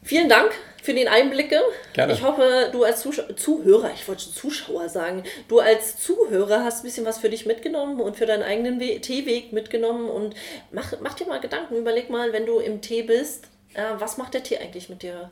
Vielen 0.06 0.30
Dank 0.30 0.52
für 0.84 0.94
den 0.94 1.08
Einblicke. 1.08 1.60
Gerne. 1.94 2.14
Ich 2.14 2.22
hoffe, 2.22 2.70
du 2.72 2.84
als 2.84 3.02
Zusch 3.02 3.20
Zuhörer, 3.36 3.90
ich 3.96 4.08
wollte 4.08 4.32
Zuschauer 4.32 4.88
sagen, 4.88 5.24
du 5.48 5.60
als 5.60 5.98
Zuhörer 6.00 6.64
hast 6.64 6.84
ein 6.84 6.84
bisschen 6.88 7.06
was 7.08 7.18
für 7.18 7.30
dich 7.30 7.48
mitgenommen 7.48 8.00
und 8.00 8.16
für 8.16 8.28
deinen 8.28 8.44
eigenen 8.44 8.80
We 8.80 9.02
Teeweg 9.02 9.52
mitgenommen. 9.52 10.08
Und 10.08 10.36
mach, 10.72 10.94
mach 11.02 11.16
dir 11.16 11.26
mal 11.26 11.40
Gedanken, 11.40 11.76
überleg 11.76 12.12
mal, 12.12 12.34
wenn 12.34 12.46
du 12.46 12.60
im 12.60 12.82
Tee 12.82 13.02
bist, 13.02 13.46
äh, 13.74 13.82
was 13.98 14.18
macht 14.18 14.36
der 14.36 14.44
Tee 14.44 14.60
eigentlich 14.60 14.90
mit 14.90 15.02
dir? 15.02 15.32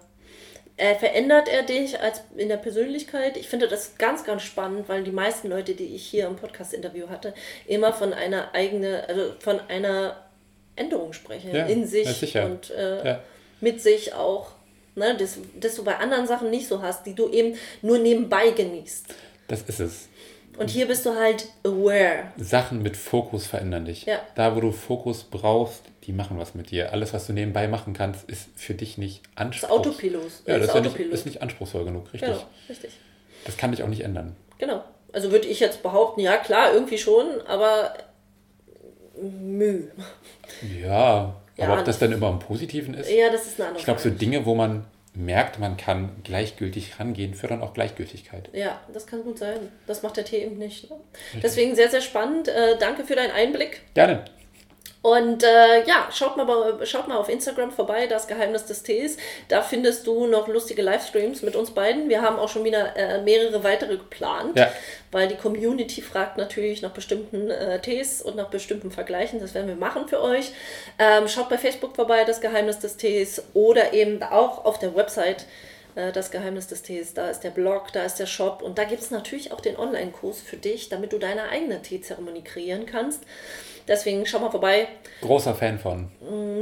Äh, 0.75 0.95
verändert 0.95 1.47
er 1.49 1.61
dich 1.61 1.99
als 2.01 2.23
in 2.35 2.49
der 2.49 2.57
Persönlichkeit? 2.57 3.37
Ich 3.37 3.47
finde 3.47 3.67
das 3.67 3.99
ganz, 3.99 4.23
ganz 4.23 4.41
spannend, 4.41 4.89
weil 4.89 5.03
die 5.03 5.11
meisten 5.11 5.49
Leute, 5.49 5.75
die 5.75 5.95
ich 5.95 6.03
hier 6.03 6.25
im 6.25 6.35
Podcast-Interview 6.35 7.09
hatte, 7.09 7.35
immer 7.67 7.93
von 7.93 8.11
einer 8.11 8.55
eigenen, 8.55 9.01
also 9.07 9.33
von 9.39 9.59
einer 9.69 10.17
Änderung 10.75 11.13
sprechen 11.13 11.53
Ja, 11.53 11.67
in 11.67 11.85
sich 11.85 12.33
ja, 12.33 12.45
und 12.47 12.71
äh, 12.71 13.05
Ja. 13.05 13.19
mit 13.61 13.83
sich 13.83 14.15
auch. 14.15 14.47
Ne, 14.95 15.15
das, 15.17 15.37
das 15.59 15.75
du 15.75 15.83
bei 15.83 15.97
anderen 15.97 16.27
Sachen 16.27 16.49
nicht 16.49 16.67
so 16.67 16.81
hast, 16.81 17.05
die 17.05 17.15
du 17.15 17.29
eben 17.29 17.55
nur 17.81 17.97
nebenbei 17.97 18.51
genießt. 18.51 19.05
Das 19.47 19.63
ist 19.63 19.79
es. 19.79 20.07
Und 20.57 20.69
hier 20.69 20.87
bist 20.87 21.05
du 21.05 21.15
halt 21.15 21.47
aware. 21.63 22.31
Sachen 22.37 22.83
mit 22.83 22.95
Fokus 22.95 23.47
verändern 23.47 23.85
dich. 23.85 24.05
Ja. 24.05 24.19
Da, 24.35 24.55
wo 24.55 24.61
du 24.61 24.71
Fokus 24.71 25.23
brauchst, 25.23 25.81
die 26.03 26.13
machen 26.13 26.37
was 26.37 26.53
mit 26.53 26.69
dir. 26.69 26.93
Alles, 26.93 27.11
was 27.13 27.25
du 27.25 27.33
nebenbei 27.33 27.67
machen 27.67 27.93
kannst, 27.93 28.29
ist 28.29 28.49
für 28.55 28.75
dich 28.75 28.99
nicht 28.99 29.23
Das 29.35 29.45
anspruchsvoll. 29.45 29.79
Autopilot. 29.79 30.31
Ja, 30.45 30.59
das 30.59 30.67
ist, 30.67 30.73
ja 30.75 30.81
nicht, 30.81 30.89
Autopilot. 30.89 31.13
ist 31.13 31.25
nicht 31.25 31.41
anspruchsvoll 31.41 31.85
genug, 31.85 32.13
richtig. 32.13 32.29
Genau, 32.29 32.43
richtig. 32.69 32.91
Das 33.45 33.57
kann 33.57 33.71
dich 33.71 33.81
auch 33.81 33.87
nicht 33.87 34.01
ändern. 34.01 34.35
Genau. 34.59 34.83
Also 35.11 35.31
würde 35.31 35.47
ich 35.47 35.59
jetzt 35.59 35.81
behaupten, 35.81 36.21
ja 36.21 36.37
klar, 36.37 36.73
irgendwie 36.73 36.97
schon, 36.97 37.41
aber 37.47 37.93
Müh. 39.21 39.89
Ja, 40.81 41.35
Ja, 41.57 41.65
aber 41.65 41.79
ob 41.79 41.85
das 41.85 41.99
dann 41.99 42.11
immer 42.11 42.29
im 42.29 42.39
Positiven 42.39 42.93
ist? 42.93 43.11
Ja, 43.11 43.29
das 43.31 43.45
ist 43.45 43.59
eine 43.59 43.69
andere 43.69 43.79
Ich 43.79 43.85
glaube, 43.85 43.99
so. 43.99 44.09
Dinge, 44.09 44.45
wo 44.45 44.55
man 44.55 44.85
merkt, 45.15 45.59
man 45.59 45.77
kann 45.77 46.09
gleichgültig 46.23 46.99
rangehen, 46.99 47.35
fördern 47.35 47.61
auch 47.61 47.73
Gleichgültigkeit. 47.73 48.49
Ja, 48.53 48.79
das 48.91 49.05
kann 49.05 49.23
gut 49.23 49.37
sein. 49.37 49.59
Das 49.85 50.01
macht 50.01 50.17
der 50.17 50.25
Tee 50.25 50.43
eben 50.43 50.57
nicht. 50.57 50.89
Ne? 50.89 50.97
Deswegen 51.41 51.75
sehr, 51.75 51.89
sehr 51.89 52.01
spannend. 52.01 52.47
Äh, 52.47 52.77
danke 52.79 53.03
für 53.03 53.15
deinen 53.15 53.31
Einblick. 53.31 53.81
Gerne. 53.93 54.25
Und 55.03 55.43
äh, 55.43 55.83
ja, 55.85 56.07
schaut 56.13 56.37
mal, 56.37 56.79
schaut 56.85 57.09
mal 57.09 57.17
auf 57.17 57.27
Instagram 57.27 57.71
vorbei, 57.71 58.07
das 58.07 58.25
Geheimnis 58.25 58.63
des 58.65 58.83
Tees. 58.83 59.17
Da 59.49 59.61
findest 59.61 60.07
du 60.07 60.27
noch 60.27 60.47
lustige 60.47 60.81
Livestreams 60.81 61.41
mit 61.41 61.57
uns 61.57 61.71
beiden. 61.71 62.07
Wir 62.07 62.21
haben 62.21 62.39
auch 62.39 62.47
schon 62.47 62.63
wieder 62.63 62.95
äh, 62.95 63.21
mehrere 63.21 63.65
weitere 63.65 63.97
geplant, 63.97 64.57
Ja. 64.57 64.71
weil 65.11 65.27
die 65.27 65.35
Community 65.35 66.01
fragt 66.01 66.37
natürlich 66.37 66.81
nach 66.81 66.91
bestimmten 66.91 67.51
äh, 67.51 67.81
Tees 67.81 68.21
und 68.21 68.37
nach 68.37 68.47
bestimmten 68.49 68.91
Vergleichen. 68.91 69.41
Das 69.41 69.53
werden 69.53 69.67
wir 69.67 69.75
machen 69.75 70.07
für 70.07 70.21
euch. 70.21 70.53
Ähm, 70.97 71.27
schaut 71.27 71.49
bei 71.49 71.57
Facebook 71.57 71.97
vorbei, 71.97 72.23
das 72.23 72.39
Geheimnis 72.39 72.79
des 72.79 72.95
Tees 72.95 73.43
oder 73.53 73.91
eben 73.91 74.23
auch 74.23 74.63
auf 74.63 74.79
der 74.79 74.95
Website. 74.95 75.45
äh, 75.95 76.13
Das 76.13 76.31
Geheimnis 76.31 76.67
des 76.67 76.81
Tees, 76.81 77.13
da 77.13 77.29
ist 77.29 77.41
der 77.41 77.49
Blog, 77.49 77.91
da 77.91 78.03
ist 78.03 78.19
der 78.19 78.25
Shop 78.25 78.61
und 78.61 78.77
da 78.77 78.85
gibt 78.85 79.01
es 79.01 79.11
natürlich 79.11 79.51
auch 79.51 79.59
den 79.59 79.75
Online-Kurs 79.77 80.39
für 80.39 80.55
dich, 80.55 80.87
damit 80.87 81.11
du 81.11 81.17
deine 81.19 81.49
eigene 81.49 81.81
Teezeremonie 81.81 82.45
kreieren 82.45 82.85
kannst. 82.85 83.21
Deswegen 83.87 84.25
schau 84.25 84.39
mal 84.39 84.51
vorbei. 84.51 84.87
Großer 85.21 85.53
Fan 85.55 85.77
von. 85.79 86.09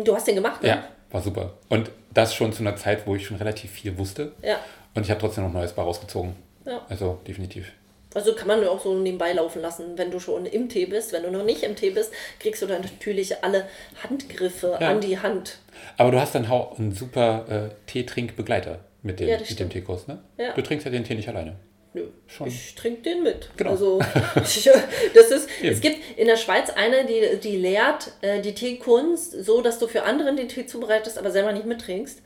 Du 0.04 0.16
hast 0.16 0.28
den 0.28 0.36
gemacht, 0.36 0.62
ne? 0.64 0.70
Ja, 0.70 0.84
war 1.12 1.22
super. 1.22 1.54
Und 1.70 1.92
das 2.14 2.34
schon 2.34 2.52
zu 2.54 2.62
einer 2.64 2.76
Zeit, 2.76 3.06
wo 3.08 3.16
ich 3.16 3.26
schon 3.26 3.38
relativ 3.38 3.72
viel 3.72 3.98
wusste. 3.98 4.34
Ja. 4.42 4.60
Und 4.96 5.04
ich 5.04 5.10
habe 5.12 5.20
trotzdem 5.22 5.44
noch 5.46 5.54
Neues 5.54 5.74
bei 5.74 5.82
rausgezogen. 5.82 6.36
Ja. 6.66 6.86
Also 6.90 7.20
definitiv. 7.28 7.72
Also 8.14 8.34
kann 8.36 8.48
man 8.48 8.68
auch 8.68 8.82
so 8.82 8.94
nebenbei 8.94 9.32
laufen 9.32 9.62
lassen, 9.62 9.98
wenn 9.98 10.12
du 10.12 10.20
schon 10.20 10.46
im 10.46 10.68
Tee 10.68 10.86
bist. 10.86 11.14
Wenn 11.14 11.24
du 11.24 11.32
noch 11.32 11.46
nicht 11.46 11.64
im 11.64 11.78
Tee 11.78 11.92
bist, 11.92 12.12
kriegst 12.40 12.62
du 12.62 12.66
dann 12.68 12.82
natürlich 12.82 13.42
alle 13.42 13.66
Handgriffe 14.04 14.78
Ja. 14.82 14.90
an 14.90 15.00
die 15.00 15.18
Hand. 15.18 15.60
Aber 15.98 16.12
du 16.12 16.20
hast 16.20 16.36
dann 16.36 16.46
auch 16.52 16.78
einen 16.78 16.92
super 16.94 17.46
äh, 17.72 17.90
Teetrinkbegleiter 17.90 18.80
mit 19.02 19.20
dem, 19.22 19.30
Ja, 19.30 19.38
mit 19.40 19.58
dem. 19.60 19.70
Teekurs, 19.70 20.08
ne? 20.08 20.20
Ja. 20.38 20.52
Du 20.54 20.62
trinkst 20.62 20.86
ja 20.86 20.92
den 20.92 21.06
Tee 21.06 21.16
nicht 21.16 21.30
alleine. 21.30 21.56
Nö, 21.94 22.08
Schon. 22.28 22.48
ich 22.48 22.74
trinke 22.76 23.02
den 23.02 23.24
mit. 23.24 23.50
Genau. 23.58 23.72
Also, 23.72 24.00
ich, 24.44 24.70
das 25.14 25.32
ist, 25.32 25.50
es 25.62 25.82
gibt 25.82 25.98
in 26.18 26.28
der 26.28 26.38
Schweiz 26.38 26.70
eine, 26.70 27.06
die, 27.06 27.38
die 27.44 27.58
lehrt 27.58 28.12
äh, 28.22 28.42
die 28.42 28.54
Teekunst 28.54 29.44
so, 29.44 29.62
dass 29.62 29.78
du 29.80 29.88
für 29.88 30.04
anderen 30.04 30.38
den 30.38 30.48
Tee 30.48 30.66
zubereitest, 30.66 31.18
aber 31.18 31.32
selber 31.32 31.52
nicht 31.52 31.66
mittrinkst. 31.66 32.22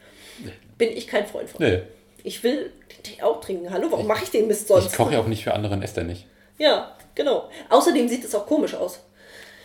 Bin 0.78 0.90
ich 0.96 1.08
kein 1.08 1.26
Freund 1.26 1.50
von. 1.50 1.66
Nee. 1.66 1.82
Ich 2.24 2.44
will 2.44 2.72
den 2.96 3.04
Tee 3.04 3.22
auch 3.22 3.40
trinken. 3.40 3.72
Hallo, 3.72 3.88
warum 3.90 4.08
mache 4.08 4.24
ich 4.24 4.32
den 4.32 4.48
Mist 4.48 4.68
sonst? 4.68 4.88
Ich 4.92 4.98
koche 4.98 5.14
ja 5.14 5.20
auch 5.20 5.28
nicht 5.28 5.44
für 5.44 5.54
andere 5.54 5.74
und 5.74 5.82
esse 5.82 5.96
dann 5.96 6.08
nicht. 6.08 6.26
Ja, 6.58 6.96
genau. 7.16 7.50
Außerdem 7.70 8.08
sieht 8.08 8.26
es 8.26 8.36
auch 8.36 8.46
komisch 8.46 8.76
aus. 8.76 9.00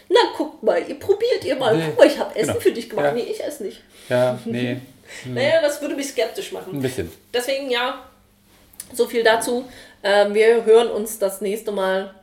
Na, 0.08 0.18
guckt 0.36 0.62
mal, 0.62 0.82
ihr 0.88 0.98
probiert 0.98 1.44
ihr 1.44 1.56
mal. 1.56 1.76
Nee, 1.76 1.84
Guck 1.86 1.98
mal, 1.98 2.06
ich 2.06 2.18
habe 2.18 2.34
Essen 2.34 2.48
genau. 2.48 2.60
für 2.60 2.72
dich 2.72 2.90
gemacht. 2.90 3.06
Ja. 3.06 3.12
Nee, 3.12 3.30
ich 3.30 3.42
esse 3.42 3.62
nicht. 3.62 3.80
Ja, 4.08 4.38
nee, 4.44 4.78
Naja, 5.24 5.60
das 5.62 5.80
würde 5.80 5.94
mich 5.94 6.08
skeptisch 6.08 6.52
machen. 6.52 6.74
ein 6.74 6.82
bisschen. 6.82 7.10
Deswegen, 7.32 7.70
ja, 7.70 8.09
so 8.92 9.06
viel 9.06 9.22
dazu. 9.22 9.64
Ähm, 10.02 10.34
wir 10.34 10.64
hören 10.64 10.88
uns 10.88 11.18
das 11.18 11.40
nächste 11.40 11.72
Mal 11.72 12.14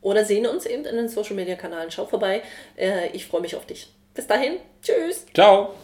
oder 0.00 0.24
sehen 0.24 0.46
uns 0.46 0.66
eben 0.66 0.84
in 0.84 0.96
den 0.96 1.08
Social 1.08 1.34
Media 1.34 1.56
Kanälen. 1.56 1.90
Schau 1.90 2.06
vorbei. 2.06 2.42
Äh, 2.76 3.08
ich 3.12 3.26
freue 3.26 3.40
mich 3.40 3.56
auf 3.56 3.66
dich. 3.66 3.88
Bis 4.14 4.26
dahin, 4.26 4.58
tschüss. 4.82 5.26
Ciao. 5.34 5.74